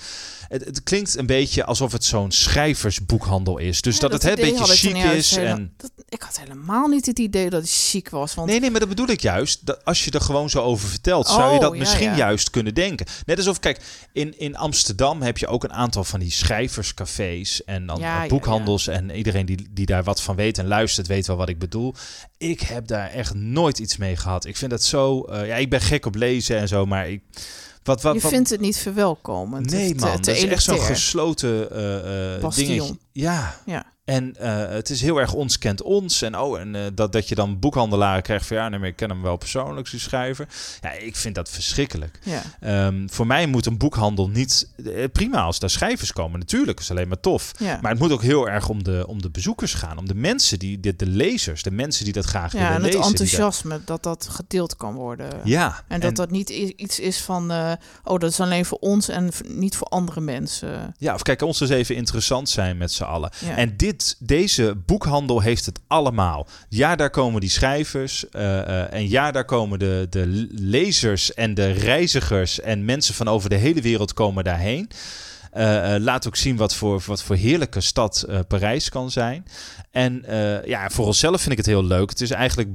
Het, 0.50 0.64
het 0.64 0.82
klinkt 0.82 1.16
een 1.16 1.26
beetje 1.26 1.64
alsof 1.64 1.92
het 1.92 2.04
zo'n 2.04 2.30
schrijversboekhandel 2.30 3.58
is. 3.58 3.80
Dus 3.80 3.94
Ja, 3.94 4.00
dat, 4.00 4.12
het 4.12 4.22
het 4.22 4.38
een 4.38 4.44
beetje 4.56 4.64
chic 4.74 4.96
is. 4.96 5.30
hele- 5.36 5.46
En... 5.48 5.72
dat, 5.76 5.90
ik 6.08 6.22
had 6.22 6.38
helemaal 6.40 6.86
niet 6.88 7.06
het 7.06 7.18
idee 7.18 7.50
dat 7.50 7.60
het 7.60 7.70
chic 7.70 8.08
was. 8.08 8.34
Want 8.34 8.48
Nee, 8.48 8.60
nee, 8.60 8.70
maar 8.70 8.80
dat 8.80 8.88
bedoel 8.88 9.08
ik 9.08 9.20
juist. 9.20 9.66
Dat 9.66 9.84
als 9.84 10.04
je 10.04 10.10
er 10.10 10.20
gewoon 10.20 10.50
zo 10.50 10.60
over 10.62 10.88
vertelt, 10.88 11.26
zou 11.28 11.48
je 11.48 11.54
Oh, 11.54 11.60
dat 11.60 11.72
ja, 11.72 11.78
misschien 11.78 12.10
ja. 12.10 12.16
juist 12.16 12.50
kunnen 12.50 12.74
denken. 12.74 13.06
Net 13.26 13.36
alsof, 13.38 13.58
kijk, 13.60 13.80
in, 14.12 14.38
in 14.38 14.56
Amsterdam 14.56 15.22
heb 15.22 15.38
je 15.38 15.46
ook 15.46 15.64
een 15.64 15.72
aantal 15.72 16.04
van 16.04 16.20
die 16.20 16.30
schrijverscafés 16.30 17.64
en 17.64 17.86
dan 17.86 18.02
boekhandels. 18.28 18.86
En 18.86 19.10
iedereen 19.10 19.46
die, 19.46 19.68
die 19.70 19.86
daar 19.86 20.04
wat 20.04 20.22
van 20.22 20.36
weet 20.36 20.58
en 20.58 20.66
luistert, 20.66 21.06
weet 21.06 21.26
wel 21.26 21.36
wat 21.36 21.48
ik 21.48 21.58
bedoel. 21.58 21.94
Ik 22.38 22.60
heb 22.60 22.86
daar 22.86 23.10
echt 23.10 23.34
nooit 23.34 23.78
iets 23.78 23.96
mee 23.96 24.16
gehad. 24.16 24.44
Ik 24.44 24.56
vind 24.56 24.70
dat 24.70 24.82
zo. 24.82 25.22
eh, 25.22 25.46
ja, 25.46 25.54
ik 25.56 25.70
ben 25.70 25.80
gek 25.80 26.06
op 26.06 26.14
lezen 26.14 26.58
en 26.58 26.68
zo, 26.68 26.86
maar 26.86 27.08
ik. 27.08 27.22
Wat, 27.90 28.02
wat, 28.02 28.14
je 28.14 28.20
wat, 28.20 28.30
vindt 28.30 28.50
het 28.50 28.60
niet 28.60 28.76
verwelkomend. 28.78 29.70
Nee, 29.70 29.88
Het, 29.88 30.00
man. 30.00 30.10
te- 30.10 30.14
dat 30.16 30.24
te 30.24 30.36
is 30.36 30.44
echt 30.44 30.62
zo'n 30.62 30.78
gesloten 30.80 31.68
Bastion. 32.40 32.66
dingetje. 32.68 32.96
Ja, 33.12 33.54
Ja. 33.66 33.84
En 34.10 34.36
eh, 34.36 34.68
het 34.74 34.90
is 34.90 35.00
heel 35.00 35.18
erg 35.20 35.32
ons 35.32 35.58
kent 35.58 35.82
ons. 35.82 36.22
En, 36.22 36.38
oh, 36.38 36.60
en 36.60 36.74
eh, 36.74 36.82
dat, 36.94 37.12
dat 37.12 37.28
je 37.28 37.34
dan 37.34 37.58
boekhandelaren 37.58 38.22
krijgt 38.22 38.46
van 38.46 38.56
ja, 38.56 38.68
nee, 38.68 38.78
maar 38.78 38.88
ik 38.88 38.96
ken 38.96 39.08
hem 39.10 39.22
wel 39.22 39.36
persoonlijk, 39.36 39.90
die 39.90 40.00
schrijver. 40.00 40.48
Ja, 40.80 40.90
ik 40.92 41.16
vind 41.16 41.34
dat 41.34 41.50
verschrikkelijk. 41.50 42.18
Ja. 42.22 42.42
Ehm, 42.60 43.08
voor 43.08 43.26
mij 43.26 43.46
moet 43.46 43.66
een 43.66 43.78
boekhandel 43.78 44.28
niet... 44.28 44.68
eh, 44.84 45.04
prima 45.12 45.40
als 45.42 45.58
daar 45.58 45.70
schrijvers 45.70 46.12
komen, 46.12 46.38
natuurlijk. 46.38 46.80
is 46.80 46.90
alleen 46.90 47.08
maar 47.08 47.20
tof. 47.20 47.52
Ja. 47.58 47.78
Maar 47.82 47.90
het 47.90 48.00
moet 48.00 48.12
ook 48.12 48.22
heel 48.22 48.48
erg 48.48 48.68
om 48.68 48.84
de, 48.84 49.04
om 49.06 49.22
de 49.22 49.30
bezoekers 49.30 49.74
gaan. 49.74 49.98
Om 49.98 50.08
de 50.08 50.14
mensen, 50.14 50.58
die, 50.58 50.80
de, 50.80 50.96
de 50.96 51.06
lezers. 51.06 51.62
De 51.62 51.70
mensen 51.70 52.04
die 52.04 52.12
dat 52.12 52.24
graag 52.24 52.52
ja, 52.52 52.58
willen 52.58 52.74
en 52.74 52.82
het 52.82 52.94
lezen. 52.94 53.00
die 53.00 53.16
daar- 53.16 53.20
enthousiasme 53.20 53.80
dat 53.84 54.02
dat 54.02 54.28
gedeeld 54.30 54.76
kan 54.76 54.94
worden. 54.94 55.28
Ja. 55.44 55.82
En 55.88 56.00
dat 56.00 56.16
dat 56.16 56.30
niet 56.30 56.48
iets 56.50 57.00
is 57.00 57.20
van, 57.20 57.50
oh, 58.04 58.18
dat 58.18 58.30
is 58.30 58.40
alleen 58.40 58.64
voor 58.64 58.78
ons 58.78 59.08
en 59.08 59.30
niet 59.46 59.76
voor 59.76 59.86
andere 59.86 60.20
mensen. 60.20 60.94
Ja, 60.98 61.14
of 61.14 61.22
kijk, 61.22 61.42
ons 61.42 61.58
dus 61.58 61.68
even 61.68 61.96
interessant 61.96 62.48
zijn 62.48 62.76
met 62.76 62.92
z'n 62.92 63.02
allen. 63.02 63.30
Ja. 63.38 63.56
En 63.56 63.76
dit, 63.76 63.99
deze 64.18 64.74
boekhandel 64.86 65.40
heeft 65.40 65.66
het 65.66 65.80
allemaal. 65.86 66.46
Ja, 66.68 66.96
daar 66.96 67.10
komen 67.10 67.40
die 67.40 67.50
schrijvers. 67.50 68.28
eh, 68.28 68.60
eh, 68.60 68.92
en 68.92 69.08
ja, 69.08 69.30
daar 69.30 69.44
komen 69.44 69.78
de, 69.78 70.06
de 70.10 70.46
lezers 70.50 71.34
en 71.34 71.54
de 71.54 71.70
reizigers 71.70 72.60
en 72.60 72.84
mensen 72.84 73.14
van 73.14 73.28
over 73.28 73.48
de 73.50 73.56
hele 73.56 73.80
wereld 73.80 74.12
komen 74.12 74.44
daarheen. 74.44 74.90
Eh, 75.52 75.94
laat 75.98 76.26
ook 76.26 76.36
zien 76.36 76.56
wat 76.56 76.74
voor, 76.74 77.02
wat 77.06 77.22
voor 77.22 77.36
heerlijke 77.36 77.80
stad 77.80 78.26
Parijs 78.48 78.88
kan 78.88 79.10
zijn. 79.10 79.44
En 79.90 80.24
ja, 80.64 80.90
voor 80.90 81.06
onszelf 81.06 81.40
vind 81.40 81.52
ik 81.52 81.58
het 81.58 81.66
heel 81.66 81.84
leuk. 81.84 82.10
Het 82.10 82.20
is 82.20 82.30
eigenlijk 82.30 82.68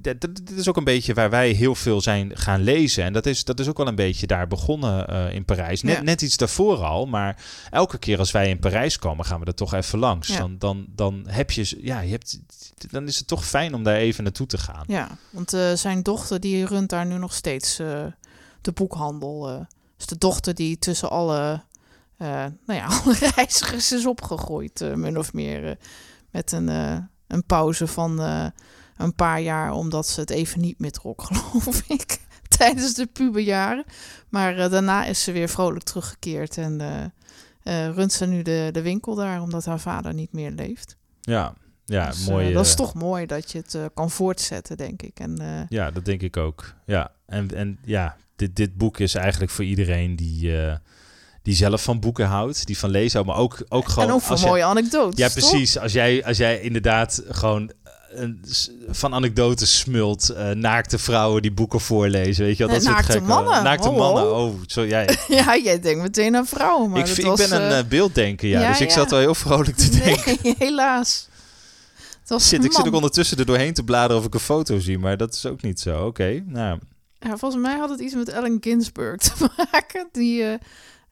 dit, 0.00 0.50
is 0.56 0.68
ook 0.68 0.76
een 0.76 0.84
beetje 0.84 1.14
waar 1.14 1.30
wij 1.30 1.50
heel 1.50 1.74
veel 1.74 2.00
zijn 2.00 2.36
gaan 2.36 2.62
lezen. 2.62 3.04
En 3.04 3.12
dat 3.12 3.26
is, 3.26 3.44
dat 3.44 3.60
is 3.60 3.68
ook 3.68 3.76
wel 3.76 3.86
een 3.86 3.94
beetje 3.94 4.26
daar 4.26 4.46
begonnen 4.46 5.08
eh, 5.08 5.34
in 5.34 5.44
Parijs. 5.44 5.82
Net, 5.82 5.96
Ja. 5.96 6.02
net 6.02 6.22
iets 6.22 6.36
daarvoor 6.36 6.76
al, 6.84 7.06
maar 7.06 7.44
elke 7.70 7.98
keer 7.98 8.18
als 8.18 8.30
wij 8.30 8.48
in 8.48 8.58
Parijs 8.58 8.98
komen, 8.98 9.24
gaan 9.24 9.40
we 9.40 9.46
er 9.46 9.54
toch 9.54 9.74
even 9.74 9.98
langs. 9.98 10.28
Ja. 10.28 10.38
Dan, 10.38 10.56
dan, 10.58 10.86
dan 10.94 11.24
heb 11.26 11.50
je, 11.50 11.78
ja, 11.82 12.00
je 12.00 12.10
hebt, 12.10 12.40
dan 12.90 13.06
is 13.06 13.18
het 13.18 13.26
toch 13.26 13.46
fijn 13.46 13.74
om 13.74 13.82
daar 13.82 13.96
even 13.96 14.24
naartoe 14.24 14.46
te 14.46 14.58
gaan. 14.58 14.84
Ja, 14.86 15.08
want 15.30 15.52
eh, 15.52 15.72
zijn 15.72 16.02
dochter 16.02 16.40
die 16.40 16.66
runt 16.66 16.90
daar 16.90 17.06
nu 17.06 17.18
nog 17.18 17.34
steeds 17.34 17.78
eh, 17.78 18.04
de 18.60 18.72
boekhandel. 18.72 19.66
is 19.98 20.06
de 20.06 20.18
dochter 20.18 20.54
die 20.54 20.78
tussen 20.78 21.10
alle, 21.10 21.62
nou 22.18 22.52
ja, 22.66 22.86
alle 23.04 23.14
reizigers 23.34 23.92
is 23.92 24.06
opgegroeid, 24.06 24.96
min 24.96 25.18
of 25.18 25.32
meer. 25.32 25.76
met 26.30 26.52
een, 26.52 26.68
een 27.26 27.44
pauze 27.46 27.86
van 27.86 28.20
een 29.00 29.14
paar 29.14 29.40
jaar, 29.40 29.72
omdat 29.72 30.06
ze 30.06 30.20
het 30.20 30.30
even 30.30 30.60
niet 30.60 30.78
meer 30.78 30.90
trok, 30.90 31.22
geloof 31.30 31.82
ik. 31.88 32.18
Tijdens 32.48 32.94
de 32.94 33.06
puberjaren. 33.06 33.84
Maar 34.28 34.58
eh, 34.58 34.70
daarna 34.70 35.04
is 35.04 35.22
ze 35.22 35.32
weer 35.32 35.48
vrolijk 35.48 35.84
teruggekeerd 35.84 36.58
en 36.58 36.80
eh, 37.62 37.88
runt 37.88 38.12
ze 38.12 38.26
nu 38.26 38.42
de, 38.42 38.68
de 38.72 38.82
winkel 38.82 39.14
daar, 39.14 39.42
omdat 39.42 39.64
haar 39.64 39.80
vader 39.80 40.14
niet 40.14 40.32
meer 40.32 40.50
leeft. 40.50 40.96
Ja, 41.20 41.54
ja 41.84 42.06
Dus, 42.06 42.28
mooi. 42.28 42.52
dat 42.52 42.66
is 42.66 42.74
toch 42.74 42.94
mooi 42.94 43.26
dat 43.26 43.52
je 43.52 43.58
het 43.58 43.78
kan 43.94 44.10
voortzetten, 44.10 44.76
denk 44.76 45.02
ik. 45.02 45.20
En 45.20 45.66
Ja, 45.68 45.90
dat 45.90 46.04
denk 46.04 46.22
ik 46.22 46.36
ook. 46.36 46.74
Ja, 46.86 47.12
en, 47.26 47.54
en 47.54 47.78
ja, 47.84 48.16
dit, 48.36 48.56
dit 48.56 48.76
boek 48.76 48.98
is 48.98 49.14
eigenlijk 49.14 49.52
voor 49.52 49.64
iedereen 49.64 50.16
die, 50.16 50.52
die 51.42 51.54
zelf 51.54 51.82
van 51.82 52.00
boeken 52.00 52.26
houdt, 52.26 52.66
die 52.66 52.78
van 52.78 52.90
lezen 52.90 53.12
houdt, 53.12 53.28
maar 53.28 53.44
ook, 53.44 53.64
ook 53.68 53.88
gewoon... 53.88 54.08
en 54.08 54.14
ook 54.14 54.20
voor 54.20 54.40
mooie 54.40 54.64
anekdotes. 54.64 55.18
Ja, 55.18 55.28
toch? 55.28 55.34
precies. 55.34 55.78
Als 55.78 55.92
jij, 55.92 56.24
als 56.24 56.36
jij 56.36 56.60
inderdaad 56.60 57.22
gewoon 57.28 57.72
van 58.90 59.14
anekdotes 59.14 59.78
smult, 59.78 60.28
eh, 60.28 60.50
naakte 60.50 60.98
vrouwen 60.98 61.42
die 61.42 61.52
boeken 61.52 61.80
voorlezen, 61.80 62.44
weet 62.44 62.56
je 62.56 62.66
wel? 62.66 62.72
Nee, 62.76 62.84
Dat 62.84 62.84
soort 62.86 62.96
naakte 62.96 63.12
gekke- 63.12 63.26
mannen. 63.26 63.62
Naakte 63.62 63.90
mannen. 63.90 64.36
Oh, 64.36 64.54
zo, 64.66 64.86
jij. 64.86 65.18
Ja, 65.28 65.56
jij 65.56 65.80
denkt 65.80 66.02
meteen 66.02 66.36
aan 66.36 66.46
vrouwen. 66.46 66.90
Maar 66.90 66.98
ik, 66.98 67.06
was, 67.24 67.40
ik 67.40 67.48
ben 67.48 67.62
een 67.62 67.70
eh, 67.70 67.78
eh, 67.78 67.86
beelddenker, 67.86 68.48
ja. 68.48 68.60
ja, 68.60 68.68
dus 68.68 68.80
ik 68.80 68.90
zat 68.90 69.10
wel 69.10 69.18
heel 69.20 69.34
vrolijk 69.34 69.76
te 69.76 69.90
denken. 70.04 70.36
Nee, 70.42 70.54
helaas. 70.58 71.28
Zit, 72.36 72.64
ik 72.64 72.72
zit 72.72 72.86
ook 72.86 72.94
ondertussen 72.94 73.38
er 73.38 73.46
doorheen 73.46 73.74
te 73.74 73.82
bladeren 73.84 74.16
of 74.16 74.24
ik 74.26 74.34
een 74.34 74.40
foto 74.40 74.78
zie, 74.78 74.98
maar 74.98 75.16
dat 75.16 75.34
is 75.34 75.46
ook 75.46 75.62
niet 75.62 75.80
zo. 75.80 76.06
Oké, 76.06 76.42
nou... 76.46 76.78
Ja, 77.18 77.36
volgens 77.36 77.62
mij 77.62 77.76
had 77.78 77.90
het 77.90 78.00
iets 78.00 78.14
met 78.14 78.32
Allen 78.32 78.56
Ginsberg 78.60 79.16
te 79.20 79.32
maken. 79.72 80.08
Die 80.12 80.58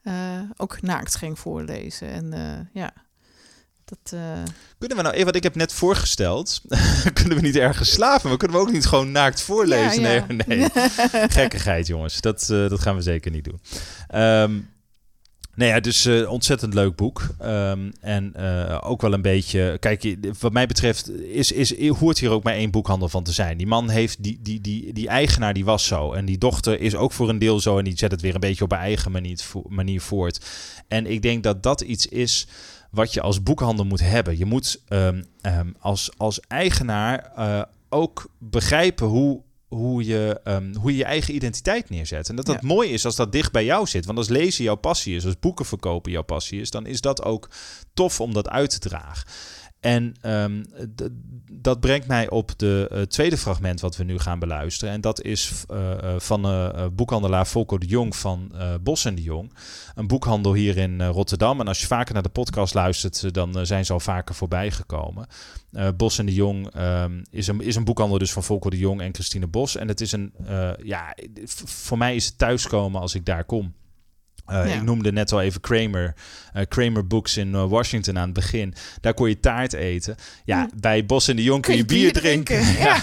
eh, 0.03 0.13
ook 0.57 0.81
naakt 0.81 1.15
ging 1.15 1.39
voorlezen. 1.39 2.09
En 2.09 2.69
ja, 2.73 2.91
dat... 3.89 4.13
eh, 4.13 4.43
Kunnen 4.77 4.97
we 4.97 5.03
nou 5.03 5.13
even, 5.15 5.25
wat 5.25 5.35
ik 5.35 5.43
heb 5.43 5.55
net 5.55 5.73
voorgesteld, 5.73 6.61
kunnen 7.13 7.35
we 7.37 7.41
niet 7.43 7.55
ergens 7.55 7.91
slaven, 7.91 8.29
maar 8.29 8.37
kunnen 8.37 8.57
we 8.57 8.63
ook 8.63 8.71
niet 8.71 8.85
gewoon 8.85 9.11
naakt 9.11 9.41
voorlezen? 9.41 10.01
Ja, 10.01 10.11
ja. 10.11 10.25
Nee, 10.27 10.57
nee. 10.57 10.69
Gekkigheid, 11.39 11.87
jongens. 11.87 12.21
Dat, 12.21 12.41
eh, 12.41 12.69
dat 12.69 12.79
gaan 12.79 12.95
we 12.95 13.01
zeker 13.01 13.31
niet 13.31 13.43
doen. 13.43 13.59
Ehm 14.07 14.51
nee, 15.55 15.69
ja, 15.69 15.79
dus 15.79 16.05
eh, 16.05 16.31
ontzettend 16.31 16.73
leuk 16.73 16.95
boek. 16.95 17.27
Ehm, 17.39 17.91
en 18.01 18.35
ook 18.81 19.01
wel 19.01 19.13
een 19.13 19.21
beetje, 19.21 19.77
kijk, 19.79 20.15
wat 20.39 20.53
mij 20.53 20.65
betreft 20.67 21.09
is, 21.11 21.51
is, 21.51 21.87
hoort 21.87 22.19
hier 22.19 22.29
ook 22.29 22.43
maar 22.43 22.53
één 22.53 22.71
boekhandel 22.71 23.09
van 23.09 23.23
te 23.23 23.31
zijn. 23.31 23.57
Die 23.57 23.67
man 23.67 23.89
heeft, 23.89 24.23
die, 24.23 24.39
die, 24.41 24.61
die, 24.61 24.93
die 24.93 25.07
eigenaar 25.07 25.53
die 25.53 25.65
was 25.65 25.87
zo. 25.87 26.13
En 26.13 26.25
die 26.25 26.37
dochter 26.37 26.79
is 26.79 26.95
ook 26.95 27.11
voor 27.11 27.29
een 27.29 27.39
deel 27.39 27.59
zo. 27.59 27.77
En 27.77 27.83
die 27.83 27.97
zet 27.97 28.11
het 28.11 28.21
weer 28.21 28.33
een 28.33 28.39
beetje 28.39 28.63
op 28.63 28.71
haar 28.71 28.79
eigen 28.79 29.11
manier 29.69 30.01
voort. 30.01 30.45
En 30.87 31.05
ik 31.05 31.21
denk 31.21 31.43
dat 31.43 31.63
dat 31.63 31.81
iets 31.81 32.07
is 32.07 32.47
wat 32.91 33.13
je 33.13 33.21
als 33.21 33.43
boekhandel 33.43 33.85
moet 33.85 33.99
hebben. 33.99 34.37
Je 34.37 34.45
moet 34.45 34.81
ehm, 34.87 35.23
ehm, 35.41 35.71
als, 35.79 36.09
als 36.17 36.39
eigenaar 36.39 37.31
eh, 37.35 37.61
ook 37.89 38.29
begrijpen 38.37 39.07
hoe, 39.07 39.41
hoe, 39.67 40.05
je, 40.05 40.39
ehm, 40.43 40.73
hoe 40.75 40.91
je 40.91 40.97
je 40.97 41.03
eigen 41.03 41.35
identiteit 41.35 41.89
neerzet. 41.89 42.29
En 42.29 42.35
dat 42.35 42.45
dat 42.45 42.61
Ja. 42.61 42.67
mooi 42.67 42.89
is 42.89 43.05
als 43.05 43.15
dat 43.15 43.31
dicht 43.31 43.51
bij 43.51 43.65
jou 43.65 43.87
zit. 43.87 44.05
Want 44.05 44.17
als 44.17 44.27
lezen 44.29 44.63
jouw 44.63 44.75
passie 44.75 45.15
is, 45.15 45.25
als 45.25 45.39
boeken 45.39 45.65
verkopen 45.65 46.11
jouw 46.11 46.21
passie 46.23 46.61
is, 46.61 46.69
dan 46.71 46.85
is 46.85 47.01
dat 47.01 47.23
ook 47.23 47.49
tof 47.93 48.21
om 48.21 48.33
dat 48.33 48.49
uit 48.49 48.69
te 48.69 48.79
dragen. 48.79 49.27
En 49.79 50.15
ehm, 50.21 50.63
dat 51.51 51.79
brengt 51.79 52.07
mij 52.07 52.29
op 52.29 52.51
de 52.57 52.87
eh, 52.91 53.01
tweede 53.01 53.37
fragment 53.37 53.79
wat 53.79 53.97
we 53.97 54.03
nu 54.03 54.19
gaan 54.19 54.39
beluisteren. 54.39 54.93
En 54.93 55.01
dat 55.01 55.21
is 55.21 55.63
eh, 55.67 55.91
eh, 55.91 56.19
van 56.19 56.71
boekhandelaar 56.93 57.47
Volker 57.47 57.79
de 57.79 57.85
Jong 57.85 58.15
van 58.15 58.51
Bos 58.81 59.05
en 59.05 59.15
de 59.15 59.21
Jong. 59.21 59.53
Een 59.95 60.07
boekhandel 60.07 60.53
hier 60.53 60.77
in 60.77 61.03
Rotterdam. 61.03 61.59
En 61.59 61.67
als 61.67 61.79
je 61.79 61.87
vaker 61.87 62.13
naar 62.13 62.23
de 62.23 62.29
podcast 62.29 62.73
luistert, 62.73 63.33
dan 63.33 63.65
zijn 63.65 63.85
ze 63.85 63.93
al 63.93 63.99
vaker 63.99 64.35
voorbij 64.35 64.71
gekomen. 64.71 65.27
Bos 65.97 66.19
en 66.19 66.25
de 66.25 66.33
Jong 66.33 66.69
ehm, 66.73 67.21
is, 67.29 67.47
een, 67.47 67.61
is 67.61 67.75
een 67.75 67.83
boekhandel 67.83 68.17
dus 68.17 68.31
van 68.31 68.43
Volker 68.43 68.71
de 68.71 68.77
Jong 68.77 69.01
en 69.01 69.13
Christine 69.13 69.47
Bos. 69.47 69.75
En 69.75 69.87
het 69.87 70.01
is 70.01 70.11
een, 70.11 70.33
ja, 70.83 71.15
voor 71.65 71.97
mij 71.97 72.15
is 72.15 72.25
het 72.25 72.37
thuiskomen 72.37 73.01
als 73.01 73.15
ik 73.15 73.25
daar 73.25 73.43
kom. 73.43 73.73
Eh, 74.49 74.67
Ja. 74.67 74.73
Ik 74.75 74.81
noemde 74.83 75.11
net 75.11 75.31
al 75.31 75.41
even 75.41 75.61
Kramer, 75.61 76.13
eh, 76.53 76.63
Kramer 76.67 77.07
Books 77.07 77.37
in 77.37 77.55
eh, 77.55 77.69
Washington 77.69 78.17
aan 78.17 78.23
het 78.25 78.33
begin. 78.33 78.73
Daar 79.01 79.13
kon 79.13 79.29
je 79.29 79.39
taart 79.39 79.73
eten. 79.73 80.15
Ja, 80.45 80.69
bij 80.79 81.05
Bos 81.05 81.27
en 81.27 81.35
de 81.35 81.43
Jong 81.43 81.61
kun 81.61 81.75
je 81.77 81.85
bier, 81.85 82.11
drinken. 82.13 82.59
Ja, 82.77 83.01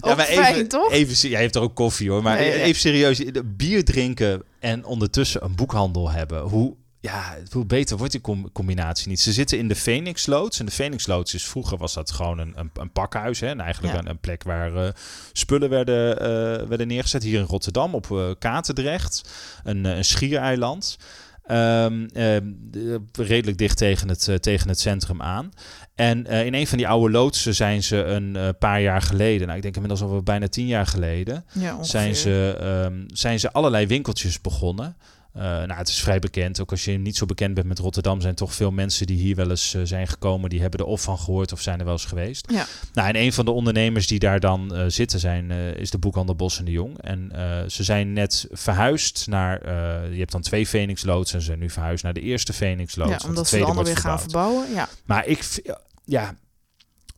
Ja, 0.00 0.14
maar 0.16 0.24
fijn, 0.24 0.54
even, 0.54 0.68
toch? 0.68 0.92
even, 0.92 1.28
jij 1.28 1.40
heeft 1.40 1.54
er 1.54 1.62
ook 1.62 1.74
koffie 1.74 2.10
hoor, 2.10 2.22
maar 2.22 2.36
Nee, 2.38 2.52
even 2.62 2.80
serieus, 2.80 3.22
bier 3.44 3.84
drinken 3.84 4.42
en 4.58 4.84
ondertussen 4.84 5.44
een 5.44 5.54
boekhandel 5.54 6.10
hebben. 6.10 6.40
Hoe, 6.42 6.74
ja, 7.00 7.36
hoe 7.50 7.66
beter 7.66 7.96
wordt 7.96 8.12
die 8.12 8.20
com- 8.20 8.52
combinatie 8.52 9.08
niet? 9.08 9.20
Ze 9.20 9.32
zitten 9.32 9.58
in 9.58 9.68
de 9.68 9.76
Phoenix 9.76 10.26
Loods 10.26 10.58
en 10.60 10.66
de 10.66 10.72
Phoenix 10.72 11.06
Loods 11.06 11.34
is 11.34 11.44
vroeger 11.44 11.78
was 11.78 11.94
dat 11.94 12.10
gewoon 12.10 12.38
een, 12.38 12.52
een, 12.56 12.70
een 12.74 12.92
pakhuis, 12.92 13.40
hè, 13.40 13.46
en 13.46 13.60
eigenlijk 13.60 13.94
Ja. 13.94 14.00
een, 14.00 14.08
een 14.08 14.18
plek 14.18 14.42
waar 14.42 14.74
eh, 14.76 14.88
spullen 15.32 15.68
werden, 15.70 16.18
eh, 16.20 16.66
werden 16.68 16.86
neergezet. 16.86 17.22
Hier 17.22 17.38
in 17.38 17.44
Rotterdam 17.46 17.94
op 17.94 18.10
eh 18.10 18.30
Katendrecht, 18.38 19.30
een, 19.64 19.84
een 19.84 20.04
schiereiland. 20.04 20.96
Ehm, 21.44 22.06
ehm, 22.12 22.42
de- 22.60 23.00
redelijk 23.12 23.58
dicht 23.58 23.76
tegen 23.76 24.08
het, 24.08 24.42
tegen 24.42 24.68
het 24.68 24.80
centrum 24.80 25.22
aan. 25.22 25.50
En 25.94 26.26
in 26.26 26.54
een 26.54 26.66
van 26.66 26.78
die 26.78 26.88
oude 26.88 27.10
loodsen 27.12 27.54
zijn 27.54 27.82
ze 27.82 27.96
een 28.04 28.54
paar 28.58 28.80
jaar 28.80 29.02
geleden, 29.02 29.46
nou 29.46 29.56
ik 29.56 29.62
denk 29.62 29.74
inmiddels 29.74 30.02
al 30.02 30.22
bijna 30.22 30.48
tien 30.48 30.66
jaar 30.66 30.86
geleden, 30.86 31.44
ja 31.52 31.82
zijn 31.82 32.14
ze, 32.16 32.56
ehm, 32.60 33.02
zijn 33.06 33.40
ze 33.40 33.52
allerlei 33.52 33.86
winkeltjes 33.86 34.40
begonnen. 34.40 34.96
Eh, 35.32 35.42
nou, 35.42 35.72
het 35.72 35.88
is 35.88 36.00
vrij 36.00 36.18
bekend. 36.18 36.60
Ook 36.60 36.70
als 36.70 36.84
je 36.84 36.98
niet 36.98 37.16
zo 37.16 37.26
bekend 37.26 37.54
bent 37.54 37.66
met 37.66 37.78
Rotterdam, 37.78 38.20
zijn 38.20 38.34
toch 38.34 38.54
veel 38.54 38.70
mensen 38.70 39.06
die 39.06 39.18
hier 39.18 39.36
wel 39.36 39.50
eens 39.50 39.74
eh, 39.74 39.82
zijn 39.84 40.08
gekomen. 40.08 40.50
Die 40.50 40.60
hebben 40.60 40.80
er 40.80 40.86
of 40.86 41.02
van 41.02 41.18
gehoord 41.18 41.52
of 41.52 41.60
zijn 41.60 41.78
er 41.78 41.84
wel 41.84 41.92
eens 41.92 42.04
geweest. 42.04 42.50
Ja. 42.50 42.66
Nou, 42.92 43.08
en 43.08 43.16
een 43.16 43.32
van 43.32 43.44
de 43.44 43.50
ondernemers 43.50 44.06
die 44.06 44.18
daar 44.18 44.40
dan 44.40 44.74
eh, 44.74 44.84
zitten 44.88 45.20
zijn, 45.20 45.50
is 45.50 45.90
de 45.90 45.98
boekhandel 45.98 46.34
Bos 46.34 46.58
en 46.58 46.64
de 46.64 46.70
Jong. 46.70 47.02
En 47.02 47.30
ze 47.70 47.84
zijn 47.84 48.12
net 48.12 48.46
verhuisd 48.50 49.26
naar, 49.26 49.68
je 50.12 50.18
hebt 50.18 50.32
dan 50.32 50.40
twee 50.40 50.66
Phoenix 50.66 51.04
Loods 51.04 51.32
en 51.32 51.40
ze 51.40 51.46
zijn 51.46 51.58
nu 51.58 51.70
verhuisd 51.70 52.04
naar 52.04 52.12
de 52.12 52.20
eerste 52.20 52.52
Phoenix 52.52 52.96
Loods. 52.96 53.22
Ja, 53.22 53.28
omdat 53.28 53.44
de 53.44 53.50
ze 53.50 53.56
de 53.58 53.64
andere 53.64 53.86
weer 53.86 53.96
gaan 53.96 54.20
verbouwen. 54.20 54.72
Ja, 54.72 54.88
Maar 55.04 55.26
ik, 55.26 55.74
ja, 56.04 56.34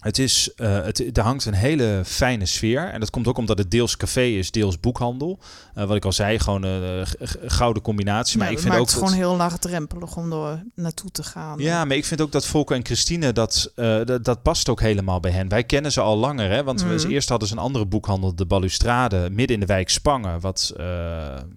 het 0.02 0.18
is, 0.18 0.50
eh, 0.56 0.82
het, 0.84 1.16
er 1.16 1.22
hangt 1.22 1.44
een 1.44 1.54
hele 1.54 2.02
fijne 2.04 2.46
sfeer. 2.46 2.88
En 2.88 3.00
dat 3.00 3.10
komt 3.10 3.26
ook 3.28 3.38
omdat 3.38 3.58
het 3.58 3.70
deels 3.70 3.96
café 3.96 4.22
is, 4.22 4.50
deels 4.50 4.80
boekhandel. 4.80 5.38
Eh, 5.74 5.84
wat 5.84 5.96
ik 5.96 6.04
al 6.04 6.12
zei, 6.12 6.38
gewoon 6.38 6.62
een 6.62 7.06
g- 7.06 7.34
gouden 7.46 7.82
combinatie. 7.82 8.38
Maar 8.38 8.46
Ja, 8.46 8.52
ik 8.52 8.62
dat 8.62 8.66
vind 8.72 8.78
maakt 8.78 8.88
ook 8.90 9.00
het 9.00 9.00
dat- 9.00 9.08
gewoon 9.18 9.28
heel 9.30 9.36
laagdrempelig 9.38 10.16
om 10.16 10.32
er 10.32 10.62
naartoe 10.74 11.10
te 11.10 11.22
gaan. 11.22 11.58
ja, 11.58 11.84
maar 11.84 11.96
ik 11.96 12.04
vind 12.04 12.20
ook 12.20 12.32
dat 12.32 12.46
Volker 12.46 12.76
en 12.76 12.84
Christine, 12.84 13.32
dat, 13.32 13.72
eh, 13.74 14.00
dat, 14.04 14.24
dat 14.24 14.42
past 14.42 14.68
ook 14.68 14.80
helemaal 14.80 15.20
bij 15.20 15.30
hen. 15.30 15.48
Wij 15.48 15.64
kennen 15.64 15.92
ze 15.92 16.00
al 16.00 16.16
langer, 16.16 16.50
hè? 16.50 16.64
want 16.64 16.82
we, 16.82 16.94
Mhm. 16.94 17.08
eerst 17.10 17.28
hadden 17.28 17.48
ze 17.48 17.54
een 17.54 17.60
andere 17.60 17.86
boekhandel, 17.86 18.34
de 18.34 18.46
Balustrade, 18.46 19.28
midden 19.30 19.54
in 19.54 19.60
de 19.60 19.66
wijk 19.66 19.88
Spangen. 19.90 20.40
Wat, 20.40 20.72
eh, 20.76 20.84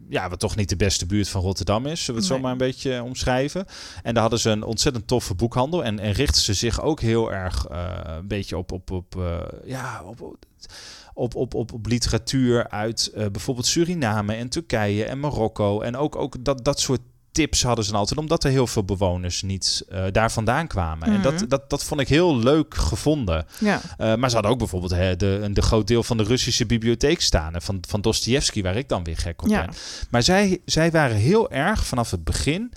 ja, 0.10 0.30
wat 0.30 0.40
toch 0.40 0.56
niet 0.56 0.70
de 0.70 0.76
beste 0.76 1.06
buurt 1.06 1.30
van 1.30 1.42
Rotterdam 1.42 1.86
is, 1.86 2.04
zullen 2.04 2.22
we 2.22 2.28
het 2.28 2.30
Nee. 2.30 2.38
zo 2.40 2.44
maar 2.44 2.52
een 2.52 2.58
beetje 2.72 3.04
omschrijven. 3.04 3.66
En 4.04 4.14
daar 4.14 4.22
hadden 4.22 4.40
ze 4.40 4.50
een 4.50 4.64
ontzettend 4.64 5.08
toffe 5.08 5.34
boekhandel 5.36 5.84
en, 5.84 6.00
en 6.00 6.12
richtten 6.12 6.42
ze 6.42 6.54
zich 6.54 6.82
ook 6.82 7.00
heel 7.02 7.32
erg 7.34 7.66
eh, 7.66 7.84
een 8.06 8.28
beetje 8.38 8.58
op, 8.58 8.72
op, 8.72 8.92
op, 8.92 9.16
eh, 9.18 9.40
ja, 9.66 10.04
op, 10.06 11.36
op, 11.36 11.54
op, 11.54 11.74
op, 11.74 11.86
literatuur 11.88 12.70
uit 12.70 13.12
eh, 13.16 13.26
bijvoorbeeld 13.32 13.68
Suriname 13.68 14.34
en 14.34 14.50
Turkije 14.50 15.06
en 15.06 15.20
Marokko. 15.20 15.82
En 15.82 15.98
ook, 15.98 16.16
ook 16.16 16.44
dat, 16.46 16.66
dat 16.66 16.80
soort 16.80 17.02
tips 17.32 17.64
hadden 17.64 17.86
ze 17.86 17.94
altijd, 17.96 18.20
omdat 18.20 18.44
er 18.44 18.50
heel 18.50 18.68
veel 18.68 18.84
bewoners 18.84 19.42
niet 19.42 19.86
eh, 19.90 20.04
daar 20.12 20.32
vandaan 20.32 20.68
kwamen. 20.68 21.08
En 21.08 21.14
Mhm. 21.14 21.22
dat, 21.22 21.46
dat, 21.48 21.70
dat 21.70 21.84
vond 21.84 22.02
ik 22.02 22.08
heel 22.08 22.38
leuk 22.38 22.74
gevonden. 22.76 23.46
ja. 23.60 23.82
Maar 23.98 24.30
ze 24.30 24.34
hadden 24.36 24.52
ook 24.52 24.58
bijvoorbeeld 24.58 24.92
hè, 24.92 25.16
de, 25.16 25.40
een 25.42 25.54
de 25.54 25.62
groot 25.62 25.88
deel 25.88 26.04
van 26.04 26.18
de 26.18 26.24
Russische 26.24 26.66
bibliotheek 26.66 27.22
staan. 27.22 27.54
En 27.54 27.62
van, 27.62 27.84
van 27.88 28.02
Dostoevsky, 28.02 28.62
waar 28.62 28.76
ik 28.76 28.90
dan 28.90 29.04
weer 29.04 29.18
gek 29.18 29.42
op 29.42 29.50
Ja. 29.50 29.66
ben. 29.66 29.76
Maar 30.10 30.24
zij, 30.24 30.62
zij 30.66 30.92
waren 30.92 31.16
heel 31.16 31.52
erg 31.52 31.86
vanaf 31.86 32.12
het 32.12 32.24
begin 32.24 32.72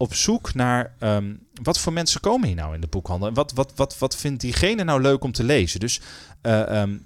op 0.00 0.14
zoek 0.14 0.54
naar 0.54 0.94
ehm, 0.98 1.34
wat 1.62 1.78
voor 1.78 1.92
mensen 1.92 2.20
komen 2.20 2.46
hier 2.46 2.56
nou 2.56 2.74
in 2.74 2.80
de 2.80 2.86
boekhandel. 2.86 3.28
En 3.28 3.34
wat, 3.34 3.52
wat, 3.52 3.72
wat, 3.76 3.98
wat 3.98 4.16
vindt 4.16 4.40
diegene 4.40 4.84
nou 4.84 5.00
leuk 5.00 5.24
om 5.24 5.32
te 5.32 5.44
lezen? 5.44 5.80
Dus 5.80 6.00
eh, 6.40 6.80
ehm, 6.80 6.98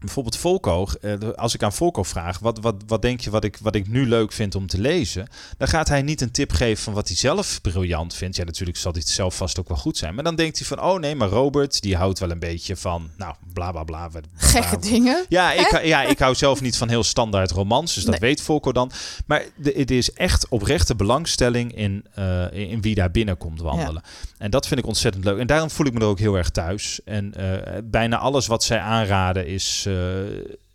bijvoorbeeld 0.00 0.36
Volko, 0.36 0.86
eh, 1.00 1.14
als 1.36 1.54
ik 1.54 1.62
aan 1.62 1.72
Volko 1.72 2.02
vraag, 2.02 2.38
wat, 2.38 2.58
wat, 2.58 2.74
wat 2.86 3.02
denk 3.02 3.20
je 3.20 3.30
wat 3.30 3.44
ik, 3.44 3.58
wat 3.60 3.74
ik 3.74 3.88
nu 3.88 4.06
leuk 4.06 4.32
vind 4.32 4.54
om 4.54 4.66
te 4.66 4.80
lezen? 4.80 5.28
Dan 5.56 5.68
gaat 5.68 5.88
hij 5.88 6.02
niet 6.02 6.20
een 6.20 6.30
tip 6.30 6.52
geven 6.52 6.82
van 6.82 6.92
wat 6.92 7.08
hij 7.08 7.16
zelf 7.16 7.60
briljant 7.60 8.14
vindt. 8.14 8.36
Ja, 8.36 8.44
natuurlijk 8.44 8.78
zal 8.78 8.92
het 8.92 9.08
zelf 9.08 9.36
vast 9.36 9.58
ook 9.58 9.68
wel 9.68 9.76
goed 9.76 9.96
zijn. 9.96 10.14
Maar 10.14 10.24
dan 10.24 10.34
denkt 10.36 10.58
hij 10.58 10.66
van, 10.66 10.82
oh 10.82 10.98
nee, 10.98 11.14
maar 11.14 11.28
Robert, 11.28 11.82
die 11.82 11.96
houdt 11.96 12.18
wel 12.18 12.30
een 12.30 12.38
beetje 12.38 12.76
van, 12.76 13.10
nou, 13.16 13.34
bla 13.52 13.70
bla 13.70 13.84
bla. 13.84 14.08
bla, 14.08 14.20
Gekke 14.36 14.78
dingen. 14.78 15.24
Ja 15.28 15.52
ik, 15.52 15.80
ja, 15.84 16.02
ik 16.02 16.18
hou 16.18 16.34
zelf 16.34 16.60
niet 16.60 16.76
van 16.76 16.88
heel 16.88 17.04
standaard 17.04 17.50
romans, 17.50 17.94
dus 17.94 18.04
dat 18.04 18.20
Nee. 18.20 18.28
weet 18.28 18.42
Volko 18.42 18.72
dan. 18.72 18.90
Maar 19.26 19.44
het 19.62 19.90
is 19.90 20.12
echt 20.12 20.48
oprechte 20.48 20.94
belangstelling 20.94 21.76
in, 21.76 22.04
eh, 22.14 22.52
in, 22.52 22.80
wie 22.80 22.94
daar 22.94 23.10
binnenkomt 23.10 23.60
wandelen. 23.60 24.02
En 24.38 24.50
dat 24.50 24.66
vind 24.66 24.80
ik 24.80 24.86
ontzettend 24.86 25.24
leuk. 25.24 25.38
En 25.38 25.46
daarom 25.46 25.70
voel 25.70 25.86
ik 25.86 25.92
me 25.92 26.00
er 26.00 26.06
ook 26.06 26.18
heel 26.18 26.34
erg 26.34 26.50
thuis. 26.50 27.00
En 27.04 27.34
eh, 27.34 27.78
bijna 27.84 28.18
alles 28.18 28.46
wat 28.46 28.64
zij 28.64 28.78
aanraden 28.78 29.46
is, 29.46 29.86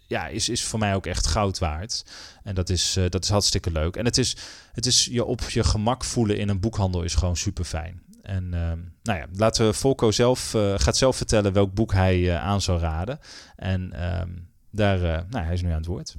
ja, 0.08 0.28
is, 0.28 0.50
is 0.50 0.64
voor 0.64 0.80
mij 0.80 0.96
ook 0.96 1.06
echt 1.06 1.28
goud 1.28 1.60
waard. 1.60 2.06
En 2.44 2.56
dat 2.56 2.70
is, 2.70 2.96
eh, 2.98 3.04
dat 3.10 3.24
is 3.24 3.30
hartstikke 3.30 3.72
leuk. 3.72 3.96
En 3.96 4.06
het 4.06 4.18
is, 4.18 4.38
het 4.74 4.86
is 4.86 5.06
je 5.06 5.26
op 5.26 5.42
je 5.42 5.64
gemak 5.64 6.04
voelen 6.04 6.38
in 6.38 6.50
een 6.50 6.60
boekhandel 6.60 7.04
is 7.04 7.16
gewoon 7.16 7.38
super 7.38 7.66
fijn. 7.66 8.04
En 8.26 8.54
ehm, 8.54 8.80
nou 9.04 9.20
ja, 9.20 9.28
laten 9.36 9.66
we 9.66 9.74
Volko 9.74 10.12
zelf, 10.12 10.54
eh, 10.54 10.74
gaat 10.78 10.98
zelf 10.98 11.16
vertellen 11.16 11.54
welk 11.54 11.74
boek 11.74 11.94
hij 11.94 12.30
eh, 12.30 12.44
aan 12.44 12.62
zou 12.62 12.80
raden. 12.80 13.20
En 13.56 13.94
ehm, 13.94 14.30
daar, 14.70 15.04
eh, 15.04 15.22
nou, 15.30 15.46
hij 15.46 15.54
is 15.54 15.62
nu 15.62 15.70
aan 15.70 15.78
het 15.78 15.86
woord. 15.86 16.16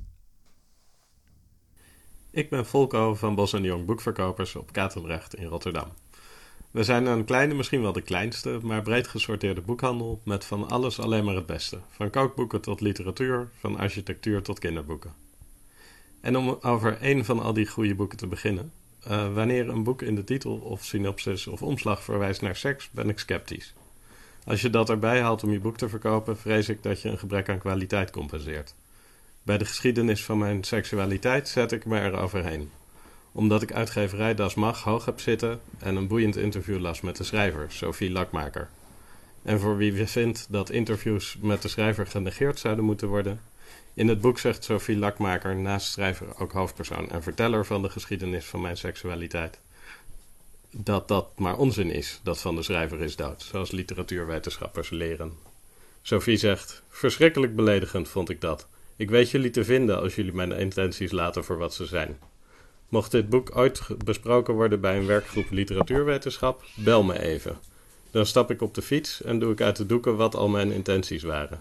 Ik 2.31 2.51
ben 2.51 2.67
Volko 2.67 3.15
van 3.15 3.35
Bos 3.35 3.53
en 3.53 3.63
Jong 3.63 3.87
Boekverkopers 3.87 4.57
op 4.57 4.73
Katendrecht 4.73 5.35
in 5.35 5.47
Rotterdam. 5.47 5.93
We 6.71 6.85
zijn 6.85 7.07
een 7.07 7.25
kleine, 7.25 7.55
misschien 7.55 7.83
wel 7.83 7.93
de 7.93 8.01
kleinste, 8.01 8.59
maar 8.63 8.83
breed 8.83 9.09
gesorteerde 9.09 9.61
boekhandel 9.61 10.21
met 10.25 10.45
van 10.45 10.69
alles 10.69 10.99
alleen 11.01 11.25
maar 11.25 11.35
het 11.35 11.47
beste. 11.47 11.79
Van 11.91 12.11
kookboeken 12.11 12.61
tot 12.61 12.81
literatuur, 12.81 13.49
van 13.59 13.77
architectuur 13.79 14.43
tot 14.43 14.59
kinderboeken. 14.59 15.15
En 16.21 16.37
om 16.37 16.59
over 16.61 16.99
één 17.01 17.25
van 17.25 17.41
al 17.41 17.53
die 17.53 17.67
goede 17.67 17.95
boeken 17.95 18.19
te 18.19 18.27
beginnen. 18.27 18.73
eh, 19.03 19.35
wanneer 19.35 19.69
een 19.69 19.83
boek 19.83 20.03
in 20.03 20.15
de 20.15 20.25
titel 20.25 20.57
of 20.57 20.85
synopsis 20.85 21.47
of 21.47 21.63
omslag 21.63 22.03
verwijst 22.03 22.41
naar 22.41 22.57
seks, 22.57 22.91
ben 22.91 23.09
ik 23.09 23.19
sceptisch. 23.19 23.75
Als 24.45 24.61
je 24.61 24.71
dat 24.71 24.91
erbij 24.91 25.21
haalt 25.21 25.43
om 25.43 25.53
je 25.53 25.61
boek 25.61 25.77
te 25.77 25.89
verkopen, 25.89 26.39
vrees 26.39 26.69
ik 26.69 26.83
dat 26.83 27.03
je 27.03 27.09
een 27.09 27.19
gebrek 27.19 27.49
aan 27.49 27.59
kwaliteit 27.59 28.11
compenseert. 28.11 28.75
Bij 29.43 29.59
de 29.59 29.65
geschiedenis 29.65 30.25
van 30.25 30.39
mijn 30.39 30.65
seksualiteit 30.65 31.49
zet 31.49 31.73
ik 31.73 31.85
me 31.85 31.99
er 31.99 32.17
overheen. 32.19 32.71
Omdat 33.37 33.63
ik 33.63 33.73
uitgeverij 33.73 34.35
Das 34.35 34.55
Mag 34.55 34.83
hoog 34.83 35.05
heb 35.05 35.21
zitten 35.21 35.61
en 35.79 35.97
een 35.97 36.07
boeiend 36.07 36.37
interview 36.37 36.81
las 36.81 37.01
met 37.01 37.17
de 37.17 37.25
schrijver, 37.25 37.67
Sophie 37.73 38.11
Lakmaker. 38.11 38.69
En 39.43 39.61
voor 39.61 39.77
wie 39.77 40.07
vindt 40.07 40.47
dat 40.49 40.71
interviews 40.71 41.37
met 41.41 41.63
de 41.63 41.69
schrijver 41.69 42.07
genegeerd 42.07 42.59
zouden 42.59 42.85
moeten 42.85 43.09
worden. 43.09 43.41
In 43.95 44.09
het 44.09 44.21
boek 44.21 44.39
zegt 44.39 44.65
Sophie 44.65 44.97
Lakmaker 44.97 45.57
naast 45.57 45.93
schrijver 45.93 46.39
ook 46.39 46.53
hoofdpersoon 46.53 47.11
en 47.11 47.23
verteller 47.23 47.67
van 47.67 47.83
de 47.83 47.91
geschiedenis 47.91 48.45
van 48.45 48.61
mijn 48.61 48.77
seksualiteit. 48.77 49.59
Dat 50.71 51.09
dat 51.09 51.39
maar 51.39 51.57
onzin 51.57 51.91
is, 51.91 52.21
dat 52.23 52.41
van 52.41 52.57
de 52.57 52.63
schrijver 52.63 53.01
is 53.01 53.17
dood, 53.17 53.43
zoals 53.43 53.71
literatuurwetenschappers 53.71 54.91
leren. 54.91 55.33
Sophie 56.03 56.37
zegt: 56.37 56.83
Verschrikkelijk 56.89 57.57
beledigend 57.57 58.09
vond 58.09 58.31
ik 58.31 58.41
dat. 58.41 58.67
Ik 58.97 59.11
weet 59.11 59.31
jullie 59.31 59.51
te 59.51 59.65
vinden 59.65 60.01
als 60.01 60.15
jullie 60.15 60.35
mijn 60.35 60.53
intenties 60.53 61.11
laten 61.11 61.45
voor 61.45 61.59
wat 61.59 61.75
ze 61.75 61.87
zijn. 61.87 62.19
Mocht 62.89 63.11
dit 63.11 63.29
boek 63.29 63.57
ooit 63.57 63.81
besproken 64.05 64.55
worden 64.55 64.81
bij 64.81 64.97
een 64.97 65.07
werkgroep 65.07 65.51
literatuurwetenschap, 65.51 66.65
bel 66.75 67.03
me 67.03 67.21
even. 67.21 67.59
Dan 68.11 68.27
stap 68.27 68.51
ik 68.51 68.63
op 68.63 68.75
de 68.75 68.83
fiets 68.83 69.23
en 69.23 69.39
doe 69.39 69.53
ik 69.53 69.61
uit 69.61 69.77
de 69.77 69.87
doeken 69.87 70.17
wat 70.17 70.35
al 70.35 70.49
mijn 70.49 70.73
intenties 70.73 71.23
waren. 71.23 71.61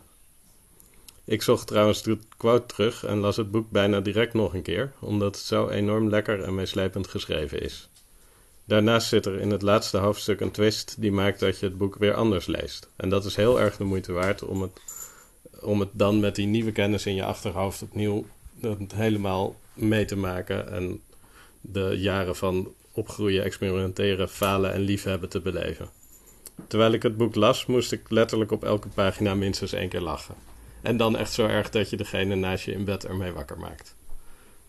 Ik 1.26 1.42
zocht 1.42 1.68
trouwens 1.68 2.04
de 2.04 2.18
quote 2.38 2.66
terug 2.66 3.04
en 3.04 3.18
las 3.18 3.36
het 3.36 3.52
boek 3.52 3.70
bijna 3.70 4.00
direct 4.00 4.34
nog 4.34 4.54
een 4.54 4.62
keer, 4.62 4.92
omdat 5.00 5.36
het 5.36 5.46
zo 5.46 5.70
enorm 5.70 6.10
lekker 6.10 6.44
en 6.44 6.56
meeslepend 6.56 7.08
geschreven 7.08 7.62
is. 7.62 7.90
Daarnaast 8.66 9.08
zit 9.08 9.26
er 9.26 9.40
in 9.40 9.52
het 9.52 9.62
laatste 9.62 9.98
hoofdstuk 9.98 10.40
een 10.40 10.52
twist 10.52 10.96
die 11.00 11.12
maakt 11.12 11.40
dat 11.40 11.60
je 11.60 11.66
het 11.66 11.78
boek 11.78 11.96
weer 11.96 12.14
anders 12.14 12.46
leest. 12.46 12.90
En 12.96 13.10
dat 13.10 13.26
is 13.26 13.36
heel 13.36 13.60
erg 13.60 13.78
de 13.78 13.84
moeite 13.84 14.12
waard 14.12 14.44
om 14.44 14.62
het 14.62 14.80
om 15.62 15.80
het 15.80 15.90
dan 15.92 16.20
met 16.20 16.36
die 16.36 16.48
nieuwe 16.48 16.72
kennis 16.72 17.06
in 17.06 17.16
je 17.16 17.24
achterhoofd 17.24 17.82
opnieuw 17.82 18.26
helemaal 18.96 19.56
mee 19.74 20.06
te 20.06 20.16
maken 20.16 20.72
en 20.72 21.02
de 21.72 21.96
jaren 21.98 22.36
van 22.36 22.74
opgroeien, 22.92 23.44
experimenteren, 23.44 24.30
falen 24.30 24.74
en 24.74 24.82
liefhebben 24.82 25.30
te 25.30 25.40
beleven. 25.40 25.90
Terwijl 26.68 26.92
ik 26.92 27.04
het 27.04 27.18
boek 27.18 27.36
las, 27.36 27.66
moest 27.66 27.92
ik 27.92 28.10
letterlijk 28.10 28.52
op 28.52 28.64
elke 28.64 28.88
pagina 28.88 29.36
minstens 29.36 29.74
één 29.74 29.90
keer 29.90 30.02
lachen. 30.02 30.36
En 30.82 30.98
dan 30.98 31.18
echt 31.18 31.34
zo 31.34 31.48
erg 31.48 31.70
dat 31.70 31.90
je 31.90 31.98
degene 31.98 32.36
naast 32.36 32.66
je 32.66 32.72
in 32.72 32.86
bed 32.86 33.06
ermee 33.06 33.32
wakker 33.32 33.58
maakt. 33.58 33.96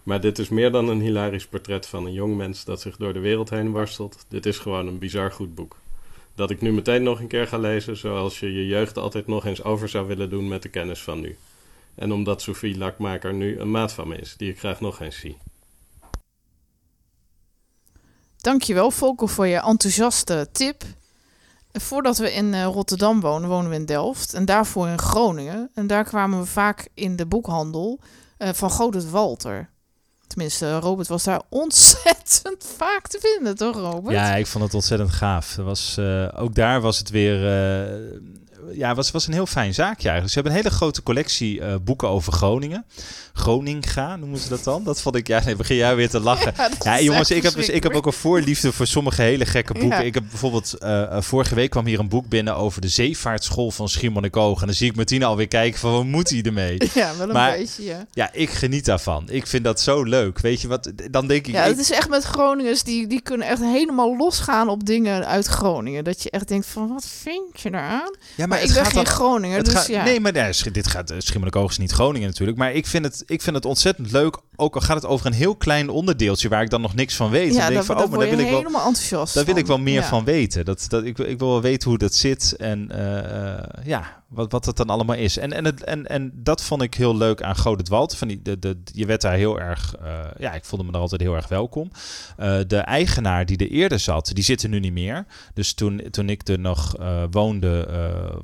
Maar 0.02 0.20
dit 0.20 0.38
is 0.38 0.48
meer 0.48 0.72
dan 0.72 0.88
een 0.88 1.00
hilarisch 1.00 1.46
portret 1.46 1.86
van 1.86 2.06
een 2.06 2.12
jong 2.12 2.36
mens 2.36 2.64
dat 2.64 2.80
zich 2.80 2.96
door 2.96 3.12
de 3.12 3.18
wereld 3.18 3.50
heen 3.50 3.70
worstelt. 3.70 4.24
Dit 4.28 4.46
is 4.46 4.58
gewoon 4.58 4.86
een 4.86 4.98
bizar 4.98 5.32
goed 5.32 5.54
boek 5.54 5.76
dat 6.36 6.50
ik 6.50 6.60
nu 6.60 6.72
meteen 6.72 7.02
nog 7.02 7.20
een 7.20 7.26
keer 7.26 7.46
ga 7.46 7.58
lezen, 7.58 7.96
zoals 7.96 8.40
je 8.40 8.52
je 8.52 8.66
jeugd 8.66 8.98
altijd 8.98 9.26
nog 9.26 9.44
eens 9.46 9.62
over 9.62 9.88
zou 9.88 10.06
willen 10.06 10.30
doen 10.30 10.48
met 10.48 10.62
de 10.62 10.68
kennis 10.68 11.02
van 11.02 11.20
nu. 11.20 11.36
En 11.94 12.12
omdat 12.12 12.42
Sophie 12.42 12.78
Lakmaker 12.78 13.34
nu 13.34 13.58
een 13.58 13.70
maat 13.70 13.92
van 13.92 14.08
me 14.08 14.16
is, 14.16 14.34
die 14.36 14.50
ik 14.50 14.58
graag 14.58 14.80
nog 14.80 15.00
eens 15.00 15.18
zie. 15.18 15.36
Dankjewel 18.46 18.90
Volker 18.90 19.28
voor 19.28 19.46
je 19.46 19.60
enthousiaste 19.60 20.48
tip. 20.52 20.84
Voordat 21.72 22.18
we 22.18 22.32
in 22.32 22.54
eh, 22.54 22.64
Rotterdam 22.64 23.20
wonen, 23.20 23.48
wonen 23.48 23.70
we 23.70 23.76
in 23.76 23.86
Delft. 23.86 24.34
En 24.34 24.44
daarvoor 24.44 24.88
in 24.88 24.98
Groningen. 24.98 25.70
En 25.74 25.86
daar 25.86 26.04
kwamen 26.04 26.40
we 26.40 26.46
vaak 26.46 26.88
in 26.94 27.16
de 27.16 27.26
boekhandel 27.26 28.00
eh, 28.38 28.48
van 28.52 28.70
Godert 28.70 29.10
Walter. 29.10 29.70
Tenminste, 30.26 30.78
Robert 30.78 31.08
was 31.08 31.24
daar 31.24 31.42
ontzettend 31.64 32.64
vaak 32.76 33.08
te 33.08 33.18
vinden, 33.20 33.56
toch 33.56 33.76
Robert? 33.76 34.14
Ja, 34.14 34.34
ik 34.34 34.46
vond 34.46 34.64
het 34.64 34.74
ontzettend 34.74 35.10
gaaf. 35.10 35.56
Was, 35.56 35.96
eh, 35.96 36.28
ook 36.36 36.54
daar 36.54 36.80
was 36.80 36.98
het 36.98 37.10
weer. 37.10 37.38
Ja, 38.72 38.94
was, 38.94 39.10
was 39.10 39.26
een 39.26 39.32
heel 39.32 39.46
fijn 39.46 39.74
zaakje 39.74 40.08
eigenlijk. 40.08 40.28
Ze 40.28 40.34
hebben 40.34 40.52
een 40.52 40.58
hele 40.58 40.74
grote 40.76 41.02
collectie 41.02 41.60
eh, 41.60 41.74
boeken 41.84 42.08
over 42.08 42.32
Groningen. 42.32 42.84
Groninga 43.32 44.16
noemen 44.16 44.38
ze 44.38 44.48
dat 44.48 44.64
dan. 44.64 44.84
Dat 44.84 45.00
vond 45.02 45.16
ik, 45.16 45.26
ja, 45.26 45.42
nee, 45.44 45.56
begin 45.56 45.76
jij 45.76 45.96
weer 45.96 46.08
te 46.08 46.20
lachen. 46.20 46.54
Ja, 46.82 47.00
jongens, 47.00 47.30
ik 47.30 47.42
heb, 47.42 47.54
dus, 47.54 47.68
ik 47.68 47.82
heb 47.82 47.94
ook 47.94 48.06
een 48.06 48.12
voorliefde 48.12 48.72
voor 48.72 48.86
sommige 48.86 49.22
hele 49.22 49.46
gekke 49.46 49.72
boeken. 49.72 49.98
Ja. 49.98 50.04
Ik 50.04 50.14
heb 50.14 50.24
bijvoorbeeld, 50.30 50.74
eh, 50.74 51.02
eh, 51.02 51.22
vorige 51.22 51.54
week 51.54 51.70
kwam 51.70 51.86
hier 51.86 51.98
een 51.98 52.08
boek 52.08 52.28
binnen 52.28 52.56
over 52.56 52.80
de 52.80 52.88
zeevaartschool 52.88 53.70
van 53.70 53.88
Schiermonnikoog. 53.88 54.60
En 54.60 54.66
dan 54.66 54.74
zie 54.74 54.90
ik 54.90 54.96
Martina 54.96 55.26
alweer 55.26 55.48
kijken 55.48 55.80
van, 55.80 55.92
wat 55.92 56.04
moet 56.04 56.30
hij 56.30 56.42
ermee? 56.42 56.78
Ja, 56.94 57.16
wel 57.16 57.26
een 57.28 57.32
Maar- 57.34 57.56
beetje, 57.56 57.84
ja. 57.84 58.06
Ja, 58.12 58.32
ik 58.32 58.50
geniet 58.50 58.84
daarvan. 58.84 59.24
Ik 59.30 59.46
vind 59.46 59.64
dat 59.64 59.80
zo 59.80 60.02
leuk. 60.02 60.38
Weet 60.38 60.60
je 60.60 60.68
wat, 60.68 60.92
dan 61.10 61.26
denk 61.26 61.46
ik... 61.46 61.52
Ja, 61.54 61.62
het 61.62 61.78
is 61.78 61.90
echt 61.90 62.08
met 62.08 62.24
Groningers, 62.24 62.82
die, 62.82 63.06
die 63.06 63.20
kunnen 63.20 63.46
echt 63.48 63.60
helemaal 63.60 64.16
losgaan 64.16 64.68
op 64.68 64.86
dingen 64.86 65.26
uit 65.26 65.46
Groningen. 65.46 66.04
Dat 66.04 66.22
je 66.22 66.30
echt 66.30 66.48
denkt 66.48 66.66
van, 66.66 66.88
wat 66.88 67.06
vind 67.22 67.60
je 67.60 67.68
eraan? 67.68 68.14
ja, 68.36 68.46
Maar, 68.46 68.55
het 68.60 68.68
ik 68.68 68.74
ben 68.74 68.84
gaat 68.84 68.92
geen 68.92 69.04
dan- 69.04 69.12
Groninger, 69.12 69.56
Het 69.56 69.66
dus 69.66 69.74
gaat- 69.74 69.86
ja. 69.86 70.04
Nee, 70.04 70.20
maar 70.20 70.32
nee, 70.32 70.52
dit 70.72 70.86
gaat 70.86 71.12
Schiermonnikoog 71.18 71.70
is 71.70 71.78
niet 71.78 71.90
Groningen 71.92 72.28
natuurlijk. 72.28 72.58
Maar 72.58 72.72
ik 72.72 72.86
vind, 72.86 73.04
het, 73.04 73.22
ik 73.26 73.42
vind 73.42 73.56
het 73.56 73.64
ontzettend 73.64 74.12
leuk. 74.12 74.38
Ook 74.56 74.74
al 74.74 74.80
gaat 74.80 74.96
het 74.96 75.06
over 75.06 75.26
een 75.26 75.32
heel 75.32 75.56
klein 75.56 75.88
onderdeeltje 75.88 76.48
waar 76.48 76.62
ik 76.62 76.70
dan 76.70 76.80
nog 76.80 76.94
niks 76.94 77.14
van 77.16 77.30
weet. 77.30 77.46
dan 77.48 77.52
ja, 77.52 77.60
denk 77.60 77.72
daar, 77.72 77.80
ik 77.80 77.86
van, 77.86 77.96
oh, 77.96 78.10
maar 78.10 78.18
daar 78.18 78.28
wil 78.28 78.38
ik 78.38 78.50
wel, 78.50 78.58
helemaal 78.58 78.86
enthousiast 78.86 79.34
daar 79.34 79.44
wil 79.44 79.56
ik 79.56 79.66
wel 79.66 79.78
meer 79.78 80.00
Ja. 80.00 80.08
van 80.08 80.24
weten. 80.24 80.64
Dat, 80.64 80.84
dat, 80.88 81.04
ik, 81.04 81.18
ik 81.18 81.38
wil 81.38 81.48
wel 81.48 81.60
weten 81.60 81.88
hoe 81.88 81.98
dat 81.98 82.14
zit 82.14 82.54
en 82.58 82.90
eh, 82.90 83.54
eh, 83.58 83.62
ja, 83.84 84.22
wat, 84.28 84.52
wat 84.52 84.66
het 84.66 84.76
dan 84.76 84.90
allemaal 84.90 85.16
is. 85.16 85.38
En, 85.38 85.52
en, 85.52 85.64
het, 85.64 85.84
en, 85.84 86.06
en 86.06 86.32
dat 86.34 86.62
vond 86.62 86.82
ik 86.82 86.94
heel 86.94 87.16
leuk 87.16 87.42
aan 87.42 87.56
Godert 87.56 87.88
Wald. 87.88 88.16
Van 88.16 88.28
die, 88.28 88.42
de, 88.42 88.58
de, 88.58 88.76
je 88.92 89.06
werd 89.06 89.20
daar 89.20 89.34
heel 89.34 89.60
erg, 89.60 89.96
eh, 89.96 90.18
ja, 90.38 90.52
ik 90.52 90.64
voelde 90.64 90.84
me 90.84 90.92
daar 90.92 91.00
altijd 91.00 91.20
heel 91.20 91.34
erg 91.34 91.48
welkom. 91.48 91.90
Eh, 92.36 92.58
de 92.66 92.78
eigenaar 92.78 93.46
die 93.46 93.56
er 93.56 93.70
eerder 93.70 93.98
zat, 93.98 94.30
die 94.34 94.44
zit 94.44 94.62
er 94.62 94.68
nu 94.68 94.80
niet 94.80 94.92
meer. 94.92 95.26
Dus 95.54 95.74
toen, 95.74 96.02
toen 96.10 96.28
ik 96.28 96.48
er 96.48 96.58
nog 96.58 96.96
eh, 96.96 97.22
woonde, 97.30 97.74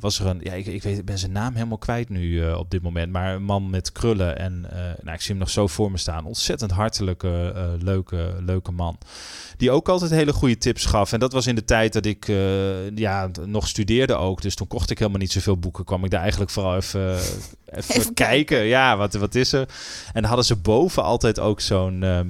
was 0.00 0.18
er 0.18 0.26
een, 0.26 0.40
ja, 0.42 0.52
ik, 0.52 0.66
ik 0.66 0.82
weet, 0.82 0.98
ik 0.98 1.04
ben 1.04 1.18
zijn 1.18 1.32
naam 1.32 1.54
helemaal 1.54 1.78
kwijt 1.78 2.08
nu 2.08 2.52
op 2.52 2.70
dit 2.70 2.82
moment. 2.82 3.12
Maar 3.12 3.34
een 3.34 3.42
man 3.42 3.70
met 3.70 3.92
krullen 3.92 4.38
en, 4.38 4.60
nou, 5.02 5.12
ik 5.12 5.20
zie 5.20 5.30
hem 5.30 5.38
nog 5.38 5.50
zo 5.50 5.66
voor 5.66 5.90
me 5.90 5.98
staan. 5.98 6.24
Ontzettend 6.24 6.70
hartelijke, 6.70 7.52
leuke, 7.80 8.34
leuke 8.40 8.70
man. 8.70 8.98
Die 9.56 9.70
ook 9.70 9.88
altijd 9.88 10.10
hele 10.10 10.32
goede 10.32 10.58
tips 10.58 10.84
gaf. 10.84 11.12
En 11.12 11.20
dat 11.20 11.32
was 11.32 11.46
in 11.46 11.54
de 11.54 11.64
tijd 11.64 11.92
dat 11.92 12.06
ik 12.06 12.26
ja, 12.94 13.30
nog 13.44 13.68
studeerde 13.68 14.14
ook. 14.14 14.42
Dus 14.42 14.54
toen 14.54 14.66
kocht 14.66 14.90
ik 14.90 14.98
helemaal 14.98 15.20
niet 15.20 15.32
zoveel 15.32 15.58
boeken. 15.58 15.72
Kwam 15.84 16.04
ik 16.04 16.10
daar 16.10 16.20
eigenlijk 16.20 16.50
vooral 16.50 16.76
even, 16.76 17.10
even, 17.66 17.94
Even 18.00 18.14
kijken. 18.14 18.58
Ja, 18.64 18.96
wat, 18.96 19.14
wat 19.14 19.34
is 19.34 19.52
er? 19.52 19.68
En 20.12 20.24
hadden 20.24 20.44
ze 20.44 20.56
boven 20.56 21.02
altijd 21.02 21.38
ook 21.40 21.60
zo'n... 21.60 22.02
eh, 22.02 22.20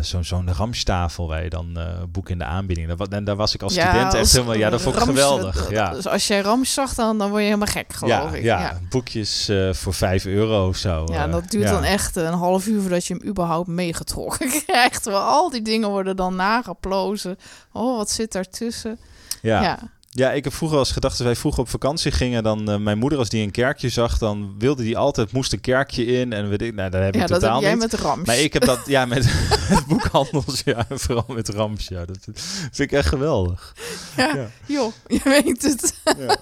zo'n 0.00 0.24
zo'n 0.24 0.52
ramstafel 0.54 1.28
waar 1.28 1.42
je 1.42 1.50
dan 1.50 1.78
eh 1.78 1.86
boeken 2.08 2.32
in 2.32 2.38
de 2.38 2.44
aanbieding. 2.44 3.08
En 3.10 3.24
daar 3.24 3.36
was 3.36 3.54
ik 3.54 3.62
als 3.62 3.72
student 3.72 3.96
echt 4.04 4.14
als 4.14 4.32
helemaal... 4.32 4.54
Ja, 4.54 4.70
dat 4.70 4.82
vond 4.82 4.94
ik 4.94 5.00
Rams- 5.02 5.12
geweldig. 5.20 5.70
Ja. 5.70 5.90
Dus 5.90 6.06
als 6.06 6.26
jij 6.26 6.40
Rams 6.40 6.72
zag, 6.74 6.94
dan, 6.94 7.18
dan 7.18 7.28
word 7.28 7.40
je 7.40 7.46
helemaal 7.46 7.66
gek, 7.72 7.92
geloof 7.92 8.30
Ja, 8.30 8.36
ik. 8.36 8.42
ja, 8.42 8.60
ja. 8.60 8.78
boekjes 8.88 9.48
eh, 9.48 9.72
voor 9.72 9.94
5 9.94 10.24
euro 10.24 10.68
of 10.68 10.76
zo. 10.76 11.04
Ja, 11.12 11.26
eh, 11.26 11.32
dat 11.32 11.50
duurt 11.50 11.68
dan 11.68 11.84
echt 11.84 12.16
een 12.16 12.32
half 12.32 12.66
uur 12.66 12.80
voordat 12.80 13.06
je 13.06 13.14
hem 13.14 13.28
überhaupt 13.28 13.68
meegetrokken 13.68 14.48
krijgt. 14.66 15.02
Terwijl 15.02 15.24
al 15.24 15.50
die 15.50 15.62
dingen 15.62 15.88
worden 15.88 16.16
dan 16.16 16.36
nageplozen. 16.36 17.38
Oh, 17.72 17.96
wat 17.96 18.10
zit 18.10 18.32
daartussen? 18.32 18.98
Ja. 19.42 19.78
Ja. 20.16 20.24
Ja, 20.24 20.32
ik 20.32 20.44
heb 20.44 20.54
vroeger 20.54 20.78
als 20.78 20.92
gedacht, 20.92 21.14
als 21.18 21.26
wij 21.26 21.36
vroeger 21.36 21.60
op 21.60 21.68
vakantie 21.68 22.12
gingen, 22.12 22.42
dan 22.42 22.70
uh, 22.70 22.76
mijn 22.76 22.98
moeder, 22.98 23.18
als 23.18 23.28
die 23.28 23.42
een 23.42 23.50
kerkje 23.50 23.88
zag, 23.88 24.18
dan 24.18 24.54
wilde 24.58 24.82
die 24.82 24.96
altijd, 24.96 25.32
moest 25.32 25.52
een 25.52 25.60
kerkje 25.60 26.04
in. 26.04 26.32
En 26.32 26.48
weet 26.48 26.62
ik, 26.62 26.74
nou, 26.74 26.90
dat 26.90 27.02
heb 27.02 27.14
ja, 27.14 27.20
ik 27.20 27.26
totaal 27.26 27.40
dat 27.40 27.52
heb 27.52 27.62
jij 27.62 27.72
niet. 27.72 27.92
met 27.92 28.00
Rams. 28.00 28.26
Maar 28.26 28.38
ik 28.38 28.52
heb 28.52 28.64
dat, 28.64 28.80
ja, 28.86 29.04
met, 29.06 29.24
met 29.70 29.86
boekhandels, 29.86 30.62
ja, 30.64 30.86
en 30.88 30.98
vooral 31.04 31.26
met 31.28 31.48
Rams, 31.48 31.88
ja. 31.88 32.04
Dat 32.04 32.18
vind 32.24 32.78
ik 32.78 32.92
echt 32.92 33.08
geweldig. 33.08 33.74
ja, 34.16 34.34
ja. 34.34 34.50
joh, 34.66 34.92
je 35.06 35.20
weet 35.24 35.62
het. 35.62 35.94
Ja. 36.18 36.36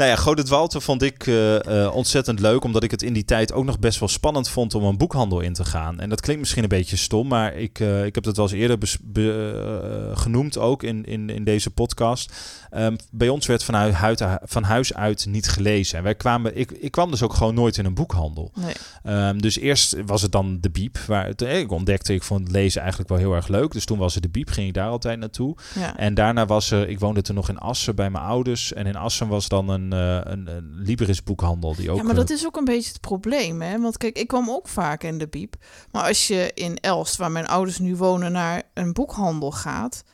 Nou 0.00 0.12
ja, 0.12 0.18
Godhet 0.18 0.48
Walter 0.48 0.82
vond 0.82 1.02
ik 1.02 1.26
uh, 1.26 1.58
uh, 1.58 1.94
ontzettend 1.94 2.40
leuk, 2.40 2.64
omdat 2.64 2.82
ik 2.82 2.90
het 2.90 3.02
in 3.02 3.12
die 3.12 3.24
tijd 3.24 3.52
ook 3.52 3.64
nog 3.64 3.78
best 3.78 3.98
wel 3.98 4.08
spannend 4.08 4.48
vond 4.48 4.74
om 4.74 4.84
een 4.84 4.96
boekhandel 4.96 5.40
in 5.40 5.52
te 5.52 5.64
gaan. 5.64 6.00
En 6.00 6.08
dat 6.08 6.20
klinkt 6.20 6.40
misschien 6.40 6.62
een 6.62 6.68
beetje 6.68 6.96
stom, 6.96 7.28
maar 7.28 7.54
ik, 7.54 7.78
uh, 7.78 8.04
ik 8.04 8.14
heb 8.14 8.24
het 8.24 8.36
wel 8.36 8.44
eens 8.44 8.54
eerder 8.54 8.78
be, 9.02 10.12
genoemd 10.14 10.58
ook 10.58 10.82
in, 10.82 11.04
in, 11.04 11.30
in 11.30 11.44
deze 11.44 11.70
podcast. 11.70 12.32
Um, 12.76 12.96
bij 13.10 13.28
ons 13.28 13.46
werd 13.46 13.64
van, 13.64 13.74
huid, 13.74 14.24
van 14.42 14.62
huis 14.62 14.94
uit 14.94 15.26
niet 15.26 15.48
gelezen. 15.48 15.98
En 15.98 16.04
wij 16.04 16.14
kwamen, 16.14 16.56
ik, 16.56 16.70
ik 16.70 16.90
kwam 16.90 17.10
dus 17.10 17.22
ook 17.22 17.34
gewoon 17.34 17.54
nooit 17.54 17.76
in 17.76 17.84
een 17.84 17.94
boekhandel. 17.94 18.52
Nee. 18.54 19.28
Um, 19.28 19.42
dus 19.42 19.58
eerst 19.58 19.96
was 20.06 20.22
het 20.22 20.32
dan 20.32 20.58
de 20.60 20.70
Biep, 20.70 20.98
waar 20.98 21.26
het, 21.26 21.42
ik 21.42 21.72
ontdekte, 21.72 22.14
ik 22.14 22.22
vond 22.22 22.50
lezen 22.50 22.80
eigenlijk 22.80 23.10
wel 23.10 23.18
heel 23.18 23.34
erg 23.34 23.48
leuk. 23.48 23.72
Dus 23.72 23.84
toen 23.84 23.98
was 23.98 24.14
het 24.14 24.22
de 24.22 24.28
Biep, 24.28 24.50
ging 24.50 24.68
ik 24.68 24.74
daar 24.74 24.88
altijd 24.88 25.18
naartoe. 25.18 25.56
Ja. 25.74 25.96
En 25.96 26.14
daarna 26.14 26.46
was 26.46 26.70
er, 26.70 26.88
ik 26.88 27.00
woonde 27.00 27.22
toen 27.22 27.34
nog 27.34 27.48
in 27.48 27.58
Assen 27.58 27.94
bij 27.94 28.10
mijn 28.10 28.24
ouders. 28.24 28.72
En 28.72 28.86
in 28.86 28.96
Assen 28.96 29.28
was 29.28 29.48
dan 29.48 29.68
een, 29.68 29.89
uh, 29.92 30.20
een, 30.22 30.46
een 30.46 30.74
Libris 30.74 31.22
boekhandel. 31.22 31.74
Die 31.74 31.90
ook, 31.90 31.96
ja, 31.96 32.02
maar 32.02 32.14
dat 32.14 32.30
is 32.30 32.46
ook 32.46 32.56
een 32.56 32.64
beetje 32.64 32.92
het 32.92 33.00
probleem, 33.00 33.62
hè? 33.62 33.80
Want 33.80 33.96
kijk, 33.96 34.18
ik 34.18 34.28
kwam 34.28 34.50
ook 34.50 34.68
vaak 34.68 35.02
in 35.02 35.18
de 35.18 35.28
Biep. 35.28 35.56
Maar 35.90 36.06
als 36.06 36.26
je 36.26 36.50
in 36.54 36.76
Elst, 36.76 37.16
waar 37.16 37.30
mijn 37.30 37.46
ouders 37.46 37.78
nu 37.78 37.96
wonen, 37.96 38.32
naar 38.32 38.62
een 38.74 38.92
boekhandel 38.92 39.50
gaat... 39.50 40.04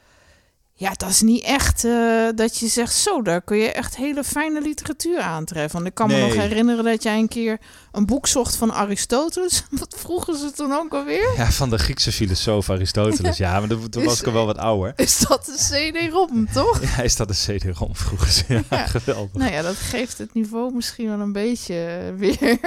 Ja, 0.79 0.93
dat 0.97 1.09
is 1.09 1.20
niet 1.20 1.43
echt 1.45 1.85
uh, 1.85 2.29
dat 2.35 2.59
je 2.59 2.66
zegt, 2.66 2.95
zo, 2.95 3.22
daar 3.22 3.43
kun 3.43 3.57
je 3.57 3.72
echt 3.72 3.97
hele 3.97 4.24
fijne 4.24 4.61
literatuur 4.61 5.20
aantreffen. 5.20 5.72
Want 5.72 5.87
ik 5.87 5.95
kan 5.95 6.09
Nee. 6.09 6.20
me 6.20 6.27
nog 6.27 6.37
herinneren 6.37 6.85
dat 6.85 7.03
jij 7.03 7.18
een 7.18 7.29
keer 7.29 7.59
een 7.93 8.07
boek 8.07 8.27
zocht 8.27 8.57
van 8.57 8.72
Aristoteles. 8.72 9.64
Wat 9.81 9.95
vroegen 9.99 10.37
ze 10.39 10.51
toen 10.53 10.72
ook 10.72 10.93
alweer? 10.95 11.33
Ja, 11.37 11.51
van 11.51 11.70
de 11.70 11.79
Griekse 11.79 12.12
filosoof 12.12 12.70
Aristoteles. 12.70 13.37
Ja, 13.47 13.61
maar 13.61 13.68
toen, 13.91 14.05
was 14.05 14.20
ik 14.20 14.27
al 14.27 14.33
wel 14.33 14.47
wat 14.47 14.59
ouder. 14.59 14.93
Is 14.97 15.18
dat 15.18 15.49
een 15.49 15.93
CD-ROM, 15.93 16.49
toch? 16.53 16.83
Ja, 16.83 17.03
is 17.03 17.16
dat 17.16 17.29
een 17.29 17.59
CD-ROM 17.59 17.97
vroeger? 17.97 18.45
Ja, 18.49 18.62
Ja. 18.70 18.87
geweldig. 18.87 19.33
Nou 19.33 19.53
ja, 19.53 19.62
dat 19.62 19.77
geeft 19.77 20.18
het 20.18 20.35
niveau 20.35 20.74
misschien 20.74 21.09
wel 21.09 21.20
een 21.20 21.33
beetje 21.33 22.12
weer. 22.16 22.59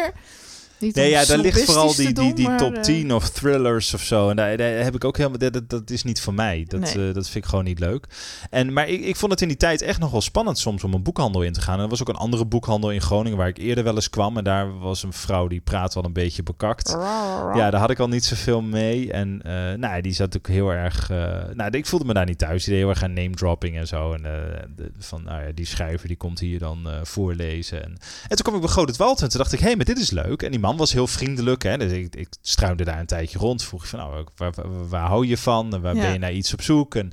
Niet 0.80 0.96
Nee, 0.96 1.10
ja, 1.10 1.26
daar 1.26 1.38
ligt 1.38 1.64
vooral 1.64 1.96
die, 1.96 2.14
die, 2.14 2.34
die 2.34 2.56
top 2.56 2.74
eh, 2.76 2.82
10 2.82 3.14
of 3.14 3.30
thrillers 3.30 3.94
of 3.94 4.02
zo. 4.02 4.30
En 4.30 4.36
daar, 4.36 4.58
daar 4.58 4.72
heb 4.84 4.96
ik 4.96 5.04
ook 5.04 5.18
helemaal... 5.18 5.38
Dat, 5.52 5.70
dat, 5.70 5.90
is 5.90 6.04
niet 6.04 6.22
voor 6.22 6.34
mij. 6.34 6.66
Dat, 6.68 6.80
Nee. 6.80 7.08
eh, 7.08 7.14
dat 7.14 7.30
vind 7.30 7.44
ik 7.44 7.50
gewoon 7.50 7.66
niet 7.66 7.80
leuk. 7.80 8.06
En, 8.50 8.74
maar 8.74 8.88
ik, 8.88 9.02
ik 9.02 9.16
vond 9.16 9.32
het 9.32 9.42
in 9.42 9.48
die 9.48 9.58
tijd 9.58 9.82
echt 9.82 10.00
nog 10.00 10.12
wel 10.12 10.22
spannend 10.22 10.58
soms 10.60 10.84
om 10.84 10.94
een 10.94 11.04
boekhandel 11.04 11.42
in 11.42 11.54
te 11.54 11.62
gaan. 11.62 11.78
En 11.78 11.84
er 11.84 11.90
was 11.90 12.02
ook 12.02 12.10
een 12.10 12.16
andere 12.16 12.46
boekhandel 12.46 12.92
in 12.92 13.02
Groningen 13.02 13.38
waar 13.38 13.48
ik 13.48 13.58
eerder 13.58 13.84
wel 13.84 13.96
eens 13.96 14.10
kwam. 14.10 14.38
En 14.38 14.44
daar 14.44 14.80
was 14.80 15.04
een 15.04 15.14
vrouw 15.14 15.48
die 15.48 15.62
praat 15.62 15.94
wel 15.94 16.04
een 16.06 16.14
beetje 16.14 16.44
bekakt. 16.44 16.90
Ja, 17.56 17.70
daar 17.70 17.80
had 17.80 17.90
ik 17.90 18.00
al 18.00 18.08
niet 18.08 18.26
zoveel 18.26 18.62
mee. 18.62 19.12
En 19.12 19.42
eh 19.44 19.78
nou, 19.78 20.02
die 20.02 20.14
zat 20.14 20.38
ook 20.38 20.48
heel 20.48 20.70
erg... 20.70 21.10
eh, 21.10 21.18
nou, 21.54 21.70
ik 21.78 21.86
voelde 21.86 22.06
me 22.06 22.14
daar 22.14 22.26
niet 22.26 22.38
thuis. 22.38 22.64
Die 22.64 22.74
deed 22.74 22.82
heel 22.82 22.90
erg 22.90 23.04
aan 23.04 23.14
name 23.14 23.30
dropping 23.36 23.78
en 23.78 23.88
zo. 23.88 24.14
En 24.14 24.26
eh, 24.26 24.32
de- 24.76 24.92
van, 25.00 25.24
nou 25.24 25.42
ja, 25.46 25.52
die 25.52 25.66
schrijver 25.66 26.08
die 26.08 26.18
komt 26.18 26.40
hier 26.40 26.60
dan 26.60 26.90
eh, 26.90 26.94
voorlezen. 27.04 27.84
En, 27.84 27.92
en 28.28 28.36
toen 28.36 28.38
kwam 28.38 28.56
ik 28.56 28.62
bij 28.62 28.70
Groot 28.70 28.88
het 28.88 28.98
Wald 28.98 29.22
en 29.22 29.30
toen 29.30 29.40
dacht 29.40 29.54
ik, 29.54 29.60
hé, 29.60 29.66
hey, 29.66 29.76
maar 29.76 29.86
dit 29.86 29.98
is 30.00 30.12
leuk. 30.12 30.42
En 30.42 30.52
die 30.52 30.60
man 30.60 30.69
was 30.78 30.94
heel 30.94 31.08
vriendelijk. 31.08 31.64
Hè? 31.64 31.78
Dus 31.78 31.92
ik, 31.92 32.16
ik 32.16 32.28
struinde 32.42 32.84
daar 32.84 33.00
een 33.00 33.06
tijdje 33.06 33.40
rond. 33.40 33.64
Vroeg 33.64 33.84
ik 33.84 33.90
van, 33.90 34.00
nou, 34.00 34.26
waar, 34.36 34.52
waar, 34.56 34.88
waar 34.90 35.08
hou 35.08 35.28
je 35.28 35.38
van? 35.38 35.74
En 35.74 35.82
waar 35.82 35.96
Ja. 35.96 36.02
ben 36.02 36.12
je 36.14 36.20
naar 36.20 36.34
iets 36.34 36.54
op 36.54 36.62
zoek? 36.62 36.96
En 36.96 37.12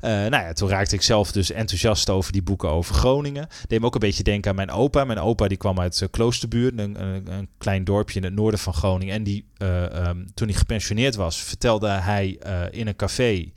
eh, 0.00 0.10
nou 0.10 0.30
ja, 0.30 0.52
toen 0.52 0.68
raakte 0.68 0.94
ik 0.94 1.02
zelf 1.02 1.32
dus 1.32 1.50
enthousiast 1.50 2.10
over 2.10 2.32
die 2.32 2.42
boeken 2.42 2.68
over 2.70 2.94
Groningen. 2.94 3.48
Deed 3.66 3.80
me 3.80 3.86
ook 3.86 3.94
een 3.94 4.00
beetje 4.00 4.22
denken 4.22 4.50
aan 4.50 4.56
mijn 4.56 4.70
opa. 4.70 5.04
Mijn 5.04 5.18
opa 5.18 5.48
die 5.48 5.56
kwam 5.58 5.80
uit 5.80 6.00
uh, 6.00 6.08
Kloosterbuurt, 6.10 6.78
een, 6.78 7.02
een, 7.02 7.32
een 7.32 7.48
klein 7.58 7.84
dorpje 7.84 8.18
in 8.18 8.24
het 8.24 8.34
noorden 8.34 8.60
van 8.60 8.74
Groningen. 8.74 9.14
En 9.14 9.22
die, 9.22 9.46
eh, 9.56 9.84
ehm, 10.06 10.24
toen 10.34 10.48
hij 10.48 10.56
gepensioneerd 10.56 11.14
was, 11.14 11.42
vertelde 11.42 11.88
hij 11.88 12.36
eh, 12.40 12.60
in 12.70 12.86
een 12.86 12.96
café... 12.96 13.50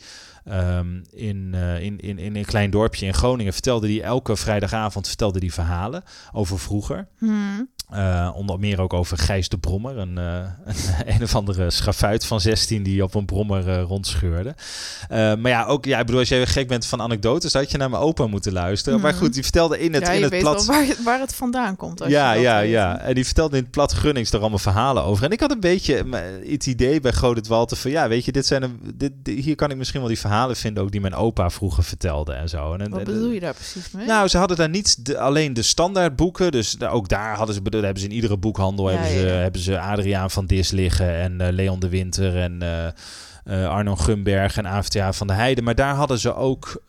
ehm, 0.45 1.01
in, 1.11 1.49
eh, 1.53 1.81
in, 1.83 1.99
in, 1.99 2.17
in 2.19 2.35
een 2.35 2.45
klein 2.45 2.69
dorpje 2.71 3.05
in 3.05 3.13
Groningen 3.13 3.53
vertelde 3.53 3.87
hij 3.87 4.01
elke 4.01 4.35
vrijdagavond 4.35 5.07
vertelde 5.07 5.39
die 5.39 5.53
verhalen 5.53 6.03
over 6.31 6.59
vroeger. 6.59 7.07
hmm. 7.17 7.69
Eh, 7.91 8.29
onder 8.35 8.59
meer 8.59 8.81
ook 8.81 8.93
over 8.93 9.17
Gijs 9.17 9.49
de 9.49 9.57
Brommer, 9.57 9.97
een, 9.97 10.17
eh, 10.17 10.35
een, 10.65 10.75
een 11.15 11.23
of 11.23 11.35
andere 11.35 11.69
schafuit 11.69 12.25
van 12.25 12.41
16 12.41 12.83
die 12.83 13.03
op 13.03 13.15
een 13.15 13.25
brommer 13.25 13.69
eh, 13.69 13.81
rondscheurde. 13.81 14.55
Maar 15.09 15.47
ja, 15.47 15.65
ook, 15.65 15.85
ja, 15.85 15.99
ik 15.99 16.05
bedoel, 16.05 16.19
als 16.19 16.29
jij 16.29 16.45
gek 16.47 16.67
bent 16.67 16.85
van 16.85 17.01
anekdotes, 17.01 17.53
had 17.53 17.71
je 17.71 17.77
naar 17.77 17.89
mijn 17.89 18.01
opa 18.01 18.27
moeten 18.27 18.53
luisteren. 18.53 18.99
Maar 19.01 19.11
Mhm. 19.11 19.21
goed, 19.21 19.33
die 19.33 19.43
vertelde 19.43 19.79
in 19.79 19.93
het, 19.93 20.05
ja, 20.05 20.11
in 20.11 20.21
het 20.21 20.31
weet 20.31 20.41
plat... 20.41 20.65
waar, 20.65 20.85
het- 20.85 21.03
waar 21.03 21.19
het 21.19 21.35
vandaan 21.35 21.75
komt. 21.75 22.01
Als 22.01 22.11
Ja, 22.11 22.33
je 22.33 22.41
ja, 22.41 22.59
weet. 22.59 22.69
ja. 22.69 22.97
En 22.99 23.13
die 23.15 23.25
vertelde 23.25 23.57
in 23.57 23.61
het 23.63 23.71
plat 23.71 23.91
Grunnings 23.91 24.31
er 24.31 24.39
allemaal 24.39 24.57
verhalen 24.59 25.03
over. 25.03 25.23
En 25.25 25.31
ik 25.31 25.39
had 25.39 25.51
een 25.51 25.59
beetje 25.59 26.05
het 26.49 26.65
idee 26.65 26.99
bij 26.99 27.13
Godit 27.13 27.47
Walter 27.47 27.77
van... 27.77 27.91
ja, 27.91 28.07
weet 28.07 28.25
je, 28.25 28.31
dit 28.31 28.45
zijn 28.45 28.63
een, 28.63 28.79
dit, 28.95 29.11
dit- 29.23 29.43
hier 29.43 29.55
kan 29.55 29.71
ik 29.71 29.77
misschien 29.77 29.99
wel 29.99 30.09
die 30.09 30.19
verhalen 30.19 30.55
vinden... 30.55 30.83
ook 30.83 30.91
die 30.91 31.01
mijn 31.01 31.15
opa 31.15 31.49
vroeger 31.49 31.83
vertelde 31.83 32.33
en 32.33 32.49
zo. 32.49 32.73
En, 32.73 32.89
Wat 32.89 32.99
en- 32.99 33.05
bedoel 33.05 33.29
je 33.31 33.39
daar 33.39 33.53
precies 33.53 33.91
mee? 33.91 34.05
nou, 34.05 34.27
ze 34.27 34.37
hadden 34.37 34.57
daar 34.57 34.69
niet 34.69 35.05
de, 35.05 35.17
alleen 35.19 35.53
de 35.53 35.61
standaardboeken. 35.61 36.51
Dus 36.51 36.71
daar- 36.71 36.91
ook 36.91 37.09
daar 37.09 37.35
hadden 37.35 37.55
ze, 37.55 37.61
hebben 37.85 38.03
ze 38.03 38.09
in 38.09 38.15
iedere 38.15 38.37
boekhandel 38.37 38.91
Ja, 38.91 38.97
hebben, 38.97 39.19
ze, 39.19 39.27
ja, 39.27 39.33
hebben 39.33 39.61
ze 39.61 39.79
Adriaan 39.79 40.31
van 40.31 40.45
Dis 40.45 40.71
liggen 40.71 41.15
en 41.15 41.41
eh, 41.41 41.53
Leon 41.53 41.79
de 41.79 41.89
Winter 41.89 42.37
en 42.37 42.61
eh, 42.61 42.87
eh, 43.43 43.69
Arno 43.69 43.95
Gumberg 43.95 44.57
en 44.57 44.65
AFTA 44.65 45.13
van 45.13 45.27
de 45.27 45.33
Heide. 45.33 45.61
Maar 45.61 45.75
daar 45.75 45.95
hadden 45.95 46.19
ze 46.19 46.35
ook 46.35 46.83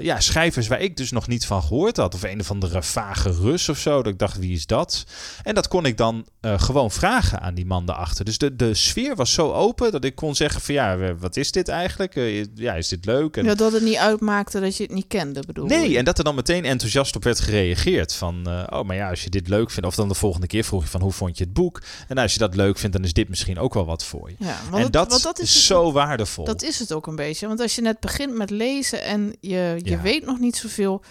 ja, 0.00 0.20
schrijvers 0.20 0.68
waar 0.68 0.80
ik 0.80 0.96
dus 0.96 1.10
nog 1.10 1.28
niet 1.28 1.46
van 1.46 1.62
gehoord 1.62 1.96
had. 1.96 2.14
Of 2.14 2.22
een 2.22 2.40
of 2.40 2.50
andere 2.50 2.82
vage 2.82 3.30
Rus 3.30 3.68
of 3.68 3.78
zo. 3.78 4.02
Dat 4.02 4.12
ik 4.12 4.18
dacht, 4.18 4.38
wie 4.38 4.52
is 4.52 4.66
dat? 4.66 5.06
En 5.42 5.54
dat 5.54 5.68
kon 5.68 5.84
ik 5.84 5.96
dan 5.96 6.26
eh, 6.42 6.60
gewoon 6.60 6.90
vragen 6.90 7.40
aan 7.40 7.54
die 7.54 7.66
man 7.66 7.86
daarachter. 7.86 8.24
Dus 8.24 8.38
de, 8.38 8.56
de 8.56 8.74
sfeer 8.74 9.14
was 9.16 9.32
zo 9.32 9.52
open 9.52 9.92
dat 9.92 10.04
ik 10.04 10.14
kon 10.14 10.34
zeggen 10.34 10.60
van 10.60 10.74
ja, 10.74 11.14
wat 11.14 11.36
is 11.36 11.52
dit 11.52 11.68
eigenlijk? 11.68 12.16
Eh, 12.16 12.44
ja, 12.54 12.74
is 12.74 12.88
dit 12.88 13.04
leuk? 13.04 13.36
En, 13.36 13.44
ja, 13.44 13.54
dat 13.54 13.72
het 13.72 13.82
niet 13.82 13.96
uitmaakte 13.96 14.60
dat 14.60 14.76
je 14.76 14.82
het 14.82 14.92
niet 14.92 15.06
kende, 15.08 15.42
bedoel 15.46 15.66
Nee, 15.66 15.90
je? 15.90 15.98
en 15.98 16.04
dat 16.04 16.18
er 16.18 16.24
dan 16.24 16.34
meteen 16.34 16.64
enthousiast 16.64 17.16
op 17.16 17.24
werd 17.24 17.40
gereageerd. 17.40 18.14
Van, 18.14 18.46
eh, 18.46 18.78
oh, 18.78 18.84
maar 18.86 18.96
ja, 18.96 19.10
als 19.10 19.24
je 19.24 19.30
dit 19.30 19.48
leuk 19.48 19.70
vindt... 19.70 19.88
Of 19.88 19.94
dan 19.94 20.08
de 20.08 20.14
volgende 20.14 20.46
keer 20.46 20.64
vroeg 20.64 20.82
je 20.82 20.88
van, 20.88 21.00
hoe 21.00 21.12
vond 21.12 21.38
je 21.38 21.44
het 21.44 21.52
boek? 21.52 21.82
En 22.08 22.18
als 22.18 22.32
je 22.32 22.38
dat 22.38 22.54
leuk 22.54 22.78
vindt, 22.78 22.96
dan 22.96 23.04
is 23.04 23.12
dit 23.12 23.28
misschien 23.28 23.58
ook 23.58 23.74
wel 23.74 23.84
wat 23.84 24.04
voor 24.04 24.30
je. 24.30 24.36
Ja, 24.38 24.56
want 24.70 24.84
en 24.84 24.90
dat, 24.90 25.10
want 25.10 25.22
dat 25.22 25.38
is, 25.40 25.54
het- 25.54 25.62
zo 25.62 25.92
waardevol. 25.92 26.44
Dat 26.44 26.62
is 26.62 26.78
het 26.78 26.92
ook 26.92 27.06
een 27.06 27.16
beetje. 27.16 27.46
Want 27.46 27.60
als 27.60 27.74
je 27.74 27.82
net 27.82 28.00
begint 28.00 28.34
met 28.34 28.50
lezen 28.50 29.02
en 29.02 29.36
je, 29.40 29.74
je 29.82 29.90
Ja. 29.90 30.00
weet 30.00 30.24
nog 30.26 30.38
niet 30.38 30.56
zoveel... 30.56 31.02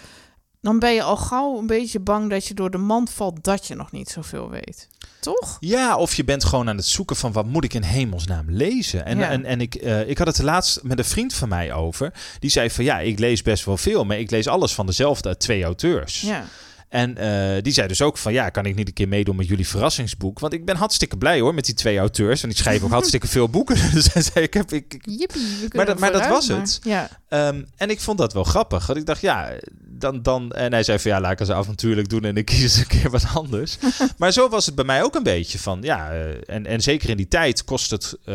dan 0.62 0.78
ben 0.78 0.94
je 0.94 1.02
al 1.02 1.16
gauw 1.16 1.58
een 1.58 1.66
beetje 1.66 2.00
bang 2.00 2.30
dat 2.30 2.46
je 2.46 2.54
door 2.54 2.70
de 2.70 2.78
mand 2.78 3.10
valt... 3.10 3.44
dat 3.44 3.66
je 3.66 3.74
nog 3.74 3.92
niet 3.92 4.08
zoveel 4.10 4.50
weet. 4.50 4.88
Toch? 5.20 5.56
Ja, 5.60 5.96
of 5.96 6.14
je 6.14 6.24
bent 6.24 6.44
gewoon 6.44 6.68
aan 6.68 6.76
het 6.76 6.86
zoeken 6.86 7.16
van 7.16 7.32
wat 7.32 7.46
moet 7.46 7.64
ik 7.64 7.74
in 7.74 7.82
hemelsnaam 7.82 8.44
lezen? 8.50 9.04
En, 9.04 9.18
Ja. 9.18 9.28
en, 9.28 9.44
en 9.44 9.60
ik, 9.60 9.74
eh, 9.74 10.08
ik 10.08 10.18
had 10.18 10.26
het 10.26 10.42
laatst 10.42 10.82
met 10.82 10.98
een 10.98 11.04
vriend 11.04 11.34
van 11.34 11.48
mij 11.48 11.72
over. 11.72 12.12
Die 12.38 12.50
zei 12.50 12.70
van 12.70 12.84
ja, 12.84 12.98
ik 12.98 13.18
lees 13.18 13.42
best 13.42 13.64
wel 13.64 13.76
veel, 13.76 14.04
maar 14.04 14.18
ik 14.18 14.30
lees 14.30 14.46
alles 14.48 14.74
van 14.74 14.86
dezelfde 14.86 15.36
twee 15.36 15.64
auteurs. 15.64 16.20
Ja. 16.20 16.44
En 16.92 17.16
eh, 17.16 17.62
die 17.62 17.72
zei 17.72 17.88
dus 17.88 18.02
ook 18.02 18.18
van 18.18 18.32
ja, 18.32 18.48
kan 18.50 18.66
ik 18.66 18.74
niet 18.74 18.86
een 18.88 18.92
keer 18.94 19.08
meedoen 19.08 19.36
met 19.36 19.46
jullie 19.48 19.66
verrassingsboek? 19.68 20.38
Want 20.38 20.52
ik 20.52 20.64
ben 20.64 20.76
hartstikke 20.76 21.16
blij 21.16 21.40
hoor 21.40 21.54
met 21.54 21.64
die 21.64 21.74
twee 21.74 21.98
auteurs. 21.98 22.42
En 22.42 22.48
die 22.48 22.58
schrijven 22.58 22.84
ook 22.86 22.92
hartstikke 23.00 23.26
veel 23.28 23.48
boeken. 23.48 23.76
Dus 23.94 24.12
hij 24.12 24.22
zei, 24.22 24.44
ik 24.44 24.54
heb, 24.54 24.72
ik, 24.72 24.96
Jippie, 25.04 25.42
Maar 25.72 25.86
dat- 25.86 25.98
maar 25.98 26.12
dat 26.12 26.28
was 26.28 26.48
het. 26.48 26.78
Ja, 26.82 27.08
Ehm, 27.28 27.62
en 27.76 27.90
ik 27.90 28.00
vond 28.00 28.18
dat 28.18 28.32
wel 28.32 28.44
grappig. 28.44 28.86
Want 28.86 28.98
ik 28.98 29.06
dacht, 29.06 29.20
ja, 29.20 29.50
dan, 29.80 30.22
dan... 30.22 30.52
En 30.52 30.72
hij 30.72 30.82
zei 30.82 30.98
van, 30.98 31.10
ja, 31.10 31.20
laat 31.20 31.32
ik 31.32 31.40
eens 31.40 31.50
avontuurlijk 31.50 32.08
doen 32.08 32.24
en 32.24 32.36
ik 32.36 32.44
kies 32.44 32.62
eens 32.62 32.76
een 32.76 32.86
keer 32.86 33.10
wat 33.10 33.24
anders. 33.34 33.78
maar 34.18 34.32
zo 34.32 34.48
was 34.48 34.66
het 34.66 34.74
bij 34.74 34.84
mij 34.84 35.02
ook 35.02 35.14
een 35.14 35.22
beetje 35.22 35.58
van, 35.58 35.78
ja... 35.82 36.10
eh, 36.10 36.54
en, 36.54 36.66
en 36.66 36.80
zeker 36.80 37.08
in 37.10 37.16
die 37.16 37.28
tijd 37.28 37.64
kost 37.64 37.90
het... 37.90 38.16
eh, 38.24 38.34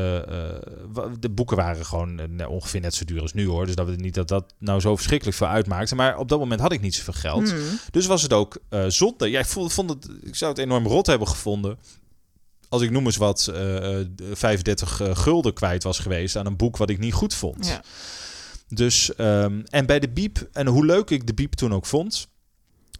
de 1.20 1.30
boeken 1.30 1.58
waren 1.58 1.86
gewoon 1.86 2.46
ongeveer 2.48 2.82
net 2.82 2.94
zo 2.96 3.06
duur 3.06 3.22
als 3.22 3.34
nu, 3.34 3.48
hoor. 3.48 3.66
Dus 3.66 3.76
dat 3.76 3.88
we 3.88 3.96
niet 3.96 4.14
dat 4.14 4.28
dat 4.28 4.54
nou 4.60 4.80
zo 4.80 4.96
verschrikkelijk 4.96 5.38
veel 5.38 5.48
uitmaakte. 5.48 5.96
Maar 5.96 6.18
op 6.18 6.30
dat 6.30 6.40
moment 6.40 6.62
had 6.62 6.72
ik 6.72 6.82
niet 6.82 6.96
zoveel 6.96 7.14
geld. 7.14 7.50
Hmm. 7.52 7.60
Dus 7.92 8.06
was 8.06 8.22
het 8.22 8.34
ook 8.34 8.47
eh 8.70 8.86
zonde. 8.88 9.30
Jij 9.30 9.46
vond, 9.46 9.74
vond 9.74 9.90
het... 9.90 10.08
Ik 10.22 10.36
zou 10.36 10.52
het 10.52 10.60
enorm 10.60 10.86
rot 10.88 11.06
hebben 11.08 11.28
gevonden... 11.28 11.78
Als 12.70 12.82
ik 12.82 12.92
noem 12.92 13.06
eens 13.06 13.18
wat, 13.18 13.48
eh, 13.54 14.00
eh, 14.00 14.08
35 14.34 15.02
eh, 15.02 15.16
gulden 15.16 15.54
kwijt 15.54 15.84
was 15.84 16.00
geweest 16.00 16.36
aan 16.36 16.46
een 16.46 16.56
boek 16.58 16.78
wat 16.78 16.90
ik 16.90 17.00
niet 17.00 17.14
goed 17.14 17.34
vond. 17.34 17.68
ja. 17.68 17.82
Dus, 18.70 19.16
ehm, 19.16 19.62
en 19.66 19.86
bij 19.86 20.00
de 20.00 20.10
Biep, 20.10 20.50
en 20.52 20.68
hoe 20.68 20.86
leuk 20.86 21.10
ik 21.10 21.28
de 21.28 21.34
Biep 21.34 21.54
toen 21.54 21.74
ook 21.74 21.86
vond, 21.86 22.28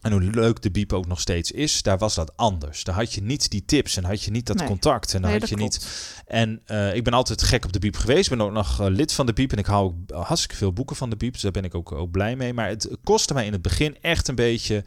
en 0.02 0.12
hoe 0.12 0.20
leuk 0.20 0.62
de 0.62 0.70
Biep 0.70 0.92
ook 0.92 1.06
nog 1.06 1.20
steeds 1.20 1.50
is, 1.50 1.82
daar 1.82 1.98
was 1.98 2.14
dat 2.14 2.36
anders. 2.36 2.84
Daar 2.84 2.94
had 2.94 3.14
je 3.14 3.22
niet 3.22 3.50
die 3.50 3.64
tips 3.64 3.96
en 3.96 4.04
had 4.04 4.22
je 4.22 4.30
niet 4.30 4.46
dat 4.46 4.56
Nee. 4.56 4.66
contact. 4.66 5.14
En 5.14 5.20
dan 5.22 5.30
Nee, 5.30 5.40
had 5.40 5.48
je 5.48 5.56
niet. 5.56 5.86
En 6.26 6.60
eh, 6.64 6.94
ik 6.94 7.04
ben 7.04 7.12
altijd 7.12 7.42
gek 7.42 7.64
op 7.64 7.72
de 7.72 7.78
Biep 7.78 7.96
geweest. 7.96 8.30
Ik 8.30 8.36
ben 8.36 8.46
ook 8.46 8.52
nog 8.52 8.80
eh, 8.80 8.86
lid 8.88 9.12
van 9.12 9.26
de 9.26 9.32
Biep 9.32 9.52
en 9.52 9.58
ik 9.58 9.66
hou 9.66 9.84
ook 9.84 10.26
hartstikke 10.26 10.56
veel 10.56 10.72
boeken 10.72 10.96
van 10.96 11.10
de 11.10 11.16
Biep. 11.16 11.32
Dus 11.32 11.42
daar 11.42 11.50
ben 11.50 11.64
ik 11.64 11.74
ook, 11.74 11.92
ook 11.92 12.10
blij 12.10 12.36
mee. 12.36 12.52
Maar 12.54 12.68
het 12.68 12.88
kostte 13.04 13.34
mij 13.34 13.46
in 13.46 13.52
het 13.52 13.62
begin 13.62 13.96
echt 14.00 14.28
een 14.28 14.34
beetje 14.34 14.84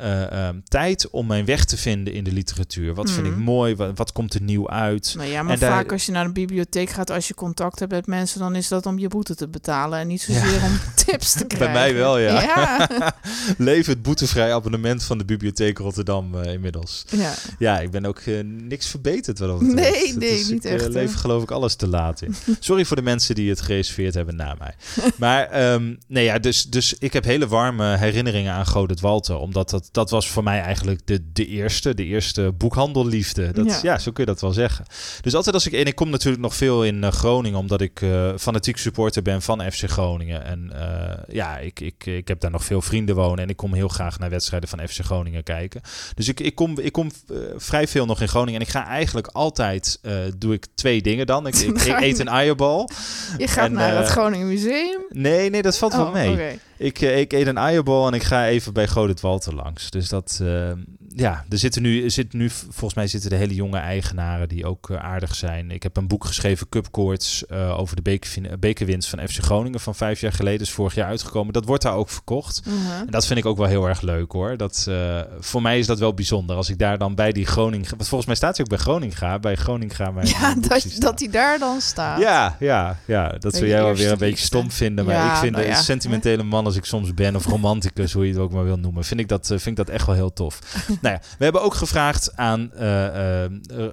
eh, 0.00 0.46
ehm, 0.48 0.60
tijd 0.68 1.10
om 1.10 1.26
mijn 1.26 1.44
weg 1.44 1.64
te 1.64 1.76
vinden 1.76 2.12
in 2.12 2.24
de 2.24 2.32
literatuur. 2.32 2.94
Wat 2.94 3.10
vind 3.10 3.26
ik 3.26 3.32
Mhm. 3.32 3.42
mooi? 3.42 3.74
Wat, 3.74 3.90
wat 3.94 4.12
komt 4.12 4.34
er 4.34 4.42
nieuw 4.42 4.70
uit? 4.70 5.14
Nou 5.16 5.28
ja, 5.28 5.42
maar 5.42 5.52
En 5.54 5.58
daar- 5.58 5.70
vaak 5.70 5.92
als 5.92 6.06
je 6.06 6.12
naar 6.12 6.24
de 6.24 6.32
bibliotheek 6.32 6.90
gaat, 6.90 7.10
als 7.10 7.28
je 7.28 7.34
contact 7.34 7.78
hebt 7.78 7.90
met 7.92 8.06
mensen, 8.06 8.40
dan 8.40 8.54
is 8.54 8.68
dat 8.68 8.86
om 8.86 8.98
je 8.98 9.08
boete 9.08 9.34
te 9.34 9.48
betalen 9.48 9.98
en 9.98 10.06
niet 10.06 10.22
zozeer 10.22 10.62
om 10.62 10.78
tips 11.06 11.32
te 11.32 11.44
krijgen. 11.56 11.72
mij 11.72 11.94
wel, 11.94 12.18
ja. 12.18 12.42
Ja, 12.42 12.88
Leef 13.58 13.86
het 13.86 14.02
boetevrij 14.02 14.54
abonnement 14.54 15.02
van 15.04 15.18
de 15.18 15.24
Bibliotheek 15.24 15.78
Rotterdam 15.78 16.34
eh, 16.34 16.52
inmiddels. 16.52 17.04
ja. 17.10 17.34
Ja, 17.58 17.80
ik 17.80 17.90
ben 17.90 18.04
ook 18.06 18.18
eh, 18.18 18.40
niks 18.44 18.86
verbeterd 18.86 19.38
wat 19.38 19.48
dat. 19.48 19.60
Nee, 19.60 20.16
nee, 20.16 20.38
is- 20.40 20.48
niet 20.48 20.64
ik, 20.64 20.70
echt, 20.72 20.82
hè? 20.82 20.88
leef 20.88 21.14
geloof 21.14 21.42
ik 21.42 21.50
alles 21.50 21.74
te 21.74 21.86
laat 21.88 22.22
in. 22.22 22.34
Sorry 22.60 22.84
voor 22.84 22.96
de 22.96 23.02
mensen 23.02 23.34
die 23.34 23.48
het 23.50 23.60
gereserveerd 23.60 24.14
hebben 24.14 24.36
na 24.36 24.54
mij. 24.58 24.74
Maar 25.16 25.46
ehm, 25.50 25.94
nee, 26.08 26.24
ja, 26.24 26.38
dus, 26.38 26.64
dus 26.64 26.94
ik 26.98 27.12
heb 27.12 27.24
hele 27.24 27.46
warme 27.48 27.96
herinneringen 27.96 28.52
aan 28.52 28.66
Godert 28.66 29.00
Walter. 29.00 29.36
Omdat 29.36 29.70
dat, 29.70 29.88
dat 29.90 30.10
was 30.10 30.28
voor 30.30 30.42
mij 30.42 30.60
eigenlijk 30.60 31.00
de, 31.04 31.32
de 31.32 31.46
eerste, 31.46 31.94
de 31.94 32.04
eerste 32.04 32.52
boekhandelliefde. 32.52 33.52
Dat, 33.52 33.66
ja. 33.66 33.78
Ja. 33.82 33.98
zo 33.98 34.12
kun 34.12 34.24
je 34.24 34.30
dat 34.30 34.40
wel 34.40 34.52
zeggen. 34.52 34.84
Dus 35.20 35.34
altijd 35.34 35.54
als 35.54 35.66
ik, 35.66 35.72
en 35.72 35.84
ik 35.84 35.94
kom 35.94 36.10
natuurlijk 36.10 36.42
nog 36.42 36.54
veel 36.54 36.84
in 36.84 37.04
eh, 37.04 37.12
Groningen, 37.12 37.58
omdat 37.58 37.80
ik 37.80 38.02
eh, 38.02 38.30
fanatiek 38.38 38.76
supporter 38.76 39.22
ben 39.22 39.42
van 39.42 39.72
FC 39.72 39.90
Groningen. 39.90 40.44
En 40.44 40.70
eh, 40.74 41.34
ja, 41.34 41.58
ik, 41.58 41.80
ik, 41.80 42.06
ik 42.06 42.28
heb 42.28 42.40
daar 42.40 42.50
nog 42.50 42.64
veel 42.64 42.82
vrienden 42.82 43.14
wonen 43.14 43.44
en 43.44 43.48
ik 43.48 43.56
kom 43.56 43.74
heel 43.74 43.88
graag 43.88 44.18
naar 44.18 44.30
wedstrijden 44.30 44.68
van 44.68 44.88
FC 44.88 44.98
Groningen 45.04 45.42
kijken. 45.42 45.80
Dus 46.14 46.28
ik, 46.28 46.40
ik 46.40 46.54
kom, 46.54 46.78
ik 46.78 46.92
kom 46.92 47.10
vrij 47.56 47.88
veel 47.88 48.06
nog 48.06 48.20
in 48.20 48.28
Groningen. 48.28 48.60
En 48.60 48.66
ik 48.66 48.72
ga 48.72 48.86
eigenlijk 48.86 49.26
altijd, 49.26 50.00
doe 50.36 50.54
ik 50.54 50.66
twee 50.74 51.02
dingen 51.02 51.26
dan. 51.26 51.46
Ik, 51.46 51.54
ik, 51.56 51.80
ik 51.80 52.00
eet 52.08 52.18
een 52.18 52.28
eierbal. 52.28 52.90
Je 53.38 53.48
gaat 53.48 53.66
En, 53.66 53.72
naar 53.72 53.96
het 53.96 54.08
Groningen 54.08 54.46
Museum. 54.46 55.00
Nee, 55.08 55.50
nee, 55.50 55.62
dat 55.62 55.78
valt 55.78 55.92
wel 55.92 56.06
Oh, 56.06 56.12
mee. 56.12 56.58
Ik, 56.80 57.00
eh, 57.00 57.18
ik 57.18 57.32
eet 57.32 57.46
een 57.46 57.56
eierbal 57.56 58.06
en 58.06 58.12
ik 58.14 58.22
ga 58.22 58.46
even 58.46 58.72
bij 58.72 58.88
Godert 58.88 59.20
Walter 59.20 59.54
langs. 59.54 59.90
Dus 59.90 60.08
dat, 60.08 60.40
eh, 60.42 60.72
ja, 61.14 61.44
er 61.48 61.58
zitten 61.58 61.82
nu, 61.82 62.10
zit 62.10 62.32
nu, 62.32 62.50
volgens 62.50 62.94
mij 62.94 63.06
zitten 63.06 63.30
de 63.30 63.36
hele 63.36 63.54
jonge 63.54 63.78
eigenaren 63.78 64.48
die 64.48 64.66
ook 64.66 64.90
eh, 64.90 64.96
aardig 64.96 65.34
zijn. 65.34 65.70
Ik 65.70 65.82
heb 65.82 65.96
een 65.96 66.08
boek 66.08 66.24
geschreven, 66.24 66.68
Cupcourts, 66.68 67.46
eh 67.46 67.78
over 67.78 67.96
de 67.96 68.02
bekervin- 68.02 68.50
bekerwinst 68.60 69.08
van 69.08 69.28
FC 69.28 69.38
Groningen 69.42 69.80
van 69.80 69.94
vijf 69.94 70.20
jaar 70.20 70.32
geleden. 70.32 70.60
is 70.60 70.70
vorig 70.70 70.94
jaar 70.94 71.08
uitgekomen. 71.08 71.52
Dat 71.52 71.64
wordt 71.64 71.82
daar 71.82 71.94
ook 71.94 72.08
verkocht. 72.10 72.62
Mhm. 72.66 72.76
En 73.00 73.10
dat 73.10 73.26
vind 73.26 73.38
ik 73.38 73.46
ook 73.46 73.56
wel 73.56 73.66
heel 73.66 73.88
erg 73.88 74.00
leuk 74.00 74.32
hoor. 74.32 74.56
Dat, 74.56 74.84
eh, 74.88 75.20
voor 75.40 75.62
mij 75.62 75.78
is 75.78 75.86
dat 75.86 75.98
wel 75.98 76.14
bijzonder. 76.14 76.56
Als 76.56 76.68
ik 76.68 76.78
daar 76.78 76.98
dan 76.98 77.14
bij 77.14 77.32
die 77.32 77.46
Groningen... 77.46 77.88
Want 77.90 78.08
volgens 78.08 78.26
mij 78.26 78.34
staat 78.36 78.56
hij 78.56 78.64
ook 78.64 78.70
bij 78.70 78.78
Groninga. 78.78 79.38
Bij 79.38 79.54
Groninga. 79.56 80.10
Mijn, 80.10 80.26
Ja, 80.26 80.54
dat, 80.54 80.86
dat 80.98 81.18
die 81.18 81.30
daar 81.30 81.58
dan 81.58 81.80
staat. 81.80 82.20
Ja, 82.20 82.56
ja, 82.60 82.98
ja. 83.06 83.28
Dat 83.38 83.54
zou 83.54 83.66
jij 83.66 83.82
wel 83.82 83.94
weer 83.94 84.04
een 84.10 84.10
beetje 84.12 84.26
liefde. 84.26 84.44
stom 84.44 84.70
vinden. 84.70 85.04
Maar 85.04 85.14
Ja, 85.14 85.32
ik 85.32 85.38
vind 85.38 85.56
nou 85.56 85.66
een 85.66 85.76
sentimentele 85.76 86.42
man 86.42 86.64
als 86.64 86.76
ik 86.76 86.84
soms 86.84 87.14
ben, 87.14 87.36
of 87.36 87.44
romanticus, 87.46 88.12
hoe 88.12 88.26
je 88.26 88.32
het 88.32 88.40
ook 88.40 88.52
maar 88.52 88.64
wil 88.64 88.76
noemen, 88.78 89.04
vind 89.04 89.20
ik 89.20 89.28
dat, 89.28 89.46
vind 89.46 89.66
ik 89.66 89.76
dat 89.76 89.88
echt 89.88 90.06
wel 90.06 90.14
heel 90.14 90.32
tof. 90.32 90.58
nou 91.02 91.14
ja, 91.14 91.20
we 91.38 91.44
hebben 91.44 91.62
ook 91.62 91.74
gevraagd 91.74 92.36
aan 92.36 92.72
eh, 92.72 93.06
eh, 93.06 93.44
eh, 93.44 93.50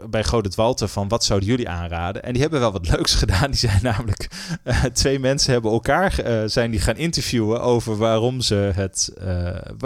bij 0.09 0.23
Godert 0.23 0.55
Walter 0.55 0.87
van 0.87 1.07
wat 1.07 1.23
zouden 1.23 1.49
jullie 1.49 1.69
aanraden? 1.69 2.23
En 2.23 2.31
die 2.33 2.41
hebben 2.41 2.59
wel 2.59 2.71
wat 2.71 2.89
leuks 2.89 3.15
gedaan. 3.23 3.51
Die 3.51 3.59
zijn 3.59 3.79
namelijk 3.81 4.29
twee 4.93 5.19
mensen 5.19 5.51
hebben 5.51 5.71
elkaar 5.71 6.19
zijn 6.45 6.71
die 6.71 6.79
gaan 6.79 6.95
interviewen 6.95 7.61
over 7.61 7.97
waarom 7.97 8.41
ze 8.41 8.71
het, 8.75 9.13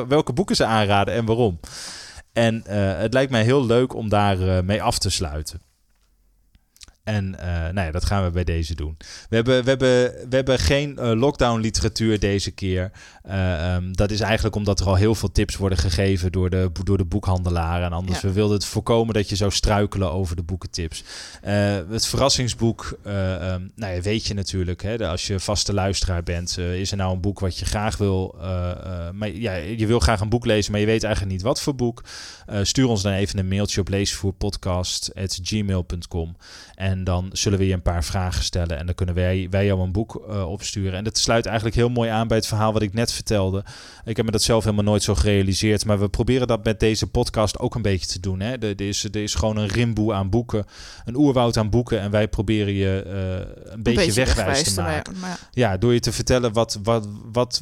welke 0.08 0.34
boeken 0.34 0.56
ze 0.56 0.66
aanraden 0.66 1.14
en 1.14 1.26
waarom. 1.26 1.60
En 2.34 2.64
het 3.02 3.14
lijkt 3.14 3.32
mij 3.32 3.44
heel 3.44 3.66
leuk 3.66 3.96
om 3.96 4.10
daar 4.10 4.66
mee 4.66 4.84
af 4.84 4.98
te 4.98 5.10
sluiten. 5.10 5.71
En 7.04 7.40
eh, 7.40 7.48
nou 7.74 7.86
ja, 7.86 7.92
dat 7.92 8.06
gaan 8.06 8.24
we 8.24 8.32
bij 8.32 8.44
deze 8.44 8.76
doen. 8.76 8.98
We 9.30 9.36
hebben, 9.36 9.64
we 9.64 9.70
hebben, 9.70 9.90
we 10.30 10.36
hebben 10.36 10.60
geen 10.60 10.98
eh, 10.98 11.12
lockdown 11.12 11.60
literatuur 11.60 12.20
deze 12.20 12.52
keer. 12.52 12.92
Eh, 13.24 13.74
ehm, 13.76 13.92
dat 13.92 14.12
is 14.12 14.20
eigenlijk 14.20 14.56
omdat 14.56 14.80
er 14.80 14.86
al 14.86 14.96
heel 14.96 15.16
veel 15.16 15.32
tips 15.32 15.56
worden 15.56 15.78
gegeven 15.78 16.32
door 16.32 16.50
de, 16.50 16.72
door 16.84 16.98
de 16.98 17.06
boekhandelaren. 17.06 17.86
En 17.86 17.94
anders, 17.94 18.22
Ja. 18.22 18.28
we 18.28 18.34
wilden 18.34 18.56
het 18.56 18.66
voorkomen 18.66 19.14
dat 19.14 19.30
je 19.30 19.36
zou 19.36 19.52
struikelen 19.52 20.12
over 20.12 20.36
de 20.36 20.44
boekentips. 20.44 21.04
Eh, 21.42 21.78
het 21.90 22.06
verrassingsboek, 22.08 22.98
eh, 23.04 23.36
ehm, 23.54 23.62
nou 23.76 23.94
ja, 23.94 24.02
weet 24.02 24.26
je 24.28 24.34
natuurlijk. 24.34 24.82
Hè, 24.84 25.08
als 25.08 25.28
je 25.28 25.40
vaste 25.40 25.74
luisteraar 25.74 26.24
bent, 26.24 26.58
eh, 26.58 26.80
is 26.80 26.92
er 26.92 26.98
nou 26.98 27.14
een 27.14 27.22
boek 27.22 27.40
wat 27.40 27.58
je 27.58 27.66
graag 27.66 27.98
wil. 27.98 28.36
eh, 28.42 28.72
eh, 28.72 28.78
maar 29.14 29.30
ja, 29.30 29.54
je 29.54 29.88
wil 29.88 30.00
graag 30.00 30.20
een 30.20 30.30
boek 30.30 30.46
lezen, 30.46 30.72
maar 30.72 30.80
je 30.82 30.86
weet 30.86 31.04
eigenlijk 31.04 31.34
niet 31.34 31.44
wat 31.44 31.62
voor 31.62 31.76
boek. 31.76 32.04
Eh, 32.46 32.60
stuur 32.64 32.88
ons 32.88 33.02
dan 33.02 33.12
even 33.14 33.40
een 33.40 33.48
mailtje 33.48 33.82
op 33.82 33.88
leesvoerpodcast.gmail.com. 33.90 36.36
En 36.76 36.91
dan 37.04 37.30
zullen 37.34 37.60
we 37.60 37.68
je 37.68 37.74
een 37.74 37.82
paar 37.82 38.04
vragen 38.04 38.44
stellen. 38.44 38.78
En 38.78 38.86
dan 38.86 38.96
kunnen 38.96 39.16
wij, 39.16 39.48
wij 39.50 39.66
jou 39.66 39.82
een 39.82 39.92
boek 39.92 40.24
eh, 40.30 40.50
opsturen. 40.50 40.94
En 40.94 41.04
dat 41.04 41.18
sluit 41.18 41.46
eigenlijk 41.46 41.76
heel 41.76 41.90
mooi 41.90 42.10
aan 42.10 42.28
bij 42.28 42.38
het 42.38 42.48
verhaal 42.48 42.74
wat 42.74 42.82
ik 42.82 42.94
net 42.94 43.12
vertelde. 43.12 43.64
Ik 44.06 44.16
heb 44.18 44.26
me 44.26 44.32
dat 44.32 44.42
zelf 44.42 44.64
helemaal 44.64 44.84
nooit 44.86 45.04
zo 45.04 45.16
gerealiseerd. 45.16 45.86
Maar 45.86 46.00
we 46.00 46.10
proberen 46.10 46.48
dat 46.48 46.64
met 46.64 46.80
deze 46.80 47.08
podcast 47.08 47.60
ook 47.60 47.76
een 47.76 47.82
beetje 47.82 48.08
te 48.08 48.20
doen. 48.20 48.40
Hè? 48.40 48.52
Er, 48.52 48.64
er 48.64 48.82
is, 48.88 49.04
er 49.04 49.16
is 49.16 49.36
gewoon 49.36 49.58
een 49.58 49.68
rimboe 49.68 50.14
aan 50.14 50.30
boeken. 50.30 50.66
Een 51.06 51.16
oerwoud 51.16 51.58
aan 51.58 51.70
boeken. 51.70 52.00
En 52.00 52.12
wij 52.12 52.28
proberen 52.28 52.74
je 52.74 53.02
eh, 53.06 53.72
een, 53.74 53.84
beetje, 53.84 54.14
wegwijs 54.14 54.74
te 54.74 54.82
maken. 54.82 55.20
Maar 55.20 55.40
Ja, 55.52 55.78
door 55.78 55.94
je 55.94 56.00
te 56.00 56.12
vertellen 56.12 56.54
wat, 56.54 56.80
wat, 56.84 57.08
wat, 57.32 57.62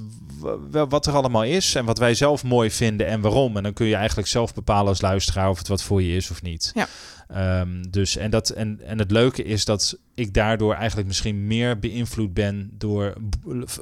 wa- 0.69 0.87
wat 0.87 1.05
er 1.05 1.13
allemaal 1.13 1.43
is 1.43 1.75
en 1.75 1.85
wat 1.85 1.97
wij 1.97 2.13
zelf 2.13 2.43
mooi 2.43 2.71
vinden 2.71 3.07
en 3.07 3.21
waarom. 3.21 3.57
En 3.57 3.63
dan 3.63 3.73
kun 3.73 3.85
je 3.87 3.95
eigenlijk 3.95 4.27
zelf 4.27 4.53
bepalen 4.53 4.87
als 4.87 5.01
luisteraar 5.01 5.49
of 5.49 5.57
het 5.57 5.67
wat 5.67 5.83
voor 5.83 6.01
je 6.01 6.15
is 6.15 6.31
of 6.31 6.41
niet. 6.41 6.71
Ja. 6.75 6.87
Ehm, 7.33 7.81
dus, 7.89 8.17
en, 8.17 8.31
dat, 8.31 8.49
en, 8.49 8.79
en 8.85 8.99
het 8.99 9.11
leuke 9.11 9.43
is 9.43 9.65
dat 9.65 9.97
ik 10.15 10.33
daardoor 10.33 10.73
eigenlijk 10.73 11.07
misschien 11.07 11.47
meer 11.47 11.79
beïnvloed 11.79 12.33
ben 12.33 12.71
door 12.73 13.13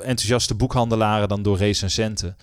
enthousiaste 0.02 0.56
boekhandelaren 0.56 1.28
dan 1.28 1.42
door 1.42 1.58
recensenten. 1.58 2.38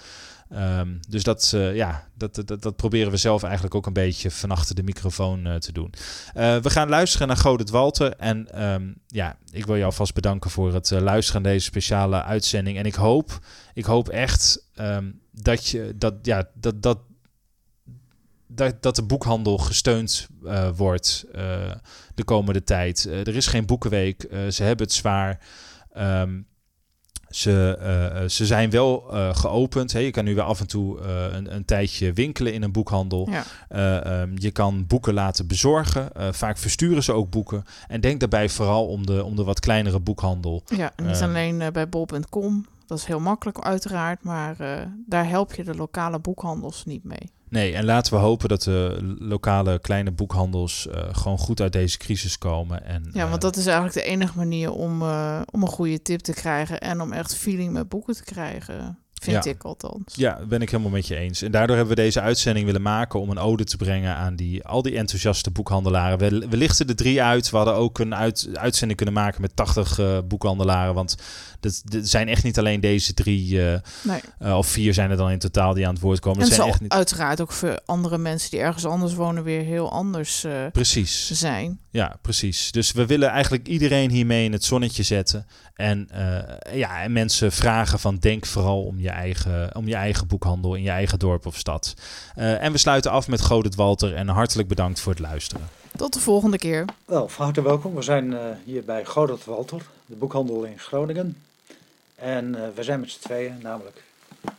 Ehm, 0.50 0.88
dus 1.08 1.22
dat, 1.22 1.52
eh, 1.54 1.74
ja, 1.74 2.08
dat, 2.14 2.42
dat, 2.44 2.62
dat 2.62 2.76
proberen 2.76 3.10
we 3.10 3.16
zelf 3.16 3.42
eigenlijk 3.42 3.74
ook 3.74 3.86
een 3.86 3.92
beetje 3.92 4.30
van 4.30 4.50
achter 4.50 4.74
de 4.74 4.82
microfoon 4.82 5.46
eh, 5.46 5.54
te 5.54 5.72
doen. 5.72 5.92
Eh, 6.34 6.56
we 6.56 6.70
gaan 6.70 6.88
luisteren 6.88 7.26
naar 7.28 7.36
Godert 7.36 7.70
Walter. 7.70 8.16
En 8.16 8.52
ehm, 8.52 8.92
ja, 9.06 9.36
ik 9.50 9.66
wil 9.66 9.74
jou 9.74 9.86
alvast 9.86 10.14
bedanken 10.14 10.50
voor 10.50 10.74
het 10.74 10.90
luisteren 10.90 11.42
naar 11.42 11.52
deze 11.52 11.64
speciale 11.64 12.22
uitzending. 12.22 12.78
En 12.78 12.84
ik 12.84 12.94
hoop, 12.94 13.38
ik 13.74 13.84
hoop 13.84 14.08
echt 14.08 14.68
dat, 15.30 15.66
je, 15.66 15.94
dat, 15.96 16.14
ja, 16.22 16.48
dat, 16.54 16.82
dat, 16.82 16.98
dat, 18.54 18.82
dat 18.82 18.96
de 18.96 19.02
boekhandel 19.02 19.58
gesteund 19.58 20.28
eh, 20.44 20.68
wordt 20.76 21.24
eh, 21.32 21.42
de 22.14 22.24
komende 22.24 22.64
tijd. 22.64 23.06
Eh, 23.06 23.18
er 23.26 23.36
is 23.36 23.46
geen 23.46 23.66
boekenweek. 23.66 24.26
ze 24.50 24.62
hebben 24.62 24.86
het 24.86 24.94
zwaar. 24.94 25.40
Ehm, 25.92 26.40
ze, 27.30 28.24
ze 28.28 28.46
zijn 28.46 28.70
wel 28.70 28.98
geopend. 29.32 29.92
Hè. 29.92 29.98
Je 29.98 30.10
kan 30.10 30.24
nu 30.24 30.34
weer 30.34 30.44
af 30.44 30.60
en 30.60 30.66
toe 30.66 31.00
een, 31.00 31.54
een 31.54 31.64
tijdje 31.64 32.12
winkelen 32.12 32.52
in 32.52 32.62
een 32.62 32.72
boekhandel. 32.72 33.28
ja. 33.30 33.44
Eh, 33.68 34.20
ehm, 34.20 34.30
je 34.34 34.50
kan 34.50 34.86
boeken 34.86 35.14
laten 35.14 35.46
bezorgen. 35.46 36.10
Vaak 36.34 36.58
versturen 36.58 37.02
ze 37.02 37.12
ook 37.12 37.30
boeken. 37.30 37.64
En 37.88 38.00
denk 38.00 38.20
daarbij 38.20 38.48
vooral 38.48 38.86
om 38.86 39.06
de, 39.06 39.24
om 39.24 39.36
de 39.36 39.44
wat 39.44 39.60
kleinere 39.60 40.00
boekhandel. 40.00 40.62
ja, 40.76 40.92
en 40.96 41.06
niet 41.06 41.14
Ehm. 41.20 41.24
alleen 41.24 41.72
bij 41.72 41.88
bol.com. 41.88 42.66
Dat 42.86 42.98
is 42.98 43.04
heel 43.04 43.20
makkelijk 43.20 43.58
uiteraard, 43.58 44.22
maar 44.22 44.60
eh, 44.60 44.86
daar 45.06 45.28
help 45.28 45.54
je 45.54 45.64
de 45.64 45.74
lokale 45.74 46.18
boekhandels 46.18 46.84
niet 46.84 47.04
mee. 47.04 47.30
Nee, 47.48 47.74
en 47.74 47.84
laten 47.84 48.12
we 48.14 48.18
hopen 48.18 48.48
dat 48.48 48.62
de 48.62 49.14
lokale 49.18 49.78
kleine 49.78 50.10
boekhandels 50.10 50.88
eh, 50.88 51.02
gewoon 51.12 51.38
goed 51.38 51.60
uit 51.60 51.72
deze 51.72 51.98
crisis 51.98 52.38
komen. 52.38 52.84
En, 52.84 53.10
Ja, 53.12 53.22
eh, 53.24 53.28
want 53.30 53.42
dat 53.42 53.56
is 53.56 53.66
eigenlijk 53.66 53.94
de 53.96 54.02
enige 54.02 54.36
manier 54.36 54.72
om, 54.72 55.02
eh, 55.02 55.40
om 55.50 55.62
een 55.62 55.68
goede 55.68 56.02
tip 56.02 56.20
te 56.20 56.32
krijgen 56.32 56.80
en 56.80 57.00
om 57.00 57.12
echt 57.12 57.36
feeling 57.36 57.72
met 57.72 57.88
boeken 57.88 58.14
te 58.14 58.24
krijgen, 58.24 58.98
vind 59.22 59.44
Ja. 59.44 59.50
ik 59.50 59.62
althans. 59.64 60.14
Ja, 60.14 60.40
ben 60.48 60.62
ik 60.62 60.70
helemaal 60.70 60.92
met 60.92 61.06
je 61.06 61.16
eens. 61.16 61.42
En 61.42 61.50
daardoor 61.50 61.76
hebben 61.76 61.96
we 61.96 62.02
deze 62.02 62.20
uitzending 62.20 62.66
willen 62.66 62.82
maken 62.82 63.20
om 63.20 63.30
een 63.30 63.38
ode 63.38 63.64
te 63.64 63.76
brengen 63.76 64.14
aan 64.16 64.36
die, 64.36 64.64
al 64.64 64.82
die 64.82 64.96
enthousiaste 64.96 65.50
boekhandelaren. 65.50 66.18
We, 66.18 66.48
we 66.48 66.56
lichten 66.56 66.88
er 66.88 66.96
drie 66.96 67.22
uit. 67.22 67.50
We 67.50 67.56
hadden 67.56 67.74
ook 67.74 67.98
een 67.98 68.14
uit, 68.14 68.48
uitzending 68.52 68.96
kunnen 68.96 69.14
maken 69.14 69.40
met 69.40 69.56
80 69.56 69.98
eh, 69.98 70.18
boekhandelaren. 70.28 70.94
Want 70.94 71.16
dat, 71.64 71.82
dat 71.84 72.08
zijn 72.08 72.28
echt 72.28 72.44
niet 72.44 72.58
alleen 72.58 72.80
deze 72.80 73.14
drie, 73.14 73.70
eh, 73.70 73.80
Nee. 74.02 74.20
eh, 74.38 74.56
of 74.56 74.66
vier 74.66 74.94
zijn 74.94 75.10
er 75.10 75.16
dan 75.16 75.30
in 75.30 75.38
totaal 75.38 75.74
die 75.74 75.86
aan 75.86 75.92
het 75.94 76.02
woord 76.02 76.20
komen. 76.20 76.40
En 76.42 76.46
Dat 76.46 76.54
zijn 76.56 76.68
echt 76.68 76.80
niet... 76.80 76.92
uiteraard 76.92 77.40
ook 77.40 77.52
voor 77.52 77.78
andere 77.84 78.18
mensen 78.18 78.50
die 78.50 78.60
ergens 78.60 78.84
anders 78.84 79.14
wonen 79.14 79.42
weer 79.44 79.62
heel 79.62 79.90
anders 79.90 80.44
eh, 80.44 80.52
Precies. 80.72 81.30
zijn. 81.30 81.78
Ja, 81.90 82.16
precies. 82.22 82.72
Dus 82.72 82.92
we 82.92 83.06
willen 83.06 83.28
eigenlijk 83.28 83.68
iedereen 83.68 84.10
hiermee 84.10 84.44
in 84.44 84.52
het 84.52 84.64
zonnetje 84.64 85.02
zetten. 85.02 85.46
En, 85.74 86.08
eh, 86.10 86.76
ja, 86.78 87.02
en 87.02 87.12
mensen 87.12 87.52
vragen 87.52 87.98
van 87.98 88.16
denk 88.16 88.46
vooral 88.46 88.82
om 88.82 89.00
je 89.00 89.08
eigen, 89.10 89.76
om 89.76 89.88
je 89.88 89.94
eigen 89.94 90.26
boekhandel 90.26 90.74
in 90.74 90.82
je 90.82 90.90
eigen 90.90 91.18
dorp 91.18 91.46
of 91.46 91.56
stad. 91.56 91.94
Eh, 92.34 92.62
en 92.62 92.72
we 92.72 92.78
sluiten 92.78 93.10
af 93.10 93.28
met 93.28 93.40
Godert 93.40 93.74
Walter 93.74 94.14
en 94.14 94.28
hartelijk 94.28 94.68
bedankt 94.68 95.00
voor 95.00 95.12
het 95.12 95.20
luisteren. 95.20 95.68
Tot 95.96 96.12
de 96.12 96.20
volgende 96.20 96.58
keer. 96.58 96.84
Wel, 97.04 97.28
van 97.28 97.44
harte 97.44 97.62
welkom. 97.62 97.94
We 97.94 98.02
zijn 98.02 98.32
eh, 98.32 98.40
hier 98.64 98.84
bij 98.84 99.04
Godert 99.04 99.44
Walter, 99.44 99.82
de 100.06 100.16
boekhandel 100.16 100.64
in 100.64 100.78
Groningen. 100.78 101.36
En 102.24 102.54
eh, 102.54 102.68
we 102.74 102.82
zijn 102.82 103.00
met 103.00 103.10
z'n 103.10 103.20
tweeën, 103.20 103.58
namelijk 103.62 104.02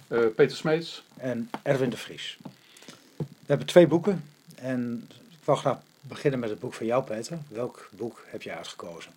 Eh, 0.07 0.19
Peter 0.35 0.57
Smeets. 0.57 1.03
en 1.17 1.49
Erwin 1.63 1.89
de 1.89 1.97
Vries. 1.97 2.37
We 3.17 3.25
hebben 3.45 3.67
twee 3.67 3.87
boeken 3.87 4.23
en 4.55 5.07
ik 5.09 5.45
wil 5.45 5.55
graag 5.55 5.77
beginnen 6.01 6.39
met 6.39 6.49
het 6.49 6.59
boek 6.59 6.73
van 6.73 6.85
jou, 6.85 7.03
Peter. 7.03 7.37
Welk 7.47 7.89
boek 7.91 8.23
heb 8.27 8.41
je 8.41 8.53
uitgekozen? 8.55 9.11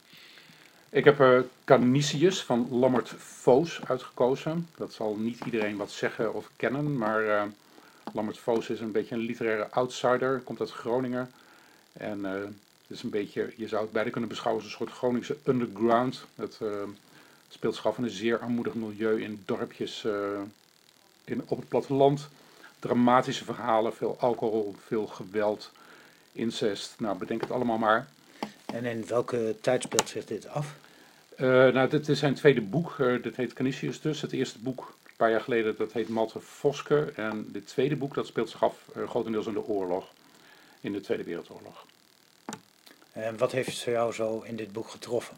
Ik 0.88 1.04
heb 1.04 1.18
er 1.20 1.44
Canisius 1.64 2.42
van 2.42 2.68
Lammert 2.70 3.08
Voos 3.18 3.80
uitgekozen. 3.86 4.68
Dat 4.76 4.92
zal 4.92 5.14
niet 5.16 5.44
iedereen 5.44 5.76
wat 5.76 5.90
zeggen 5.90 6.34
of 6.34 6.50
kennen, 6.56 6.96
maar 6.98 7.28
eh, 7.28 7.42
Lambert 8.12 8.38
Voos 8.38 8.68
is 8.68 8.80
een 8.80 8.92
beetje 8.92 9.14
een 9.14 9.20
literaire 9.20 9.68
outsider, 9.70 10.40
komt 10.44 10.60
uit 10.60 10.70
Groningen. 10.70 11.30
En 11.92 12.24
eh, 12.24 12.32
het 12.32 12.96
is 12.96 13.02
een 13.02 13.10
beetje, 13.10 13.52
je 13.56 13.68
zou 13.68 13.82
het 13.82 13.92
beide 13.92 14.10
kunnen 14.10 14.30
beschouwen 14.30 14.62
als 14.62 14.72
een 14.72 14.78
soort 14.78 14.92
Groningse 14.96 15.36
underground. 15.44 16.24
Het 16.34 16.58
eh, 16.60 16.68
speelt 17.48 17.74
zich 17.74 17.86
af 17.86 17.98
in 17.98 18.04
een 18.04 18.10
zeer 18.10 18.38
armoedig 18.38 18.74
milieu 18.74 19.22
in 19.22 19.42
dorpjes 19.44 20.04
eh, 20.04 20.40
in, 21.24 21.42
op 21.46 21.58
het 21.58 21.68
platteland. 21.68 22.28
Dramatische 22.78 23.44
verhalen, 23.44 23.94
veel 23.94 24.16
alcohol, 24.20 24.74
veel 24.86 25.06
geweld, 25.06 25.70
incest. 26.32 26.94
Nou, 26.98 27.18
bedenk 27.18 27.40
het 27.40 27.50
allemaal 27.50 27.78
maar. 27.78 28.08
En 28.64 28.84
in 28.84 29.06
welke 29.06 29.56
tijd 29.60 29.82
speelt 29.82 30.08
zich 30.08 30.24
dit 30.24 30.48
af? 30.48 30.74
Uh, 31.36 31.46
nou, 31.48 31.88
dit 31.88 32.08
is 32.08 32.18
zijn 32.18 32.34
tweede 32.34 32.60
boek. 32.60 32.96
Uh, 32.98 33.22
dit 33.22 33.36
heet 33.36 33.52
Canisius 33.52 34.00
dus. 34.00 34.20
Het 34.20 34.32
eerste 34.32 34.58
boek, 34.58 34.94
een 35.04 35.12
paar 35.16 35.30
jaar 35.30 35.40
geleden, 35.40 35.74
dat 35.76 35.92
heet 35.92 36.08
Malte 36.08 36.40
Voske. 36.40 37.12
En 37.16 37.46
dit 37.48 37.66
tweede 37.66 37.96
boek, 37.96 38.14
dat 38.14 38.26
speelt 38.26 38.50
zich 38.50 38.64
af 38.64 38.74
grotendeels 39.06 39.46
in 39.46 39.52
de 39.52 39.66
oorlog. 39.66 40.06
In 40.80 40.92
de 40.92 41.00
Tweede 41.00 41.24
Wereldoorlog. 41.24 41.86
En 43.12 43.38
wat 43.38 43.52
heeft 43.52 43.80
jou 43.80 44.12
zo 44.12 44.40
in 44.40 44.56
dit 44.56 44.72
boek 44.72 44.88
getroffen? 44.88 45.36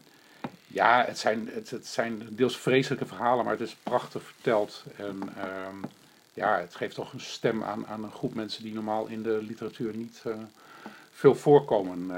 Ja, 0.73 1.05
het 1.05 1.19
zijn, 1.19 1.49
het, 1.53 1.87
zijn 1.87 2.27
deels 2.29 2.57
vreselijke 2.57 3.05
verhalen, 3.05 3.43
maar 3.43 3.53
het 3.53 3.67
is 3.67 3.75
prachtig 3.83 4.23
verteld. 4.23 4.83
En 4.97 5.19
ehm, 5.37 5.75
ja, 6.33 6.59
het 6.59 6.75
geeft 6.75 6.95
toch 6.95 7.13
een 7.13 7.19
stem 7.19 7.63
aan, 7.63 7.87
aan 7.87 8.03
een 8.03 8.11
groep 8.11 8.33
mensen 8.33 8.63
die 8.63 8.73
normaal 8.73 9.07
in 9.07 9.23
de 9.23 9.39
literatuur 9.41 9.95
niet 9.95 10.21
veel 11.11 11.35
voorkomen. 11.35 12.11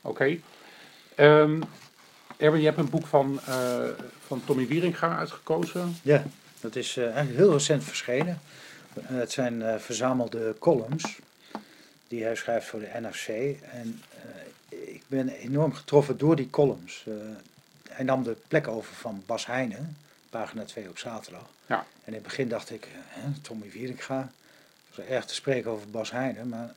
Oké. 0.00 0.10
Okay. 0.10 0.42
Um, 1.16 1.62
Erwin, 2.36 2.60
je 2.60 2.66
hebt 2.66 2.78
een 2.78 2.90
boek 2.90 3.06
van, 3.06 3.40
uh, 3.48 3.84
van 4.26 4.44
Tommy 4.44 4.66
Wieringa 4.66 5.18
uitgekozen. 5.18 5.96
Ja, 6.02 6.24
dat 6.60 6.76
is 6.76 6.96
eigenlijk 6.96 7.36
heel 7.36 7.52
recent 7.52 7.84
verschenen. 7.84 8.40
Het 9.00 9.32
zijn 9.32 9.80
verzamelde 9.80 10.54
columns 10.58 11.18
die 12.08 12.24
hij 12.24 12.34
schrijft 12.34 12.66
voor 12.66 12.80
de 12.80 12.90
NRC. 13.00 13.56
En 13.70 14.02
ik 14.86 15.02
ben 15.06 15.28
enorm 15.28 15.72
getroffen 15.72 16.18
door 16.18 16.36
die 16.36 16.50
columns. 16.50 17.06
hij 17.88 18.04
nam 18.04 18.22
de 18.22 18.36
plek 18.48 18.68
over 18.68 18.94
van 18.94 19.22
Bas 19.26 19.46
Heijnen, 19.46 19.96
pagina 20.30 20.64
2 20.64 20.88
op 20.88 20.98
zaterdag. 20.98 21.48
Ja. 21.66 21.78
En 21.78 21.86
in 22.04 22.12
het 22.14 22.22
begin 22.22 22.48
dacht 22.48 22.70
ik, 22.70 22.88
Tommy 23.42 23.70
Wieringa, 23.70 24.30
het 24.88 24.96
was 24.96 25.06
erg 25.06 25.24
te 25.24 25.34
spreken 25.34 25.70
over 25.70 25.90
Bas 25.90 26.10
Heijnen, 26.10 26.48
maar 26.48 26.74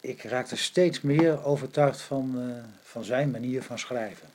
ik 0.00 0.22
raakte 0.22 0.56
steeds 0.56 1.00
meer 1.00 1.44
overtuigd 1.44 2.00
van, 2.00 2.54
van 2.82 3.04
zijn 3.04 3.30
manier 3.30 3.62
van 3.62 3.78
schrijven. 3.78 4.28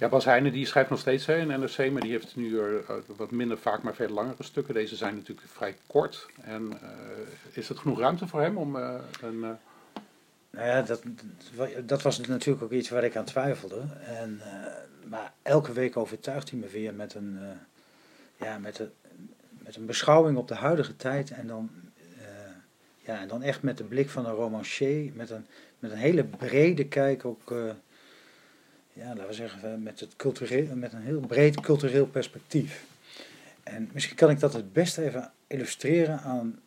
Ja, 0.00 0.08
Bas 0.08 0.24
Heijnen 0.24 0.52
die 0.52 0.66
schrijft 0.66 0.90
nog 0.90 0.98
steeds 0.98 1.26
hè, 1.26 1.38
in 1.38 1.46
NRC, 1.46 1.90
maar 1.90 2.02
die 2.02 2.10
heeft 2.10 2.36
nu 2.36 2.48
uh, 2.48 2.64
wat 3.06 3.30
minder 3.30 3.58
vaak, 3.58 3.82
maar 3.82 3.94
veel 3.94 4.08
langere 4.08 4.42
stukken. 4.42 4.74
Deze 4.74 4.96
zijn 4.96 5.14
natuurlijk 5.14 5.46
vrij 5.52 5.76
kort. 5.86 6.26
En 6.42 6.72
uh, 6.82 6.88
is 7.52 7.68
het 7.68 7.78
genoeg 7.78 7.98
ruimte 7.98 8.26
voor 8.26 8.40
hem 8.40 8.56
om 8.56 8.76
uh, 8.76 8.94
een... 9.22 9.58
Nou 10.60 10.72
ja, 10.72 10.82
dat, 10.82 11.02
dat 11.84 12.02
was 12.02 12.18
natuurlijk 12.18 12.64
ook 12.64 12.72
iets 12.72 12.88
waar 12.88 13.04
ik 13.04 13.16
aan 13.16 13.24
twijfelde. 13.24 13.82
En, 14.04 14.40
maar 15.08 15.32
elke 15.42 15.72
week 15.72 15.96
overtuigt 15.96 16.50
hij 16.50 16.58
me 16.58 16.66
weer 16.66 16.94
met 16.94 17.14
een, 17.14 17.38
ja, 18.36 18.58
met 18.58 18.78
een, 18.78 18.90
met 19.48 19.76
een 19.76 19.86
beschouwing 19.86 20.38
op 20.38 20.48
de 20.48 20.54
huidige 20.54 20.96
tijd. 20.96 21.30
En 21.30 21.46
dan, 21.46 21.70
ja, 22.98 23.20
en 23.20 23.28
dan 23.28 23.42
echt 23.42 23.62
met 23.62 23.78
de 23.78 23.84
blik 23.84 24.10
van 24.10 24.26
een 24.26 24.34
romancier, 24.34 25.12
met 25.14 25.30
een, 25.30 25.46
met 25.78 25.90
een 25.90 25.96
hele 25.96 26.24
brede 26.24 26.86
kijk 26.86 27.24
ook 27.24 27.54
ja, 28.92 29.06
laten 29.06 29.26
we 29.26 29.32
zeggen, 29.32 29.82
met, 29.82 30.00
het 30.00 30.16
cultureel, 30.16 30.76
met 30.76 30.92
een 30.92 31.02
heel 31.02 31.20
breed 31.20 31.60
cultureel 31.60 32.06
perspectief. 32.06 32.84
En 33.62 33.90
misschien 33.92 34.16
kan 34.16 34.30
ik 34.30 34.40
dat 34.40 34.52
het 34.52 34.72
beste 34.72 35.02
even 35.02 35.32
illustreren 35.46 36.20
aan 36.20 36.60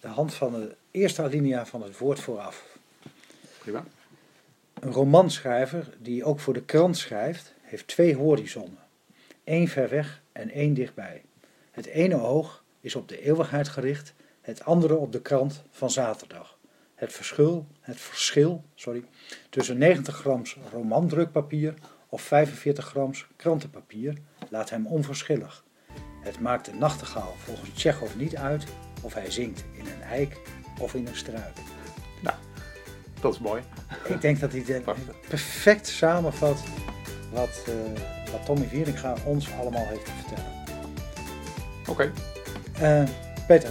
de 0.00 0.08
hand 0.08 0.34
van 0.34 0.52
de 0.52 0.74
eerste 0.94 1.22
alinea 1.22 1.66
van 1.66 1.82
het 1.82 1.98
woord 1.98 2.20
vooraf. 2.20 2.78
Prima. 3.58 3.84
Een 4.80 4.92
romanschrijver 4.92 5.88
die 5.98 6.24
ook 6.24 6.40
voor 6.40 6.54
de 6.54 6.64
krant 6.64 6.96
schrijft, 6.96 7.54
heeft 7.62 7.86
twee 7.86 8.14
horizonnen. 8.14 8.78
Eén 9.44 9.68
ver 9.68 9.88
weg 9.88 10.22
en 10.32 10.50
één 10.50 10.74
dichtbij. 10.74 11.22
Het 11.70 11.86
ene 11.86 12.20
oog 12.20 12.64
is 12.80 12.94
op 12.94 13.08
de 13.08 13.20
eeuwigheid 13.20 13.68
gericht, 13.68 14.14
het 14.40 14.64
andere 14.64 14.96
op 14.96 15.12
de 15.12 15.20
krant 15.20 15.62
van 15.70 15.90
zaterdag. 15.90 16.58
Het 16.94 17.12
verschil, 17.12 17.66
het 17.80 18.00
verschil 18.00 18.64
sorry, 18.74 19.04
tussen 19.50 19.78
90 19.78 20.16
grams 20.16 20.56
romandrukpapier 20.72 21.74
of 22.08 22.22
45 22.22 22.86
grams 22.86 23.26
krantenpapier 23.36 24.14
laat 24.50 24.70
hem 24.70 24.86
onverschillig. 24.86 25.64
Het 26.20 26.40
maakt 26.40 26.64
de 26.64 26.74
nachtegaal 26.74 27.34
volgens 27.38 27.70
Tsjechov 27.74 28.14
niet 28.14 28.36
uit 28.36 28.64
of 29.02 29.14
hij 29.14 29.30
zingt 29.30 29.64
in 29.72 29.86
een 29.86 30.02
eik 30.02 30.40
of 30.78 30.94
in 30.94 31.06
een 31.06 31.16
struik. 31.16 31.56
Nou, 32.20 32.36
dat 33.20 33.32
is 33.32 33.38
mooi. 33.38 33.62
Ik 34.04 34.20
denk 34.20 34.40
dat 34.40 34.52
hij 34.52 34.82
perfect 35.28 35.86
samenvat 35.86 36.62
wat, 37.32 37.64
uh, 37.68 37.74
wat 38.32 38.44
Tommy 38.44 38.68
Wieringa 38.68 39.14
ons 39.24 39.52
allemaal 39.60 39.86
heeft 39.86 40.04
te 40.04 40.10
vertellen. 40.18 40.52
Oké. 41.86 41.90
Okay. 41.90 43.02
Uh, 43.02 43.08
Peter, 43.46 43.70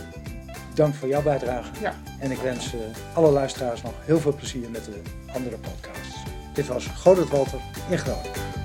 dank 0.73 0.95
voor 0.95 1.07
jouw 1.07 1.21
bijdrage. 1.21 1.69
Ja. 1.81 1.93
En 2.19 2.31
ik 2.31 2.37
wens 2.37 2.73
uh, 2.73 2.81
alle 3.13 3.31
luisteraars 3.31 3.81
nog 3.81 3.93
heel 4.05 4.19
veel 4.19 4.35
plezier 4.35 4.69
met 4.69 4.85
de 4.85 5.01
andere 5.33 5.57
podcasts. 5.57 6.17
Dit 6.53 6.67
was 6.67 6.85
Godert 6.87 7.29
Walter 7.29 7.59
in 7.89 7.97
Groningen. 7.97 8.62